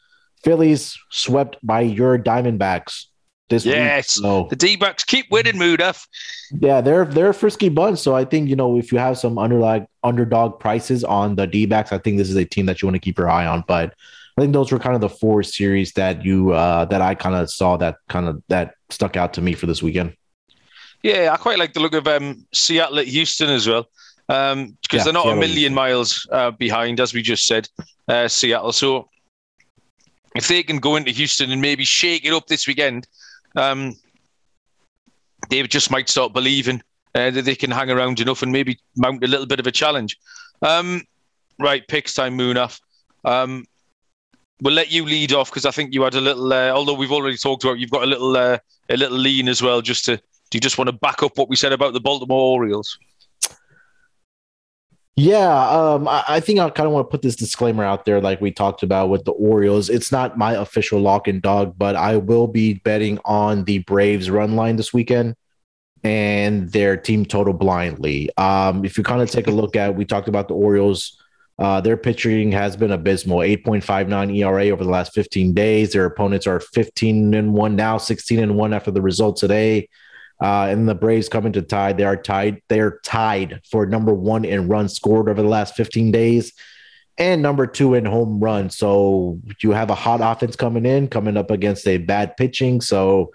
Phillies 0.42 0.98
swept 1.10 1.56
by 1.62 1.80
your 1.80 2.18
Diamondbacks 2.18 3.06
this 3.48 3.64
Yes. 3.64 4.16
week. 4.18 4.24
So 4.24 4.46
The 4.50 4.56
D 4.56 4.76
backs 4.76 5.04
keep 5.04 5.30
winning, 5.30 5.54
Munaf. 5.54 6.06
yeah, 6.60 6.80
they're 6.80 7.04
they're 7.04 7.30
a 7.30 7.34
frisky 7.34 7.68
bunch. 7.68 7.98
So 7.98 8.14
I 8.14 8.24
think 8.24 8.48
you 8.48 8.56
know 8.56 8.78
if 8.78 8.92
you 8.92 8.98
have 8.98 9.18
some 9.18 9.36
underlag 9.36 9.86
underdog 10.02 10.58
prices 10.60 11.04
on 11.04 11.36
the 11.36 11.46
D 11.46 11.66
backs, 11.66 11.92
I 11.92 11.98
think 11.98 12.18
this 12.18 12.30
is 12.30 12.36
a 12.36 12.44
team 12.44 12.66
that 12.66 12.80
you 12.82 12.86
want 12.88 12.94
to 12.96 13.00
keep 13.00 13.18
your 13.18 13.28
eye 13.30 13.46
on. 13.46 13.64
But 13.66 13.94
I 14.36 14.40
think 14.40 14.52
those 14.52 14.72
were 14.72 14.78
kind 14.78 14.94
of 14.94 15.00
the 15.00 15.08
four 15.08 15.42
series 15.42 15.92
that 15.92 16.24
you 16.24 16.52
uh 16.52 16.86
that 16.86 17.00
I 17.02 17.14
kind 17.14 17.34
of 17.34 17.50
saw 17.50 17.76
that 17.78 17.96
kind 18.08 18.26
of 18.26 18.42
that 18.48 18.74
stuck 18.90 19.16
out 19.16 19.34
to 19.34 19.42
me 19.42 19.54
for 19.54 19.66
this 19.66 19.82
weekend. 19.82 20.16
Yeah, 21.02 21.30
I 21.32 21.36
quite 21.36 21.58
like 21.58 21.74
the 21.74 21.80
look 21.80 21.92
of 21.94 22.06
um, 22.08 22.46
Seattle 22.54 22.98
at 22.98 23.06
Houston 23.06 23.50
as 23.50 23.68
well, 23.68 23.86
because 24.26 24.72
Yeah, 24.90 25.04
they're 25.04 25.12
not 25.12 25.28
a 25.28 25.36
million 25.36 25.74
miles 25.74 26.26
uh, 26.32 26.50
behind, 26.52 26.98
as 26.98 27.12
we 27.12 27.20
just 27.20 27.46
said, 27.46 27.68
uh, 28.08 28.26
Seattle. 28.26 28.72
So 28.72 29.10
if 30.34 30.48
they 30.48 30.62
can 30.62 30.78
go 30.78 30.96
into 30.96 31.10
Houston 31.10 31.50
and 31.50 31.60
maybe 31.60 31.84
shake 31.84 32.24
it 32.24 32.32
up 32.32 32.46
this 32.46 32.66
weekend, 32.66 33.06
um, 33.56 33.94
they 35.50 35.62
just 35.64 35.90
might 35.90 36.08
start 36.08 36.32
believing 36.32 36.82
uh, 37.14 37.30
that 37.30 37.44
they 37.44 37.54
can 37.54 37.70
hang 37.70 37.90
around 37.90 38.20
enough 38.20 38.42
and 38.42 38.52
maybe 38.52 38.78
mount 38.96 39.22
a 39.22 39.28
little 39.28 39.46
bit 39.46 39.60
of 39.60 39.66
a 39.66 39.72
challenge. 39.72 40.18
Um, 40.62 41.02
right, 41.58 41.86
picks 41.86 42.14
time, 42.14 42.36
Munaf. 42.38 42.80
Um, 43.24 43.64
we'll 44.60 44.74
let 44.74 44.90
you 44.90 45.04
lead 45.04 45.32
off 45.32 45.50
because 45.50 45.66
I 45.66 45.70
think 45.70 45.94
you 45.94 46.02
had 46.02 46.14
a 46.14 46.20
little. 46.20 46.52
Uh, 46.52 46.70
although 46.70 46.94
we've 46.94 47.12
already 47.12 47.36
talked 47.36 47.64
about, 47.64 47.78
you've 47.78 47.90
got 47.90 48.02
a 48.02 48.06
little 48.06 48.36
uh, 48.36 48.58
a 48.88 48.96
little 48.96 49.18
lean 49.18 49.48
as 49.48 49.62
well. 49.62 49.80
Just 49.80 50.04
to 50.06 50.16
do 50.16 50.56
you 50.56 50.60
just 50.60 50.78
want 50.78 50.88
to 50.88 50.92
back 50.92 51.22
up 51.22 51.36
what 51.36 51.48
we 51.48 51.56
said 51.56 51.72
about 51.72 51.92
the 51.92 52.00
Baltimore 52.00 52.56
Orioles? 52.56 52.98
Yeah, 55.16 55.68
um, 55.68 56.08
I, 56.08 56.24
I 56.28 56.40
think 56.40 56.58
I 56.58 56.68
kind 56.70 56.88
of 56.88 56.92
want 56.92 57.06
to 57.06 57.10
put 57.10 57.22
this 57.22 57.36
disclaimer 57.36 57.84
out 57.84 58.04
there, 58.04 58.20
like 58.20 58.40
we 58.40 58.50
talked 58.50 58.82
about 58.82 59.10
with 59.10 59.24
the 59.24 59.30
Orioles. 59.30 59.88
It's 59.88 60.10
not 60.10 60.36
my 60.36 60.52
official 60.54 61.00
lock 61.00 61.28
and 61.28 61.40
dog, 61.40 61.74
but 61.78 61.94
I 61.94 62.16
will 62.16 62.48
be 62.48 62.74
betting 62.74 63.20
on 63.24 63.64
the 63.64 63.78
Braves 63.80 64.28
run 64.28 64.56
line 64.56 64.74
this 64.74 64.92
weekend 64.92 65.36
and 66.02 66.70
their 66.72 66.96
team 66.96 67.24
total 67.24 67.54
blindly. 67.54 68.28
Um, 68.36 68.84
if 68.84 68.98
you 68.98 69.04
kind 69.04 69.22
of 69.22 69.30
take 69.30 69.46
a 69.46 69.52
look 69.52 69.76
at, 69.76 69.94
we 69.94 70.04
talked 70.04 70.26
about 70.26 70.48
the 70.48 70.54
Orioles. 70.54 71.20
Uh, 71.60 71.80
their 71.80 71.96
pitching 71.96 72.50
has 72.50 72.76
been 72.76 72.90
abysmal 72.90 73.38
8.59 73.38 74.36
ERA 74.36 74.68
over 74.70 74.82
the 74.82 74.90
last 74.90 75.14
15 75.14 75.54
days. 75.54 75.92
Their 75.92 76.06
opponents 76.06 76.48
are 76.48 76.58
15 76.58 77.34
and 77.34 77.54
1 77.54 77.76
now, 77.76 77.98
16 77.98 78.40
and 78.40 78.56
1 78.56 78.72
after 78.72 78.90
the 78.90 79.00
result 79.00 79.36
today. 79.36 79.88
Uh, 80.42 80.66
and 80.68 80.88
the 80.88 80.94
Braves 80.94 81.28
coming 81.28 81.52
to 81.52 81.62
tie. 81.62 81.92
They 81.92 82.04
are 82.04 82.16
tied. 82.16 82.60
They 82.68 82.80
are 82.80 83.00
tied 83.04 83.60
for 83.70 83.86
number 83.86 84.12
one 84.12 84.44
in 84.44 84.68
runs 84.68 84.94
scored 84.94 85.28
over 85.28 85.40
the 85.40 85.48
last 85.48 85.76
15 85.76 86.10
days 86.10 86.52
and 87.18 87.42
number 87.42 87.66
two 87.66 87.94
in 87.94 88.04
home 88.04 88.40
run. 88.40 88.70
So 88.70 89.40
you 89.62 89.70
have 89.70 89.90
a 89.90 89.94
hot 89.94 90.20
offense 90.22 90.56
coming 90.56 90.84
in, 90.84 91.08
coming 91.08 91.36
up 91.36 91.50
against 91.50 91.86
a 91.86 91.98
bad 91.98 92.36
pitching. 92.36 92.80
So 92.80 93.32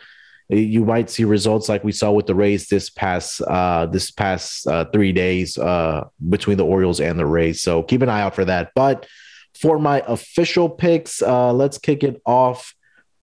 you 0.49 0.83
might 0.83 1.09
see 1.09 1.23
results 1.23 1.69
like 1.69 1.83
we 1.83 1.91
saw 1.91 2.11
with 2.11 2.25
the 2.25 2.35
Rays 2.35 2.67
this 2.67 2.89
past 2.89 3.41
uh, 3.41 3.85
this 3.85 4.11
past 4.11 4.67
uh, 4.67 4.85
three 4.85 5.13
days 5.13 5.57
uh, 5.57 6.07
between 6.27 6.57
the 6.57 6.65
Orioles 6.65 6.99
and 6.99 7.17
the 7.19 7.25
Rays. 7.25 7.61
So 7.61 7.83
keep 7.83 8.01
an 8.01 8.09
eye 8.09 8.21
out 8.21 8.35
for 8.35 8.45
that. 8.45 8.71
But 8.75 9.07
for 9.53 9.79
my 9.79 10.03
official 10.07 10.69
picks, 10.69 11.21
uh, 11.21 11.53
let's 11.53 11.77
kick 11.77 12.03
it 12.03 12.21
off. 12.25 12.73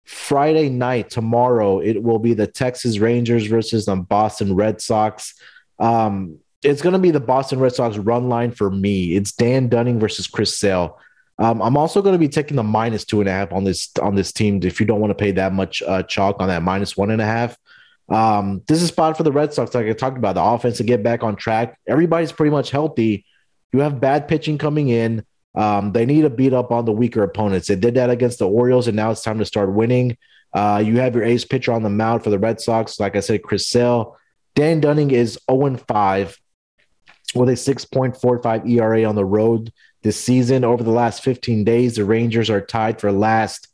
Friday 0.05 0.69
night 0.69 1.11
tomorrow, 1.11 1.81
it 1.81 2.03
will 2.03 2.19
be 2.19 2.35
the 2.35 2.47
Texas 2.47 2.99
Rangers 2.99 3.47
versus 3.47 3.87
the 3.87 3.97
Boston 3.97 4.55
Red 4.55 4.81
Sox. 4.81 5.35
Um, 5.79 6.39
it's 6.63 6.83
going 6.83 6.93
to 6.93 6.99
be 6.99 7.11
the 7.11 7.21
Boston 7.21 7.59
Red 7.59 7.75
Sox 7.75 7.97
run 7.97 8.29
line 8.29 8.51
for 8.51 8.71
me. 8.71 9.17
It's 9.17 9.33
Dane 9.33 9.69
Dunning 9.69 9.99
versus 9.99 10.27
Chris 10.27 10.59
Sale. 10.59 10.99
Um, 11.39 11.61
I'm 11.61 11.77
also 11.77 12.01
going 12.01 12.15
to 12.15 12.19
be 12.19 12.29
taking 12.29 12.57
the 12.57 12.63
minus 12.63 13.05
two 13.05 13.21
and 13.21 13.29
a 13.29 13.33
half 13.33 13.53
on 13.53 13.65
this 13.65 13.91
on 14.01 14.15
this 14.15 14.33
team. 14.33 14.61
If 14.63 14.79
you 14.79 14.87
don't 14.87 15.01
want 15.01 15.11
to 15.11 15.23
pay 15.23 15.33
that 15.33 15.53
much 15.53 15.83
uh, 15.83 16.03
chalk 16.05 16.37
on 16.39 16.49
that 16.49 16.63
minus 16.63 16.97
one 16.97 17.11
and 17.11 17.21
a 17.21 17.27
half, 17.27 17.59
um, 18.09 18.63
this 18.69 18.83
is 18.83 18.89
spot 18.89 19.17
for 19.17 19.25
the 19.25 19.33
Red 19.33 19.53
Sox. 19.53 19.75
Like 19.75 19.87
I 19.87 19.93
talked 19.93 20.17
about, 20.17 20.35
the 20.35 20.43
offense 20.43 20.77
to 20.79 20.85
get 20.85 21.03
back 21.03 21.23
on 21.23 21.37
track. 21.37 21.79
Everybody's 21.87 22.33
pretty 22.33 22.51
much 22.51 22.71
healthy. 22.71 23.25
You 23.73 23.81
have 23.81 24.01
bad 24.01 24.29
pitching 24.29 24.59
coming 24.59 24.89
in. 24.89 25.25
Um, 25.55 25.93
they 25.93 26.05
need 26.05 26.23
to 26.23 26.31
beat 26.31 26.53
up 26.53 26.73
on 26.73 26.85
the 26.85 26.93
weaker 26.93 27.23
opponents. 27.23 27.69
They 27.69 27.77
did 27.77 27.95
that 27.95 28.11
against 28.11 28.39
the 28.39 28.49
Orioles, 28.49 28.89
and 28.89 28.97
now 28.97 29.11
it's 29.11 29.23
time 29.23 29.39
to 29.39 29.45
start 29.45 29.73
winning. 29.73 30.17
Uh, 30.53 30.83
you 30.85 30.99
have 30.99 31.15
your 31.15 31.25
ace 31.25 31.45
pitcher 31.45 31.73
on 31.73 31.83
the 31.83 31.91
mound 31.91 32.23
for 32.25 32.31
the 32.31 32.39
Red 32.39 32.61
Sox. 32.61 32.99
Like 32.99 33.17
I 33.17 33.21
said, 33.21 33.43
Chris 33.43 33.69
Sale. 33.69 34.17
Dane 34.55 34.81
Dunning 34.81 35.11
is 35.11 35.39
0 35.51 35.77
5 35.77 36.39
with 37.35 37.49
a 37.49 37.53
6.45 37.53 38.71
ERA 38.71 39.05
on 39.05 39.17
the 39.17 39.25
road 39.25 39.73
this 40.03 40.21
season. 40.21 40.65
Over 40.65 40.85
the 40.85 40.91
last 40.91 41.25
15 41.25 41.65
days, 41.65 41.97
the 41.97 42.05
Rangers 42.05 42.51
are 42.51 42.61
tied 42.61 43.01
for 43.01 43.11
last 43.11 43.69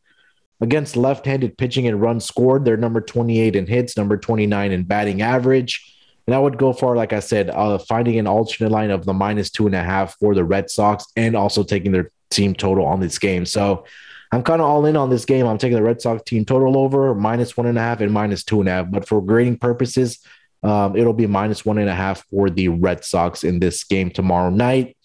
against 0.60 0.96
left 0.96 1.26
handed 1.26 1.58
pitching 1.58 1.86
and 1.86 2.00
runs 2.00 2.24
scored. 2.24 2.64
They're 2.64 2.76
number 2.76 3.00
28 3.00 3.56
in 3.56 3.66
hits, 3.66 3.96
number 3.96 4.16
29 4.16 4.72
in 4.72 4.84
batting 4.84 5.22
average. 5.22 5.99
And 6.30 6.36
I 6.36 6.38
would 6.38 6.58
go 6.58 6.72
for, 6.72 6.94
like 6.94 7.12
I 7.12 7.18
said, 7.18 7.50
uh, 7.50 7.76
finding 7.78 8.16
an 8.16 8.28
alternate 8.28 8.70
line 8.70 8.92
of 8.92 9.04
the 9.04 9.12
minus 9.12 9.50
two 9.50 9.66
and 9.66 9.74
a 9.74 9.82
half 9.82 10.16
for 10.20 10.32
the 10.32 10.44
Red 10.44 10.70
Sox 10.70 11.04
and 11.16 11.34
also 11.34 11.64
taking 11.64 11.90
their 11.90 12.12
team 12.30 12.54
total 12.54 12.86
on 12.86 13.00
this 13.00 13.18
game. 13.18 13.44
So 13.44 13.84
I'm 14.30 14.44
kind 14.44 14.62
of 14.62 14.68
all 14.68 14.86
in 14.86 14.96
on 14.96 15.10
this 15.10 15.24
game. 15.24 15.44
I'm 15.44 15.58
taking 15.58 15.74
the 15.74 15.82
Red 15.82 16.00
Sox 16.00 16.22
team 16.22 16.44
total 16.44 16.78
over 16.78 17.16
minus 17.16 17.56
one 17.56 17.66
and 17.66 17.76
a 17.76 17.80
half 17.80 18.00
and 18.00 18.12
minus 18.12 18.44
two 18.44 18.60
and 18.60 18.68
a 18.68 18.72
half. 18.72 18.90
But 18.92 19.08
for 19.08 19.20
grading 19.20 19.58
purposes, 19.58 20.20
um, 20.62 20.94
it'll 20.94 21.14
be 21.14 21.26
minus 21.26 21.66
one 21.66 21.78
and 21.78 21.90
a 21.90 21.96
half 21.96 22.24
for 22.28 22.48
the 22.48 22.68
Red 22.68 23.04
Sox 23.04 23.42
in 23.42 23.58
this 23.58 23.82
game 23.82 24.08
tomorrow 24.08 24.50
night. 24.50 24.96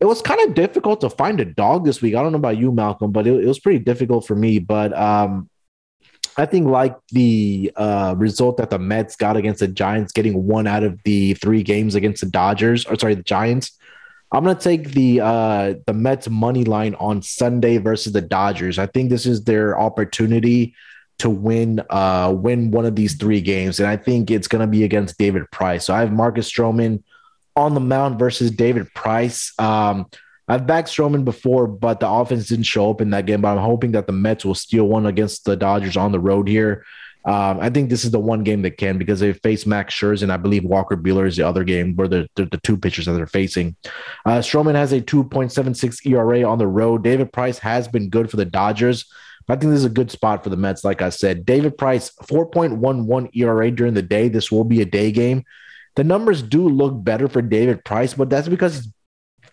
It 0.00 0.06
was 0.06 0.20
kind 0.20 0.40
of 0.40 0.56
difficult 0.56 1.02
to 1.02 1.10
find 1.10 1.38
a 1.38 1.44
dog 1.44 1.84
this 1.84 2.02
week. 2.02 2.16
I 2.16 2.22
don't 2.24 2.32
know 2.32 2.38
about 2.38 2.58
you, 2.58 2.72
Malcolm, 2.72 3.12
but 3.12 3.28
it, 3.28 3.44
it 3.44 3.46
was 3.46 3.60
pretty 3.60 3.78
difficult 3.78 4.26
for 4.26 4.34
me. 4.34 4.58
But 4.58 4.92
um, 4.98 5.48
I 6.38 6.46
think 6.46 6.68
like 6.68 6.96
the 7.10 7.72
uh, 7.74 8.14
result 8.16 8.58
that 8.58 8.70
the 8.70 8.78
Mets 8.78 9.16
got 9.16 9.36
against 9.36 9.58
the 9.58 9.66
Giants, 9.66 10.12
getting 10.12 10.46
one 10.46 10.68
out 10.68 10.84
of 10.84 11.02
the 11.02 11.34
three 11.34 11.64
games 11.64 11.96
against 11.96 12.20
the 12.20 12.30
Dodgers, 12.30 12.86
or 12.86 12.96
sorry, 12.96 13.16
the 13.16 13.24
Giants. 13.24 13.76
I'm 14.30 14.44
gonna 14.44 14.58
take 14.58 14.92
the 14.92 15.20
uh, 15.20 15.74
the 15.86 15.92
Mets 15.92 16.28
money 16.28 16.62
line 16.62 16.94
on 16.96 17.22
Sunday 17.22 17.78
versus 17.78 18.12
the 18.12 18.20
Dodgers. 18.20 18.78
I 18.78 18.86
think 18.86 19.10
this 19.10 19.26
is 19.26 19.44
their 19.44 19.78
opportunity 19.78 20.74
to 21.18 21.28
win 21.28 21.82
uh 21.90 22.32
win 22.36 22.70
one 22.70 22.86
of 22.86 22.94
these 22.94 23.16
three 23.16 23.40
games, 23.40 23.80
and 23.80 23.88
I 23.88 23.96
think 23.96 24.30
it's 24.30 24.46
gonna 24.46 24.68
be 24.68 24.84
against 24.84 25.18
David 25.18 25.50
Price. 25.50 25.86
So 25.86 25.94
I 25.94 26.00
have 26.00 26.12
Marcus 26.12 26.48
Stroman 26.48 27.02
on 27.56 27.74
the 27.74 27.80
mound 27.80 28.20
versus 28.20 28.52
David 28.52 28.94
Price. 28.94 29.52
Um, 29.58 30.06
I've 30.48 30.66
backed 30.66 30.88
Stroman 30.88 31.24
before, 31.24 31.66
but 31.66 32.00
the 32.00 32.08
offense 32.08 32.48
didn't 32.48 32.64
show 32.64 32.90
up 32.90 33.00
in 33.00 33.10
that 33.10 33.26
game. 33.26 33.42
But 33.42 33.56
I'm 33.56 33.64
hoping 33.64 33.92
that 33.92 34.06
the 34.06 34.12
Mets 34.12 34.44
will 34.44 34.54
steal 34.54 34.86
one 34.86 35.06
against 35.06 35.44
the 35.44 35.56
Dodgers 35.56 35.96
on 35.96 36.12
the 36.12 36.20
road 36.20 36.48
here. 36.48 36.84
Um, 37.24 37.60
I 37.60 37.68
think 37.68 37.90
this 37.90 38.04
is 38.04 38.10
the 38.10 38.18
one 38.18 38.42
game 38.42 38.62
that 38.62 38.78
can 38.78 38.96
because 38.96 39.20
they 39.20 39.32
face 39.34 39.66
Max 39.66 39.94
Scherzer 39.94 40.22
and 40.22 40.32
I 40.32 40.38
believe 40.38 40.64
Walker 40.64 40.96
Buehler 40.96 41.26
is 41.26 41.36
the 41.36 41.46
other 41.46 41.62
game 41.62 41.94
where 41.94 42.08
the, 42.08 42.26
the, 42.36 42.46
the 42.46 42.56
two 42.58 42.78
pitchers 42.78 43.04
that 43.04 43.12
they're 43.12 43.26
facing. 43.26 43.76
Uh, 44.24 44.38
Stroman 44.38 44.76
has 44.76 44.92
a 44.92 45.00
2.76 45.02 46.06
ERA 46.06 46.48
on 46.48 46.58
the 46.58 46.66
road. 46.66 47.04
David 47.04 47.30
Price 47.32 47.58
has 47.58 47.86
been 47.86 48.08
good 48.08 48.30
for 48.30 48.38
the 48.38 48.46
Dodgers. 48.46 49.04
I 49.48 49.56
think 49.56 49.70
this 49.70 49.80
is 49.80 49.84
a 49.84 49.90
good 49.90 50.10
spot 50.10 50.44
for 50.44 50.50
the 50.50 50.56
Mets. 50.56 50.84
Like 50.84 51.02
I 51.02 51.08
said, 51.08 51.44
David 51.44 51.76
Price, 51.76 52.10
4.11 52.22 53.30
ERA 53.34 53.70
during 53.70 53.94
the 53.94 54.02
day. 54.02 54.28
This 54.28 54.52
will 54.52 54.64
be 54.64 54.80
a 54.80 54.86
day 54.86 55.10
game. 55.10 55.44
The 55.96 56.04
numbers 56.04 56.42
do 56.42 56.68
look 56.68 57.02
better 57.02 57.28
for 57.28 57.42
David 57.42 57.84
Price, 57.84 58.14
but 58.14 58.30
that's 58.30 58.48
because 58.48 58.76
he's 58.76 58.92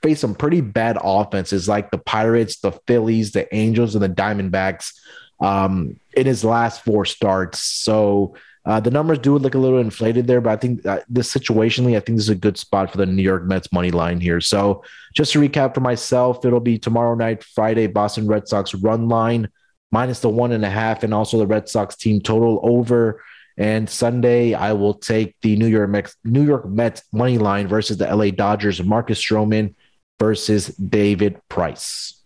faced 0.06 0.22
some 0.22 0.36
pretty 0.36 0.62
bad 0.62 1.00
offenses 1.02 1.68
like 1.68 1.90
the 1.90 1.98
Pirates, 1.98 2.60
the 2.60 2.72
Phillies, 2.86 3.32
the 3.32 3.54
Angels, 3.56 3.96
and 3.96 4.04
the 4.04 4.10
Diamondbacks 4.10 4.94
um, 5.40 6.00
in 6.16 6.28
his 6.28 6.44
last 6.44 6.86
four 6.86 7.06
starts. 7.06 7.60
So 7.60 8.36
uh, 8.66 8.80
the 8.80 8.92
numbers 8.92 9.18
do 9.18 9.36
look 9.36 9.56
a 9.56 9.58
little 9.58 9.80
inflated 9.80 10.28
there, 10.28 10.42
but 10.42 10.52
I 10.52 10.56
think 10.58 10.86
uh, 10.86 11.00
this 11.10 11.34
situationally, 11.34 11.98
I 11.98 12.02
think 12.02 12.18
this 12.18 12.26
is 12.26 12.30
a 12.30 12.36
good 12.36 12.56
spot 12.56 12.92
for 12.92 12.98
the 12.98 13.08
New 13.08 13.24
York 13.24 13.46
Mets 13.46 13.72
money 13.72 13.90
line 13.90 14.20
here. 14.20 14.42
So 14.42 14.84
just 15.16 15.34
to 15.34 15.40
recap 15.40 15.74
for 15.74 15.82
myself, 15.82 16.46
it'll 16.46 16.60
be 16.60 16.78
tomorrow 16.78 17.16
night, 17.16 17.44
Friday, 17.44 17.88
Boston 17.88 18.28
Red 18.28 18.48
Sox 18.48 18.76
run 18.76 19.10
line 19.10 19.50
minus 19.92 20.20
the 20.20 20.30
one 20.30 20.52
and 20.52 20.64
a 20.66 20.70
half, 20.70 21.02
and 21.02 21.16
also 21.16 21.40
the 21.40 21.48
Red 21.48 21.68
Sox 21.68 21.96
team 21.96 22.22
total 22.22 22.60
over. 22.62 23.24
And 23.58 23.90
Sunday, 23.90 24.54
I 24.54 24.74
will 24.74 24.94
take 24.94 25.36
the 25.42 25.56
New 25.56 25.68
York 25.68 25.90
Mets, 25.90 26.16
New 26.24 26.46
York 26.46 26.68
Mets 26.68 27.02
money 27.12 27.40
line 27.40 27.68
versus 27.68 27.98
the 27.98 28.14
LA 28.14 28.30
Dodgers. 28.30 28.84
Marcus 28.84 29.20
Stroman 29.20 29.74
versus 30.20 30.68
David 30.68 31.40
Price. 31.50 32.22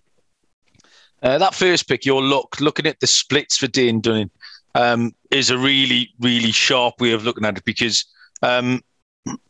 Uh, 1.22 1.38
that 1.38 1.54
first 1.54 1.88
pick, 1.88 2.06
your 2.06 2.22
look, 2.22 2.60
looking 2.62 2.86
at 2.86 3.00
the 3.00 3.08
splits 3.08 3.58
for 3.58 3.68
Dean 3.68 4.00
Dunning, 4.00 4.30
um, 4.76 5.14
is 5.32 5.50
a 5.50 5.58
really, 5.58 6.10
really 6.20 6.52
sharp 6.52 7.02
way 7.02 7.12
of 7.12 7.26
looking 7.26 7.46
at 7.46 7.58
it 7.58 7.66
because 7.66 8.06
um, 8.42 8.82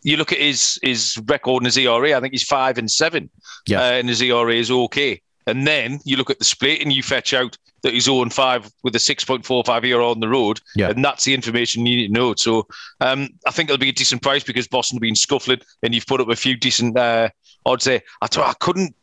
you 0.02 0.18
look 0.18 0.32
at 0.32 0.40
his 0.40 0.80
his 0.82 1.22
record 1.28 1.58
and 1.58 1.68
his 1.68 1.78
ERA. 1.78 2.18
I 2.18 2.20
think 2.20 2.34
he's 2.34 2.44
five 2.44 2.78
and 2.78 2.90
seven, 2.90 3.30
yeah. 3.68 3.82
uh, 3.82 3.92
and 3.92 4.10
his 4.10 4.22
ERA 4.22 4.54
is 4.54 4.72
okay. 4.72 5.22
And 5.46 5.66
then 5.66 6.00
you 6.06 6.16
look 6.16 6.30
at 6.30 6.40
the 6.40 6.46
split 6.46 6.82
and 6.82 6.94
you 6.94 7.02
fetch 7.02 7.34
out 7.34 7.58
that 7.82 7.94
he's 7.94 8.06
0 8.06 8.22
and 8.22 8.34
5 8.34 8.72
with 8.84 8.96
a 8.96 9.00
6.45 9.00 9.84
year 9.84 10.02
on 10.02 10.20
the 10.20 10.28
road. 10.28 10.60
Yeah. 10.76 10.90
And 10.90 11.04
that's 11.04 11.26
the 11.26 11.34
information 11.34 11.86
you 11.86 11.96
need 11.96 12.08
to 12.08 12.14
know. 12.14 12.36
So 12.36 12.68
um, 13.02 13.30
I 13.48 13.52
think 13.52 13.70
it'll 13.70 13.80
be 13.80 13.90
a 13.90 13.94
decent 13.94 14.22
price 14.22 14.44
because 14.44 14.68
Boston 14.68 14.98
have 14.98 15.02
been 15.02 15.16
scuffling 15.16 15.62
and 15.82 15.96
you've 15.96 16.06
put 16.06 16.22
up 16.22 16.30
a 16.30 16.36
few 16.36 16.56
decent 16.56 16.98
uh, 16.98 17.30
odds 17.70 17.86
there. 17.86 18.02
I, 18.22 18.28
thought 18.28 18.50
I 18.50 18.54
couldn't, 18.60 18.96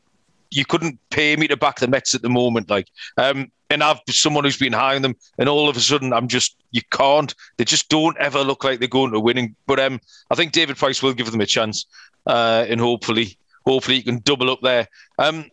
you 0.51 0.65
couldn't 0.65 0.99
pay 1.11 1.37
me 1.37 1.49
to 1.49 1.57
back 1.57 1.81
the 1.81 1.89
Mets 1.89 2.15
at 2.15 2.23
the 2.23 2.29
moment. 2.29 2.71
Like, 2.71 2.89
um, 3.17 3.51
and 3.71 3.83
I've 3.83 4.01
someone 4.09 4.45
who's 4.45 4.57
been 4.57 4.73
high 4.73 4.95
on 4.95 5.03
them, 5.03 5.17
and 5.39 5.49
all 5.49 5.69
of 5.69 5.77
a 5.77 5.81
sudden 5.81 6.13
I'm 6.13 6.29
just 6.29 6.57
you 6.71 6.83
can't. 6.93 7.35
They 7.57 7.65
just 7.65 7.89
don't 7.89 8.17
ever 8.19 8.43
look 8.43 8.63
like 8.63 8.79
they're 8.79 8.89
going 8.89 9.13
to 9.13 9.21
winning. 9.21 9.57
But 9.67 9.81
um, 9.81 10.01
I 10.31 10.35
think 10.37 10.53
David 10.53 10.77
Price 10.77 11.03
will 11.03 11.15
give 11.15 11.31
them 11.31 11.41
a 11.41 11.47
chance, 11.47 11.87
uh, 12.27 12.65
and 12.69 12.81
hopefully, 12.81 13.37
hopefully 13.65 13.97
he 13.97 14.03
can 14.03 14.21
double 14.21 14.51
up 14.51 14.61
there. 14.63 14.87
Um, 15.19 15.51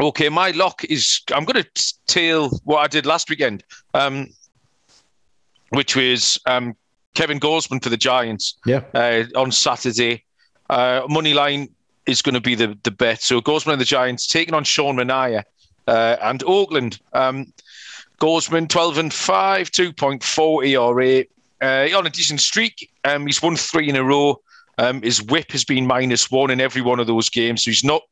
Okay, 0.00 0.28
my 0.28 0.50
lock 0.50 0.84
is 0.84 1.20
I'm 1.32 1.44
going 1.44 1.62
to 1.62 1.94
tail 2.06 2.50
what 2.64 2.78
I 2.78 2.88
did 2.88 3.06
last 3.06 3.30
weekend, 3.30 3.62
um, 3.94 4.28
which 5.68 5.94
was 5.94 6.38
um, 6.46 6.74
Kevin 7.14 7.38
Gausman 7.38 7.82
for 7.82 7.90
the 7.90 7.96
Giants. 7.96 8.58
Yeah. 8.66 8.82
Uh, 8.92 9.24
on 9.36 9.52
Saturday, 9.52 10.24
uh, 10.68 11.02
money 11.08 11.32
line 11.32 11.68
is 12.06 12.22
going 12.22 12.34
to 12.34 12.40
be 12.40 12.54
the 12.54 12.76
the 12.82 12.90
bet. 12.90 13.22
So 13.22 13.40
Gausman 13.40 13.72
and 13.72 13.80
the 13.80 13.86
Giants 13.86 14.26
taking 14.26 14.54
on 14.54 14.64
Sean 14.64 14.96
Manaea 14.96 15.44
uh, 15.86 16.16
and 16.22 16.42
Oakland. 16.44 17.00
Um, 17.12 17.52
Gausman 18.20 18.68
12 18.68 18.98
and 18.98 19.12
5, 19.12 19.70
2.4 19.70 20.66
ERA. 20.66 21.24
Uh, 21.60 21.96
on 21.96 22.06
a 22.06 22.10
decent 22.10 22.40
streak. 22.40 22.90
Um, 23.04 23.26
he's 23.26 23.42
won 23.42 23.56
three 23.56 23.88
in 23.88 23.96
a 23.96 24.04
row. 24.04 24.40
Um, 24.78 25.02
his 25.02 25.22
WHIP 25.22 25.52
has 25.52 25.64
been 25.64 25.86
minus 25.86 26.30
one 26.30 26.50
in 26.50 26.60
every 26.60 26.82
one 26.82 27.00
of 27.00 27.06
those 27.06 27.28
games. 27.30 27.64
So 27.64 27.70
he's 27.70 27.84
not 27.84 28.02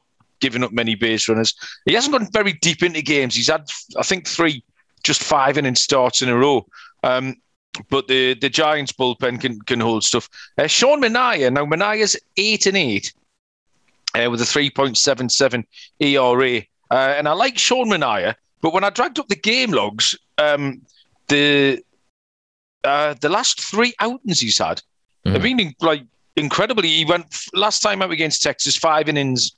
giving 0.41 0.63
up 0.63 0.73
many 0.73 0.95
base 0.95 1.29
runners. 1.29 1.55
He 1.85 1.95
hasn't 1.95 2.13
gone 2.13 2.29
very 2.33 2.55
deep 2.55 2.83
into 2.83 3.03
games. 3.03 3.35
He's 3.35 3.49
had, 3.49 3.69
I 3.99 4.03
think, 4.03 4.27
three, 4.27 4.63
just 5.03 5.23
five 5.23 5.59
inning 5.59 5.75
starts 5.75 6.23
in 6.23 6.29
a 6.29 6.37
row. 6.37 6.67
Um, 7.03 7.37
but 7.89 8.07
the 8.07 8.35
the 8.35 8.51
Giants 8.51 8.93
bullpen 8.93 9.41
can 9.41 9.61
can 9.63 9.81
hold 9.81 10.05
stuff. 10.05 10.29
Uh, 10.59 10.67
Sean 10.67 11.01
Manaea 11.01 11.51
now 11.51 11.65
Manaea's 11.65 12.17
eight 12.37 12.67
and 12.67 12.77
eight 12.77 13.13
uh, 14.15 14.31
with 14.31 14.41
a 14.41 14.47
three 14.47 14.71
point 14.71 14.97
seven 14.97 15.29
seven 15.29 15.67
ERA, 16.01 16.59
uh, 16.91 17.15
and 17.17 17.29
I 17.29 17.33
like 17.33 17.59
Sean 17.59 17.89
Manaea. 17.89 18.35
But 18.61 18.73
when 18.73 18.85
I 18.85 18.91
dragged 18.91 19.19
up 19.19 19.29
the 19.29 19.37
game 19.37 19.73
logs, 19.73 20.17
um, 20.39 20.83
the 21.29 21.83
uh, 22.85 23.15
the 23.21 23.29
last 23.29 23.61
three 23.61 23.95
outings 24.01 24.41
he's 24.41 24.59
had 24.59 24.83
mm. 25.27 25.33
have 25.33 25.43
been 25.43 25.75
like 25.81 26.05
incredibly. 26.37 26.89
He 26.89 27.05
went 27.05 27.27
last 27.55 27.81
time 27.81 28.03
out 28.03 28.11
against 28.11 28.43
Texas, 28.43 28.77
five 28.77 29.09
innings, 29.09 29.53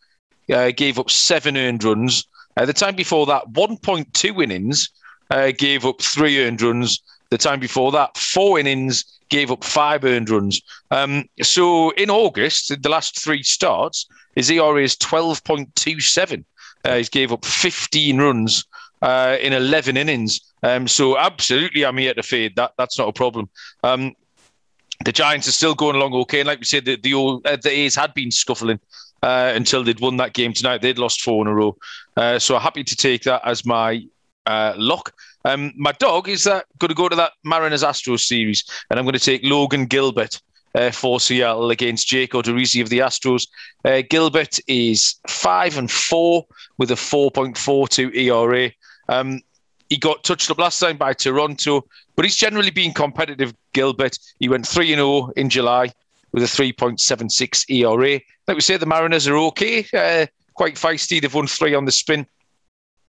uh, 0.52 0.70
gave 0.70 0.98
up 0.98 1.10
seven 1.10 1.56
earned 1.56 1.84
runs. 1.84 2.26
Uh, 2.56 2.64
the 2.64 2.72
time 2.72 2.94
before 2.94 3.26
that, 3.26 3.44
1.2 3.52 4.42
innings, 4.42 4.90
uh, 5.30 5.52
gave 5.56 5.84
up 5.84 6.00
three 6.00 6.44
earned 6.44 6.62
runs. 6.62 7.02
The 7.34 7.38
time 7.38 7.58
before 7.58 7.90
that, 7.90 8.16
four 8.16 8.60
innings, 8.60 9.04
gave 9.28 9.50
up 9.50 9.64
five 9.64 10.04
earned 10.04 10.30
runs. 10.30 10.62
Um, 10.92 11.24
so 11.42 11.90
in 11.96 12.08
August, 12.08 12.80
the 12.80 12.88
last 12.88 13.20
three 13.20 13.42
starts, 13.42 14.06
his 14.36 14.48
ERA 14.52 14.80
is 14.80 14.94
12.27. 14.94 16.44
Uh, 16.84 16.94
he's 16.94 17.08
gave 17.08 17.32
up 17.32 17.44
15 17.44 18.18
runs 18.20 18.64
uh, 19.02 19.36
in 19.40 19.52
11 19.52 19.96
innings. 19.96 20.38
Um, 20.62 20.86
so 20.86 21.18
absolutely, 21.18 21.84
I'm 21.84 21.96
here 21.96 22.14
to 22.14 22.22
fade. 22.22 22.54
That 22.54 22.74
that's 22.78 23.00
not 23.00 23.08
a 23.08 23.12
problem. 23.12 23.50
Um, 23.82 24.12
the 25.04 25.10
Giants 25.10 25.48
are 25.48 25.58
still 25.58 25.74
going 25.74 25.96
along 25.96 26.14
okay, 26.14 26.38
and 26.38 26.46
like 26.46 26.60
we 26.60 26.66
said, 26.66 26.84
the 26.84 26.94
the, 26.94 27.14
uh, 27.16 27.56
the 27.60 27.70
A's 27.70 27.96
had 27.96 28.14
been 28.14 28.30
scuffling 28.30 28.78
uh, 29.24 29.50
until 29.56 29.82
they'd 29.82 29.98
won 29.98 30.18
that 30.18 30.34
game 30.34 30.52
tonight. 30.52 30.82
They'd 30.82 31.00
lost 31.00 31.20
four 31.20 31.42
in 31.42 31.48
a 31.48 31.54
row, 31.54 31.76
uh, 32.16 32.38
so 32.38 32.54
I'm 32.54 32.62
happy 32.62 32.84
to 32.84 32.94
take 32.94 33.24
that 33.24 33.42
as 33.44 33.66
my 33.66 34.06
uh, 34.46 34.74
lock. 34.76 35.12
Um, 35.44 35.72
my 35.76 35.92
dog 35.92 36.28
is 36.28 36.44
that 36.44 36.66
going 36.78 36.88
to 36.88 36.94
go 36.94 37.08
to 37.08 37.16
that 37.16 37.32
Mariners 37.44 37.82
Astros 37.82 38.20
series, 38.20 38.64
and 38.90 38.98
I'm 38.98 39.04
going 39.04 39.14
to 39.14 39.18
take 39.18 39.42
Logan 39.44 39.86
Gilbert. 39.86 40.40
Uh, 40.76 40.90
for 40.90 41.20
Seattle 41.20 41.70
against 41.70 42.08
Jake 42.08 42.32
Odorizzi 42.32 42.82
of 42.82 42.88
the 42.88 42.98
Astros. 42.98 43.46
Uh, 43.84 44.02
Gilbert 44.10 44.58
is 44.66 45.14
five 45.28 45.78
and 45.78 45.88
four 45.88 46.44
with 46.78 46.90
a 46.90 46.96
4.42 46.96 48.12
ERA. 48.12 48.72
Um, 49.08 49.40
he 49.88 49.96
got 49.96 50.24
touched 50.24 50.50
up 50.50 50.58
last 50.58 50.80
time 50.80 50.96
by 50.96 51.12
Toronto, 51.12 51.84
but 52.16 52.24
he's 52.24 52.34
generally 52.34 52.72
been 52.72 52.92
competitive. 52.92 53.54
Gilbert, 53.72 54.18
he 54.40 54.48
went 54.48 54.66
three 54.66 54.92
and 54.92 54.98
zero 54.98 55.30
in 55.36 55.48
July 55.48 55.92
with 56.32 56.42
a 56.42 56.46
3.76 56.46 57.70
ERA. 57.70 58.20
Like 58.48 58.56
we 58.56 58.60
say, 58.60 58.76
the 58.76 58.86
Mariners 58.86 59.28
are 59.28 59.36
okay, 59.36 59.86
uh, 59.94 60.26
quite 60.54 60.74
feisty. 60.74 61.20
They've 61.20 61.32
won 61.32 61.46
three 61.46 61.74
on 61.74 61.84
the 61.84 61.92
spin. 61.92 62.26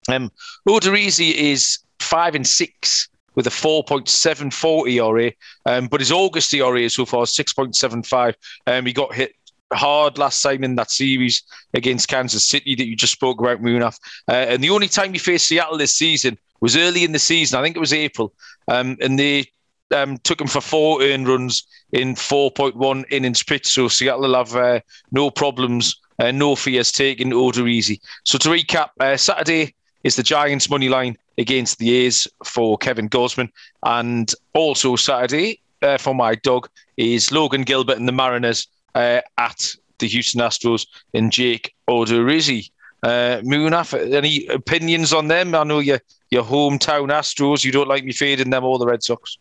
Um, 0.10 0.32
Odorizzi 0.68 1.34
is 1.34 1.80
five 1.99 2.36
and 2.36 2.45
six 2.45 3.10
with 3.36 3.47
a 3.47 3.51
4.74 3.51 4.91
ERA, 4.91 5.32
um, 5.66 5.88
but 5.88 6.01
his 6.01 6.12
August 6.12 6.54
ERA 6.54 6.89
so 6.89 7.06
far 7.06 7.24
is 7.24 7.32
6.75. 7.32 8.36
Um, 8.68 8.86
he 8.86 8.93
got 8.93 9.14
hit 9.14 9.34
hard 9.74 10.18
last 10.18 10.41
time 10.41 10.64
in 10.64 10.76
that 10.76 10.91
series 10.91 11.43
against 11.74 12.08
Kansas 12.08 12.47
City 12.47 12.76
that 12.76 12.86
you 12.86 12.95
just 12.95 13.14
spoke 13.14 13.39
about, 13.39 13.62
Munaf. 13.62 13.97
Uh, 14.30 14.34
and 14.34 14.64
the 14.64 14.70
only 14.70 14.88
time 14.88 15.14
he 15.14 15.20
faced 15.20 15.47
Seattle 15.47 15.78
this 15.78 15.95
season 15.95 16.38
was 16.62 16.78
early 16.78 17.04
in 17.04 17.12
the 17.12 17.20
season. 17.20 17.60
I 17.60 17.64
think 17.64 17.76
it 17.76 17.80
was 17.80 17.93
April, 17.93 18.34
um, 18.68 18.97
and 19.01 19.18
they 19.18 19.47
um, 19.93 20.18
took 20.20 20.39
him 20.39 20.47
for 20.47 20.62
four 20.62 21.01
earned 21.01 21.28
runs 21.28 21.66
in 21.91 22.16
4.1 22.16 23.06
innings 23.12 23.43
pitched. 23.43 23.68
So 23.68 23.88
Seattle 23.88 24.22
will 24.22 24.36
have 24.36 24.56
uh, 24.56 24.80
no 25.12 25.30
problems, 25.30 25.99
uh, 26.20 26.32
no 26.32 26.56
fears 26.56 26.91
taking 26.91 27.32
Odorizzi. 27.32 27.99
So 28.24 28.38
to 28.38 28.49
recap, 28.49 28.89
uh, 28.99 29.18
Saturday 29.18 29.76
is 30.04 30.16
the 30.16 30.24
Giants 30.24 30.70
money 30.70 30.89
line 30.89 31.18
against 31.38 31.80
the 31.80 31.93
A's 31.93 32.28
for 32.43 32.78
Kevin 32.78 33.10
Gausman, 33.10 33.49
and 33.84 34.34
also 34.54 34.95
Saturday 34.95 35.60
uh, 35.82 35.97
for 35.97 36.14
my 36.14 36.36
dog 36.36 36.70
is 36.97 37.32
Logan 37.32 37.64
Gilbert 37.64 37.97
and 37.97 38.08
the 38.08 38.14
Mariners 38.14 38.68
uh, 38.95 39.22
at 39.38 39.76
the 39.99 40.08
Houston 40.08 40.41
Astros 40.41 40.88
and 41.14 41.32
Jake 41.32 41.74
Odorizzi. 41.89 42.70
Uh, 43.04 43.41
Munaf, 43.43 43.93
any 44.14 44.47
opinions 44.47 45.12
on 45.12 45.28
them? 45.28 45.54
I 45.54 45.64
know 45.64 45.80
your 45.80 45.99
your 46.32 46.43
hometown 46.43 47.10
Astros. 47.10 47.64
You 47.64 47.72
don't 47.72 47.88
like 47.88 48.04
me 48.06 48.14
fading 48.14 48.49
them 48.49 48.64
or 48.64 48.80
the 48.80 48.86
Red 48.86 49.04
Sox. 49.04 49.38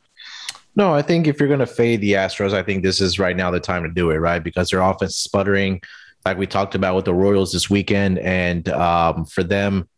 No, 0.74 0.94
I 0.94 1.02
think 1.02 1.26
if 1.26 1.38
you're 1.38 1.48
going 1.48 1.60
to 1.60 1.66
fade 1.66 2.00
the 2.00 2.14
Astros, 2.14 2.54
I 2.54 2.62
think 2.62 2.82
this 2.82 3.00
is 3.00 3.18
right 3.18 3.36
now 3.36 3.50
the 3.50 3.60
time 3.60 3.82
to 3.82 3.90
do 3.90 4.10
it, 4.10 4.16
right? 4.16 4.42
Because 4.42 4.70
their 4.70 4.80
offense 4.80 5.16
sputtering, 5.16 5.82
like 6.24 6.38
we 6.38 6.46
talked 6.46 6.74
about 6.74 6.96
with 6.96 7.04
the 7.04 7.14
Royals 7.14 7.52
this 7.52 7.68
weekend, 7.68 8.18
and 8.20 8.68
um, 8.70 9.26
for 9.26 9.42
them, 9.42 9.88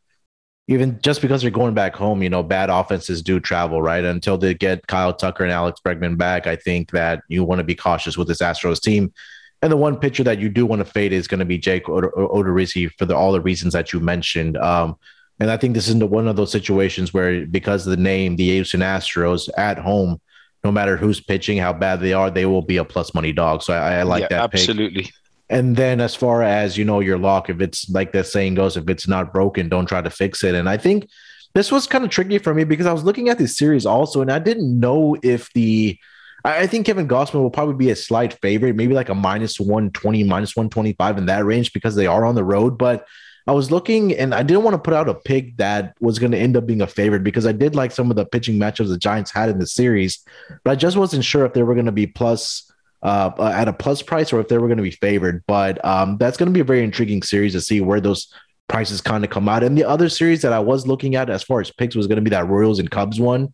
even 0.66 0.98
just 1.02 1.20
because 1.20 1.42
they're 1.42 1.50
going 1.50 1.74
back 1.74 1.94
home, 1.94 2.22
you 2.22 2.30
know, 2.30 2.42
bad 2.42 2.70
offenses 2.70 3.22
do 3.22 3.38
travel, 3.38 3.82
right? 3.82 4.04
Until 4.04 4.38
they 4.38 4.54
get 4.54 4.86
Kyle 4.86 5.12
Tucker 5.12 5.44
and 5.44 5.52
Alex 5.52 5.80
Bregman 5.84 6.16
back, 6.16 6.46
I 6.46 6.56
think 6.56 6.90
that 6.92 7.22
you 7.28 7.44
want 7.44 7.58
to 7.58 7.64
be 7.64 7.74
cautious 7.74 8.16
with 8.16 8.28
this 8.28 8.40
Astros 8.40 8.80
team. 8.80 9.12
And 9.60 9.70
the 9.70 9.76
one 9.76 9.96
pitcher 9.98 10.24
that 10.24 10.38
you 10.38 10.48
do 10.48 10.64
want 10.64 10.80
to 10.80 10.84
fade 10.84 11.12
is 11.12 11.28
going 11.28 11.40
to 11.40 11.44
be 11.44 11.58
Jake 11.58 11.84
Odorizzi 11.84 12.90
for 12.98 13.04
the, 13.04 13.14
all 13.14 13.32
the 13.32 13.40
reasons 13.40 13.72
that 13.72 13.92
you 13.92 14.00
mentioned. 14.00 14.56
Um, 14.56 14.96
and 15.40 15.50
I 15.50 15.56
think 15.56 15.74
this 15.74 15.88
is 15.88 15.96
one 15.96 16.28
of 16.28 16.36
those 16.36 16.52
situations 16.52 17.12
where, 17.12 17.46
because 17.46 17.86
of 17.86 17.90
the 17.90 18.02
name, 18.02 18.36
the 18.36 18.50
Houston 18.50 18.80
Astros 18.80 19.48
at 19.58 19.78
home, 19.78 20.20
no 20.62 20.72
matter 20.72 20.96
who's 20.96 21.20
pitching, 21.20 21.58
how 21.58 21.72
bad 21.72 22.00
they 22.00 22.14
are, 22.14 22.30
they 22.30 22.46
will 22.46 22.62
be 22.62 22.78
a 22.78 22.84
plus 22.84 23.14
money 23.14 23.32
dog. 23.32 23.62
So 23.62 23.74
I, 23.74 23.96
I 23.96 24.02
like 24.02 24.22
yeah, 24.22 24.28
that. 24.28 24.54
Absolutely. 24.54 25.04
Pick. 25.04 25.12
And 25.50 25.76
then 25.76 26.00
as 26.00 26.14
far 26.14 26.42
as 26.42 26.78
you 26.78 26.84
know, 26.84 27.00
your 27.00 27.18
lock, 27.18 27.50
if 27.50 27.60
it's 27.60 27.88
like 27.90 28.12
the 28.12 28.24
saying 28.24 28.54
goes, 28.54 28.76
if 28.76 28.88
it's 28.88 29.06
not 29.06 29.32
broken, 29.32 29.68
don't 29.68 29.86
try 29.86 30.00
to 30.00 30.10
fix 30.10 30.42
it. 30.42 30.54
And 30.54 30.68
I 30.68 30.76
think 30.76 31.08
this 31.54 31.70
was 31.70 31.86
kind 31.86 32.04
of 32.04 32.10
tricky 32.10 32.38
for 32.38 32.54
me 32.54 32.64
because 32.64 32.86
I 32.86 32.92
was 32.92 33.04
looking 33.04 33.28
at 33.28 33.38
this 33.38 33.56
series 33.56 33.86
also, 33.86 34.22
and 34.22 34.32
I 34.32 34.38
didn't 34.38 34.80
know 34.80 35.16
if 35.22 35.52
the 35.52 35.98
I 36.46 36.66
think 36.66 36.84
Kevin 36.84 37.08
Gausman 37.08 37.40
will 37.40 37.50
probably 37.50 37.74
be 37.74 37.90
a 37.90 37.96
slight 37.96 38.34
favorite, 38.42 38.76
maybe 38.76 38.92
like 38.92 39.08
a 39.08 39.14
minus 39.14 39.58
120, 39.58 40.24
minus 40.24 40.54
125 40.54 41.16
in 41.16 41.26
that 41.26 41.44
range 41.46 41.72
because 41.72 41.94
they 41.94 42.06
are 42.06 42.26
on 42.26 42.34
the 42.34 42.44
road. 42.44 42.76
But 42.76 43.06
I 43.46 43.52
was 43.52 43.70
looking 43.70 44.12
and 44.12 44.34
I 44.34 44.42
didn't 44.42 44.62
want 44.62 44.74
to 44.74 44.78
put 44.78 44.92
out 44.92 45.08
a 45.08 45.14
pick 45.14 45.56
that 45.56 45.96
was 46.00 46.18
going 46.18 46.32
to 46.32 46.38
end 46.38 46.56
up 46.56 46.66
being 46.66 46.82
a 46.82 46.86
favorite 46.86 47.24
because 47.24 47.46
I 47.46 47.52
did 47.52 47.74
like 47.74 47.92
some 47.92 48.10
of 48.10 48.16
the 48.16 48.26
pitching 48.26 48.58
matchups 48.58 48.88
the 48.88 48.98
Giants 48.98 49.30
had 49.30 49.48
in 49.48 49.58
the 49.58 49.66
series, 49.66 50.22
but 50.64 50.72
I 50.72 50.74
just 50.74 50.98
wasn't 50.98 51.24
sure 51.24 51.46
if 51.46 51.54
they 51.54 51.62
were 51.62 51.74
going 51.74 51.86
to 51.86 51.92
be 51.92 52.06
plus 52.06 52.70
uh, 53.04 53.30
at 53.40 53.68
a 53.68 53.72
plus 53.72 54.02
price 54.02 54.32
or 54.32 54.40
if 54.40 54.48
they 54.48 54.58
were 54.58 54.66
going 54.66 54.78
to 54.78 54.82
be 54.82 54.90
favored. 54.90 55.44
But 55.46 55.84
um, 55.84 56.16
that's 56.18 56.36
going 56.36 56.48
to 56.48 56.52
be 56.52 56.60
a 56.60 56.64
very 56.64 56.82
intriguing 56.82 57.22
series 57.22 57.52
to 57.52 57.60
see 57.60 57.80
where 57.80 58.00
those 58.00 58.32
prices 58.66 59.00
kind 59.00 59.22
of 59.22 59.30
come 59.30 59.48
out. 59.48 59.62
And 59.62 59.78
the 59.78 59.84
other 59.84 60.08
series 60.08 60.42
that 60.42 60.52
I 60.52 60.58
was 60.58 60.86
looking 60.86 61.14
at 61.14 61.30
as 61.30 61.42
far 61.42 61.60
as 61.60 61.70
picks 61.70 61.94
was 61.94 62.06
going 62.06 62.16
to 62.16 62.22
be 62.22 62.30
that 62.30 62.48
Royals 62.48 62.80
and 62.80 62.90
Cubs 62.90 63.20
one 63.20 63.52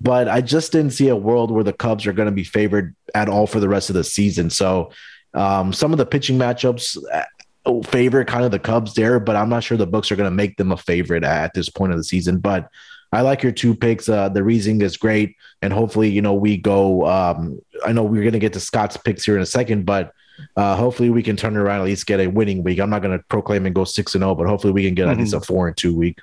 but 0.00 0.28
I 0.28 0.40
just 0.40 0.72
didn't 0.72 0.92
see 0.92 1.08
a 1.08 1.16
world 1.16 1.50
where 1.50 1.64
the 1.64 1.72
Cubs 1.72 2.06
are 2.06 2.12
going 2.12 2.26
to 2.26 2.32
be 2.32 2.44
favored 2.44 2.94
at 3.14 3.28
all 3.28 3.46
for 3.46 3.60
the 3.60 3.68
rest 3.68 3.90
of 3.90 3.94
the 3.94 4.04
season. 4.04 4.50
So 4.50 4.92
um, 5.34 5.72
some 5.72 5.92
of 5.92 5.98
the 5.98 6.06
pitching 6.06 6.38
matchups 6.38 6.96
uh, 7.12 7.82
favor 7.82 8.24
kind 8.24 8.44
of 8.44 8.50
the 8.50 8.58
Cubs 8.58 8.94
there, 8.94 9.18
but 9.18 9.36
I'm 9.36 9.48
not 9.48 9.64
sure 9.64 9.76
the 9.76 9.86
books 9.86 10.12
are 10.12 10.16
going 10.16 10.30
to 10.30 10.34
make 10.34 10.56
them 10.56 10.72
a 10.72 10.76
favorite 10.76 11.24
at 11.24 11.54
this 11.54 11.68
point 11.68 11.92
of 11.92 11.98
the 11.98 12.04
season. 12.04 12.38
But 12.38 12.70
I 13.12 13.22
like 13.22 13.42
your 13.42 13.52
two 13.52 13.74
picks. 13.74 14.08
Uh, 14.08 14.28
the 14.28 14.42
reasoning 14.42 14.82
is 14.82 14.96
great, 14.96 15.36
and 15.62 15.72
hopefully, 15.72 16.10
you 16.10 16.22
know, 16.22 16.34
we 16.34 16.56
go. 16.56 17.06
Um, 17.06 17.60
I 17.84 17.92
know 17.92 18.02
we're 18.02 18.22
going 18.22 18.32
to 18.32 18.38
get 18.38 18.52
to 18.52 18.60
Scott's 18.60 18.96
picks 18.96 19.24
here 19.24 19.36
in 19.36 19.42
a 19.42 19.46
second, 19.46 19.86
but 19.86 20.12
uh, 20.56 20.76
hopefully 20.76 21.10
we 21.10 21.22
can 21.22 21.36
turn 21.36 21.56
around 21.56 21.80
at 21.80 21.86
least 21.86 22.06
get 22.06 22.20
a 22.20 22.26
winning 22.26 22.62
week. 22.62 22.78
I'm 22.80 22.90
not 22.90 23.02
going 23.02 23.16
to 23.16 23.24
proclaim 23.24 23.66
and 23.66 23.74
go 23.74 23.84
six 23.84 24.14
and 24.14 24.22
zero, 24.22 24.32
oh, 24.32 24.34
but 24.34 24.46
hopefully 24.46 24.72
we 24.72 24.84
can 24.84 24.94
get 24.94 25.04
mm-hmm. 25.04 25.12
at 25.12 25.18
least 25.18 25.34
a 25.34 25.40
four 25.40 25.68
and 25.68 25.76
two 25.76 25.96
week. 25.96 26.18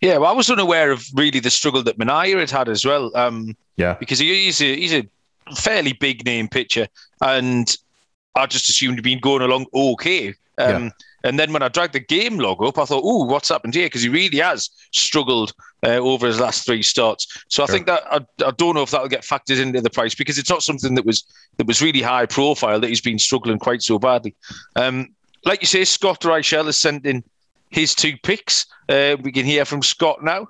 Yeah, 0.00 0.18
well, 0.18 0.30
I 0.30 0.34
was 0.34 0.50
unaware 0.50 0.90
of 0.90 1.04
really 1.14 1.40
the 1.40 1.50
struggle 1.50 1.82
that 1.84 1.98
Manaea 1.98 2.40
had 2.40 2.50
had 2.50 2.68
as 2.68 2.84
well. 2.84 3.14
Um, 3.16 3.56
yeah, 3.76 3.94
because 3.94 4.18
he's 4.18 4.60
a 4.60 4.76
he's 4.76 4.94
a 4.94 5.06
fairly 5.56 5.92
big 5.92 6.24
name 6.24 6.48
pitcher, 6.48 6.88
and 7.20 7.76
I 8.34 8.46
just 8.46 8.68
assumed 8.68 8.98
he'd 8.98 9.04
been 9.04 9.20
going 9.20 9.42
along 9.42 9.66
okay. 9.74 10.28
Um, 10.58 10.84
yeah. 10.84 10.90
And 11.24 11.38
then 11.38 11.52
when 11.52 11.62
I 11.62 11.68
dragged 11.68 11.94
the 11.94 12.00
game 12.00 12.38
log 12.38 12.62
up, 12.62 12.78
I 12.78 12.84
thought, 12.84 13.02
"Oh, 13.04 13.24
what's 13.24 13.48
happened 13.48 13.74
here?" 13.74 13.86
Because 13.86 14.02
he 14.02 14.08
really 14.08 14.38
has 14.38 14.70
struggled 14.92 15.52
uh, 15.84 15.96
over 15.96 16.26
his 16.26 16.40
last 16.40 16.64
three 16.64 16.82
starts. 16.82 17.26
So 17.48 17.62
I 17.62 17.66
think 17.66 17.86
that 17.86 18.02
I, 18.10 18.20
I, 18.44 18.50
don't 18.52 18.74
know 18.74 18.82
if 18.82 18.90
that'll 18.90 19.08
get 19.08 19.22
factored 19.22 19.60
into 19.60 19.80
the 19.80 19.90
price 19.90 20.14
because 20.14 20.38
it's 20.38 20.50
not 20.50 20.62
something 20.62 20.94
that 20.94 21.06
was 21.06 21.24
that 21.56 21.66
was 21.66 21.82
really 21.82 22.02
high 22.02 22.26
profile 22.26 22.80
that 22.80 22.88
he's 22.88 23.00
been 23.00 23.18
struggling 23.18 23.58
quite 23.58 23.82
so 23.82 23.98
badly. 23.98 24.34
Um, 24.76 25.08
like 25.44 25.60
you 25.60 25.66
say, 25.66 25.84
Scott 25.84 26.20
Reichel 26.20 26.66
has 26.66 26.80
sent 26.80 27.04
in 27.04 27.24
his 27.70 27.94
two 27.94 28.16
picks. 28.22 28.66
Uh, 28.88 29.16
we 29.22 29.32
can 29.32 29.44
hear 29.44 29.64
from 29.64 29.82
Scott 29.82 30.22
now. 30.22 30.48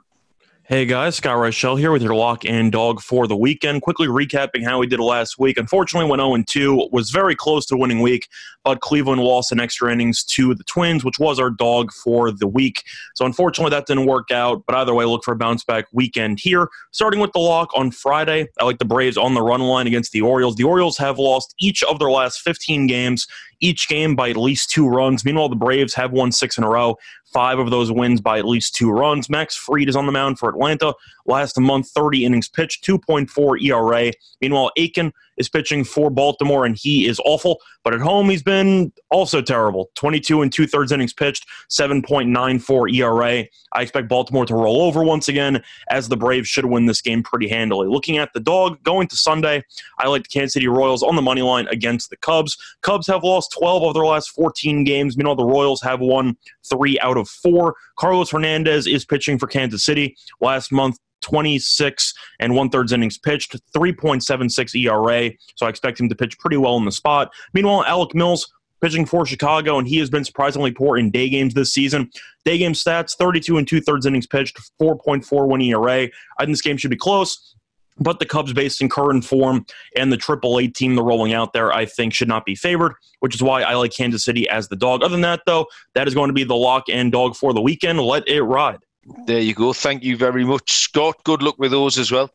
Hey 0.72 0.86
guys, 0.86 1.16
Scott 1.16 1.36
Rochelle 1.36 1.76
here 1.76 1.92
with 1.92 2.00
your 2.00 2.14
lock 2.14 2.46
and 2.46 2.72
dog 2.72 3.02
for 3.02 3.26
the 3.26 3.36
weekend. 3.36 3.82
Quickly 3.82 4.06
recapping 4.06 4.64
how 4.64 4.78
we 4.78 4.86
did 4.86 5.00
last 5.00 5.38
week. 5.38 5.58
Unfortunately, 5.58 6.08
went 6.08 6.22
0 6.22 6.42
2, 6.46 6.88
was 6.90 7.10
very 7.10 7.36
close 7.36 7.66
to 7.66 7.76
winning 7.76 8.00
week, 8.00 8.26
but 8.64 8.80
Cleveland 8.80 9.20
lost 9.20 9.52
in 9.52 9.60
extra 9.60 9.92
innings 9.92 10.24
to 10.24 10.54
the 10.54 10.64
Twins, 10.64 11.04
which 11.04 11.18
was 11.18 11.38
our 11.38 11.50
dog 11.50 11.92
for 11.92 12.30
the 12.30 12.46
week. 12.46 12.84
So 13.14 13.26
unfortunately, 13.26 13.68
that 13.68 13.84
didn't 13.84 14.06
work 14.06 14.30
out. 14.30 14.62
But 14.66 14.74
either 14.76 14.94
way, 14.94 15.04
look 15.04 15.24
for 15.24 15.32
a 15.32 15.36
bounce 15.36 15.62
back 15.62 15.88
weekend 15.92 16.40
here. 16.40 16.68
Starting 16.90 17.20
with 17.20 17.32
the 17.32 17.38
lock 17.40 17.68
on 17.74 17.90
Friday, 17.90 18.48
I 18.58 18.64
like 18.64 18.78
the 18.78 18.86
Braves 18.86 19.18
on 19.18 19.34
the 19.34 19.42
run 19.42 19.60
line 19.60 19.86
against 19.86 20.12
the 20.12 20.22
Orioles. 20.22 20.56
The 20.56 20.64
Orioles 20.64 20.96
have 20.96 21.18
lost 21.18 21.54
each 21.60 21.82
of 21.82 21.98
their 21.98 22.10
last 22.10 22.40
15 22.40 22.86
games, 22.86 23.26
each 23.60 23.90
game 23.90 24.16
by 24.16 24.30
at 24.30 24.38
least 24.38 24.70
two 24.70 24.88
runs. 24.88 25.22
Meanwhile, 25.22 25.50
the 25.50 25.56
Braves 25.56 25.92
have 25.92 26.12
won 26.12 26.32
six 26.32 26.56
in 26.56 26.64
a 26.64 26.70
row 26.70 26.96
five 27.32 27.58
of 27.58 27.70
those 27.70 27.90
wins 27.90 28.20
by 28.20 28.38
at 28.38 28.44
least 28.44 28.74
two 28.74 28.90
runs. 28.90 29.28
Max 29.30 29.56
Fried 29.56 29.88
is 29.88 29.96
on 29.96 30.06
the 30.06 30.12
mound 30.12 30.38
for 30.38 30.48
Atlanta. 30.48 30.94
Last 31.26 31.58
month, 31.58 31.88
30 31.90 32.24
innings 32.24 32.48
pitched, 32.48 32.84
2.4 32.84 33.62
ERA. 33.62 34.12
Meanwhile, 34.40 34.70
Akin 34.76 35.12
is 35.36 35.48
pitching 35.48 35.84
for 35.84 36.10
Baltimore, 36.10 36.64
and 36.64 36.76
he 36.76 37.06
is 37.06 37.20
awful. 37.24 37.60
But 37.84 37.94
at 37.94 38.00
home, 38.00 38.28
he's 38.28 38.42
been 38.42 38.92
also 39.10 39.40
terrible. 39.40 39.90
22 39.94 40.42
and 40.42 40.52
two 40.52 40.66
thirds 40.66 40.92
innings 40.92 41.12
pitched, 41.12 41.46
7.94 41.70 42.94
ERA. 42.94 43.44
I 43.74 43.82
expect 43.82 44.08
Baltimore 44.08 44.46
to 44.46 44.54
roll 44.54 44.82
over 44.82 45.02
once 45.02 45.28
again, 45.28 45.62
as 45.90 46.08
the 46.08 46.16
Braves 46.16 46.48
should 46.48 46.66
win 46.66 46.86
this 46.86 47.00
game 47.00 47.22
pretty 47.22 47.48
handily. 47.48 47.88
Looking 47.88 48.18
at 48.18 48.32
the 48.32 48.40
dog 48.40 48.82
going 48.82 49.08
to 49.08 49.16
Sunday, 49.16 49.64
I 49.98 50.08
like 50.08 50.24
the 50.24 50.28
Kansas 50.28 50.52
City 50.52 50.68
Royals 50.68 51.02
on 51.02 51.16
the 51.16 51.22
money 51.22 51.42
line 51.42 51.66
against 51.68 52.10
the 52.10 52.16
Cubs. 52.16 52.56
Cubs 52.82 53.06
have 53.06 53.24
lost 53.24 53.52
12 53.58 53.82
of 53.82 53.94
their 53.94 54.04
last 54.04 54.30
14 54.30 54.84
games. 54.84 55.16
Meanwhile, 55.16 55.36
the 55.36 55.44
Royals 55.44 55.82
have 55.82 56.00
won 56.00 56.36
three 56.64 56.98
out 57.00 57.16
of 57.16 57.28
four. 57.28 57.74
Carlos 57.96 58.30
Hernandez 58.30 58.86
is 58.86 59.04
pitching 59.04 59.38
for 59.38 59.46
Kansas 59.46 59.84
City. 59.84 60.16
Last 60.40 60.72
month, 60.72 60.98
26 61.22 62.14
and 62.40 62.54
one 62.54 62.68
thirds 62.68 62.92
innings 62.92 63.18
pitched, 63.18 63.56
3.76 63.74 64.74
ERA. 64.84 65.30
So 65.56 65.66
I 65.66 65.68
expect 65.68 65.98
him 65.98 66.08
to 66.08 66.14
pitch 66.14 66.38
pretty 66.38 66.56
well 66.56 66.76
in 66.76 66.84
the 66.84 66.92
spot. 66.92 67.32
Meanwhile, 67.54 67.84
Alec 67.86 68.14
Mills 68.14 68.52
pitching 68.82 69.06
for 69.06 69.24
Chicago, 69.24 69.78
and 69.78 69.88
he 69.88 69.98
has 69.98 70.10
been 70.10 70.24
surprisingly 70.24 70.72
poor 70.72 70.98
in 70.98 71.10
day 71.10 71.28
games 71.28 71.54
this 71.54 71.72
season. 71.72 72.10
Day 72.44 72.58
game 72.58 72.72
stats 72.72 73.16
32 73.16 73.56
and 73.56 73.66
two 73.66 73.80
thirds 73.80 74.04
innings 74.04 74.26
pitched, 74.26 74.58
4.41 74.80 75.64
ERA. 75.64 76.08
I 76.38 76.44
think 76.44 76.50
this 76.50 76.62
game 76.62 76.76
should 76.76 76.90
be 76.90 76.96
close. 76.96 77.54
But 77.98 78.18
the 78.18 78.26
Cubs, 78.26 78.52
based 78.52 78.80
in 78.80 78.88
current 78.88 79.24
form, 79.24 79.66
and 79.96 80.10
the 80.10 80.16
Triple 80.16 80.58
A 80.58 80.66
team 80.66 80.94
they're 80.94 81.04
rolling 81.04 81.34
out 81.34 81.52
there, 81.52 81.72
I 81.72 81.84
think 81.84 82.14
should 82.14 82.26
not 82.26 82.46
be 82.46 82.54
favored, 82.54 82.94
which 83.20 83.34
is 83.34 83.42
why 83.42 83.62
I 83.62 83.74
like 83.74 83.92
Kansas 83.92 84.24
City 84.24 84.48
as 84.48 84.68
the 84.68 84.76
dog. 84.76 85.02
Other 85.02 85.12
than 85.12 85.20
that, 85.20 85.42
though, 85.46 85.66
that 85.94 86.08
is 86.08 86.14
going 86.14 86.28
to 86.28 86.34
be 86.34 86.42
the 86.42 86.56
lock 86.56 86.84
and 86.88 87.12
dog 87.12 87.36
for 87.36 87.52
the 87.52 87.60
weekend. 87.60 88.00
Let 88.00 88.26
it 88.26 88.42
ride. 88.42 88.78
There 89.26 89.40
you 89.40 89.54
go. 89.54 89.72
Thank 89.72 90.04
you 90.04 90.16
very 90.16 90.44
much, 90.44 90.72
Scott. 90.72 91.16
Good 91.24 91.42
luck 91.42 91.56
with 91.58 91.72
those 91.72 91.98
as 91.98 92.12
well. 92.12 92.30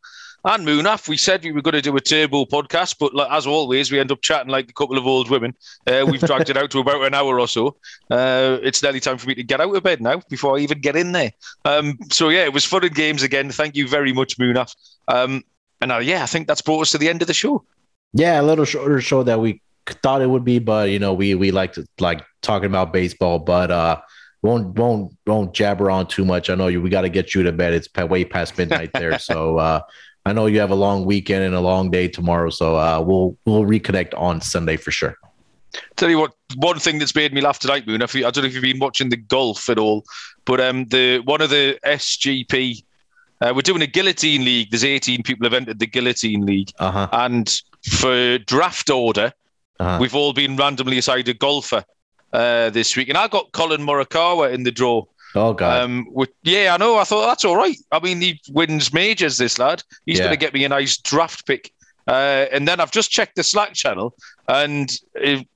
And 0.45 0.65
Munaf, 0.65 1.09
we 1.09 1.17
said 1.17 1.43
we 1.43 1.51
were 1.51 1.61
going 1.61 1.73
to 1.73 1.81
do 1.81 1.95
a 1.97 2.01
turbo 2.01 2.45
podcast, 2.45 2.97
but 2.99 3.13
like, 3.13 3.29
as 3.31 3.47
always, 3.47 3.91
we 3.91 3.99
end 3.99 4.11
up 4.11 4.21
chatting 4.21 4.51
like 4.51 4.69
a 4.69 4.73
couple 4.73 4.97
of 4.97 5.05
old 5.05 5.29
women. 5.29 5.55
Uh, 5.85 6.05
we've 6.07 6.21
dragged 6.21 6.49
it 6.49 6.57
out 6.57 6.71
to 6.71 6.79
about 6.79 7.03
an 7.03 7.13
hour 7.13 7.39
or 7.39 7.47
so. 7.47 7.75
Uh, 8.09 8.57
it's 8.61 8.81
nearly 8.81 8.99
time 8.99 9.17
for 9.17 9.27
me 9.27 9.35
to 9.35 9.43
get 9.43 9.59
out 9.59 9.75
of 9.75 9.83
bed 9.83 9.99
now 9.99 10.21
before 10.29 10.57
I 10.57 10.61
even 10.61 10.79
get 10.79 10.95
in 10.95 11.11
there. 11.11 11.31
Um, 11.65 11.97
so, 12.11 12.29
yeah, 12.29 12.43
it 12.43 12.53
was 12.53 12.63
fun 12.63 12.85
and 12.85 12.95
games 12.95 13.23
again. 13.23 13.49
Thank 13.49 13.75
you 13.75 13.87
very 13.87 14.13
much, 14.13 14.37
Munaf. 14.37 14.73
Um, 15.07 15.43
and 15.81 15.91
uh, 15.91 15.97
yeah, 15.97 16.23
I 16.23 16.27
think 16.27 16.47
that's 16.47 16.61
brought 16.61 16.81
us 16.81 16.91
to 16.91 16.97
the 16.97 17.09
end 17.09 17.21
of 17.21 17.27
the 17.27 17.33
show. 17.33 17.65
Yeah, 18.13 18.39
a 18.39 18.43
little 18.43 18.65
shorter 18.65 19.01
show 19.01 19.23
that 19.23 19.39
we 19.39 19.61
thought 19.85 20.21
it 20.21 20.29
would 20.29 20.45
be, 20.45 20.59
but 20.59 20.89
you 20.89 20.99
know, 20.99 21.13
we 21.13 21.35
we 21.35 21.51
like 21.51 21.73
to 21.73 21.85
like 21.99 22.23
talking 22.41 22.67
about 22.67 22.93
baseball, 22.93 23.39
but 23.39 23.71
uh 23.71 24.01
won't 24.41 24.77
won't 24.77 25.13
won't 25.25 25.53
jabber 25.53 25.89
on 25.89 26.07
too 26.07 26.25
much. 26.25 26.49
I 26.49 26.55
know 26.55 26.67
you 26.67 26.81
we 26.81 26.89
got 26.89 27.01
to 27.01 27.09
get 27.09 27.33
you 27.33 27.43
to 27.43 27.51
bed. 27.51 27.73
It's 27.73 27.89
way 27.95 28.23
past 28.25 28.57
midnight 28.57 28.91
there, 28.93 29.17
so 29.31 29.57
uh 29.57 29.81
I 30.27 30.33
know 30.33 30.47
you 30.47 30.59
have 30.59 30.71
a 30.71 30.75
long 30.75 31.05
weekend 31.05 31.45
and 31.45 31.55
a 31.55 31.61
long 31.61 31.89
day 31.89 32.09
tomorrow, 32.09 32.49
so 32.49 32.75
uh, 32.75 33.01
we'll 33.01 33.37
we'll 33.45 33.63
reconnect 33.63 34.13
on 34.17 34.41
Sunday 34.41 34.75
for 34.75 34.91
sure. 34.91 35.15
Tell 35.95 36.09
you 36.09 36.17
what, 36.17 36.33
one 36.55 36.79
thing 36.79 36.99
that's 36.99 37.15
made 37.15 37.33
me 37.33 37.39
laugh 37.39 37.59
tonight, 37.59 37.87
Moon. 37.87 38.01
I 38.01 38.05
don't 38.07 38.37
know 38.37 38.43
if 38.43 38.53
you've 38.53 38.61
been 38.61 38.79
watching 38.79 39.07
the 39.07 39.17
golf 39.17 39.69
at 39.69 39.79
all, 39.79 40.03
but 40.43 40.59
um, 40.59 40.85
the 40.85 41.19
one 41.19 41.39
of 41.39 41.49
the 41.49 41.79
SGP, 41.85 42.83
uh, 43.39 43.53
we're 43.55 43.61
doing 43.61 43.81
a 43.81 43.87
guillotine 43.87 44.43
league. 44.43 44.69
There's 44.69 44.83
18 44.83 45.23
people 45.23 45.45
have 45.45 45.53
entered 45.53 45.79
the 45.79 45.87
guillotine 45.87 46.45
league, 46.45 46.71
uh-huh. 46.77 47.07
and 47.13 47.49
for 47.89 48.37
draft 48.39 48.89
order, 48.89 49.31
uh-huh. 49.79 49.97
we've 50.01 50.15
all 50.15 50.33
been 50.33 50.57
randomly 50.57 50.97
assigned 50.97 51.29
a 51.29 51.33
golfer 51.33 51.85
uh, 52.33 52.69
this 52.69 52.95
week, 52.95 53.09
and 53.09 53.17
I 53.17 53.27
got 53.27 53.51
Collin 53.51 53.81
Morikawa 53.81 54.53
in 54.53 54.63
the 54.63 54.71
draw. 54.71 55.03
Oh 55.35 55.53
god. 55.53 55.83
Um, 55.83 56.07
yeah, 56.43 56.73
I 56.73 56.77
know. 56.77 56.97
I 56.97 57.03
thought 57.03 57.25
that's 57.25 57.45
all 57.45 57.55
right. 57.55 57.77
I 57.91 57.99
mean, 57.99 58.21
he 58.21 58.41
wins 58.49 58.93
majors. 58.93 59.37
This 59.37 59.59
lad, 59.59 59.83
he's 60.05 60.17
yeah. 60.17 60.25
going 60.25 60.33
to 60.33 60.39
get 60.39 60.53
me 60.53 60.63
a 60.63 60.69
nice 60.69 60.97
draft 60.97 61.45
pick. 61.45 61.71
Uh, 62.07 62.45
and 62.53 62.67
then 62.67 62.79
I've 62.79 62.91
just 62.91 63.11
checked 63.11 63.35
the 63.35 63.43
Slack 63.43 63.73
channel, 63.73 64.15
and 64.47 64.89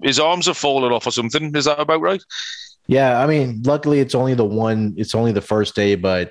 his 0.03 0.19
arms 0.19 0.47
have 0.47 0.57
fallen 0.57 0.91
off 0.91 1.07
or 1.07 1.11
something. 1.11 1.55
Is 1.55 1.65
that 1.65 1.79
about 1.79 2.01
right? 2.01 2.21
Yeah, 2.87 3.21
I 3.21 3.27
mean, 3.27 3.61
luckily 3.63 3.99
it's 3.99 4.15
only 4.15 4.33
the 4.33 4.45
one. 4.45 4.93
It's 4.97 5.15
only 5.15 5.31
the 5.31 5.41
first 5.41 5.75
day, 5.75 5.95
but 5.95 6.29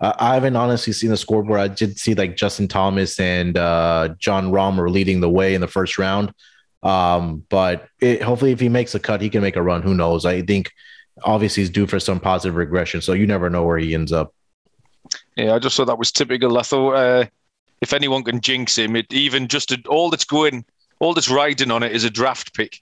uh, 0.00 0.12
I 0.18 0.34
haven't 0.34 0.56
honestly 0.56 0.92
seen 0.92 1.10
the 1.10 1.16
scoreboard. 1.16 1.58
I 1.58 1.68
did 1.68 1.98
see 1.98 2.14
like 2.14 2.36
Justin 2.36 2.68
Thomas 2.68 3.18
and 3.18 3.56
uh, 3.56 4.14
Jon 4.18 4.52
Rahm 4.52 4.78
are 4.78 4.90
leading 4.90 5.20
the 5.20 5.30
way 5.30 5.54
in 5.54 5.60
the 5.60 5.68
first 5.68 5.98
round. 5.98 6.32
Um, 6.82 7.44
but 7.48 7.88
it, 8.00 8.22
hopefully, 8.22 8.52
if 8.52 8.60
he 8.60 8.68
makes 8.68 8.94
a 8.94 9.00
cut, 9.00 9.20
he 9.20 9.30
can 9.30 9.42
make 9.42 9.56
a 9.56 9.62
run. 9.62 9.82
Who 9.82 9.94
knows? 9.94 10.24
I 10.24 10.42
think 10.42 10.72
obviously 11.24 11.62
he's 11.62 11.70
due 11.70 11.86
for 11.86 12.00
some 12.00 12.20
positive 12.20 12.56
regression. 12.56 13.00
So 13.00 13.12
you 13.12 13.26
never 13.26 13.50
know 13.50 13.64
where 13.64 13.78
he 13.78 13.94
ends 13.94 14.12
up. 14.12 14.34
Yeah, 15.36 15.54
I 15.54 15.58
just 15.58 15.76
thought 15.76 15.86
that 15.86 15.98
was 15.98 16.12
typical. 16.12 16.58
I 16.58 16.62
thought 16.62 16.92
uh, 16.92 17.26
if 17.80 17.92
anyone 17.92 18.24
can 18.24 18.40
jinx 18.40 18.76
him, 18.76 18.96
it 18.96 19.12
even 19.12 19.48
just 19.48 19.72
a, 19.72 19.80
all 19.88 20.10
that's 20.10 20.24
going, 20.24 20.64
all 20.98 21.14
that's 21.14 21.30
riding 21.30 21.70
on 21.70 21.82
it 21.82 21.92
is 21.92 22.04
a 22.04 22.10
draft 22.10 22.54
pick, 22.54 22.80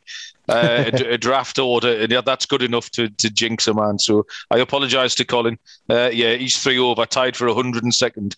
uh, 0.49 0.84
a, 0.92 1.14
a, 1.14 1.18
draft 1.18 1.59
order, 1.59 2.01
and 2.01 2.11
yeah, 2.11 2.20
that's 2.20 2.47
good 2.47 2.62
enough 2.62 2.90
to, 2.92 3.09
to 3.11 3.28
jinx 3.28 3.66
a 3.68 3.74
man. 3.74 3.99
So 3.99 4.26
I 4.51 4.59
apologise 4.59 5.14
to 5.16 5.24
Collin. 5.24 5.59
Uh, 5.90 6.11
yeah, 6.12 6.34
he's 6.34 6.62
three 6.62 6.78
over, 6.78 7.05
tied 7.07 7.36
for 7.36 7.47
102nd. 7.49 8.36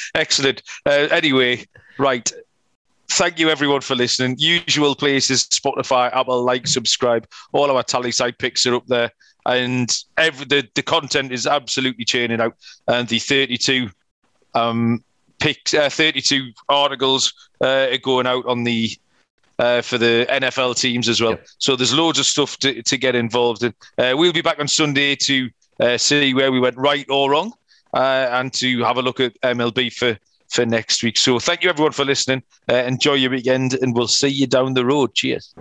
Excellent. 0.14 0.62
Uh, 0.86 1.08
anyway, 1.10 1.64
right 1.98 2.32
thank 3.08 3.38
you 3.38 3.50
everyone 3.50 3.80
for 3.80 3.94
listening. 3.94 4.36
Usual 4.38 4.94
places: 4.94 5.44
Spotify, 5.46 6.14
Apple, 6.14 6.42
like, 6.42 6.66
subscribe. 6.66 7.26
All 7.52 7.70
our 7.70 7.82
tally 7.82 8.12
side 8.12 8.38
picks 8.38 8.66
are 8.66 8.74
up 8.74 8.86
there, 8.86 9.10
and 9.46 9.96
every 10.16 10.46
the, 10.46 10.68
the 10.74 10.82
content 10.82 11.32
is 11.32 11.46
absolutely 11.46 12.04
churning 12.04 12.40
out. 12.40 12.54
And 12.88 13.08
the 13.08 13.18
32 13.18 13.90
um 14.54 15.02
picks, 15.40 15.74
uh, 15.74 15.90
32 15.90 16.52
articles 16.68 17.32
uh, 17.60 17.88
are 17.90 17.98
going 17.98 18.26
out 18.26 18.46
on 18.46 18.64
the 18.64 18.90
uh, 19.58 19.82
for 19.82 19.98
the 19.98 20.26
NFL 20.30 20.76
teams 20.76 21.08
as 21.08 21.20
well. 21.20 21.32
Yep. 21.32 21.46
So 21.58 21.76
there's 21.76 21.94
loads 21.94 22.18
of 22.18 22.26
stuff 22.26 22.56
to, 22.58 22.82
to 22.82 22.96
get 22.96 23.14
involved 23.14 23.62
in. 23.62 23.74
Uh, 23.98 24.14
we'll 24.16 24.32
be 24.32 24.42
back 24.42 24.58
on 24.58 24.68
Sunday 24.68 25.14
to 25.16 25.50
uh, 25.80 25.96
see 25.96 26.34
where 26.34 26.50
we 26.50 26.60
went 26.60 26.76
right 26.76 27.06
or 27.08 27.30
wrong, 27.30 27.52
uh, 27.92 28.28
and 28.32 28.52
to 28.54 28.82
have 28.82 28.96
a 28.96 29.02
look 29.02 29.20
at 29.20 29.40
MLB 29.42 29.92
for 29.92 30.18
for 30.54 30.64
next 30.64 31.02
week. 31.02 31.16
So 31.16 31.38
thank 31.38 31.62
you 31.62 31.70
everyone 31.70 31.92
for 31.92 32.04
listening. 32.04 32.42
Uh, 32.68 32.76
enjoy 32.76 33.14
your 33.14 33.30
weekend, 33.30 33.74
and 33.74 33.94
we'll 33.94 34.08
see 34.08 34.28
you 34.28 34.46
down 34.46 34.74
the 34.74 34.84
road. 34.84 35.14
Cheers. 35.14 35.54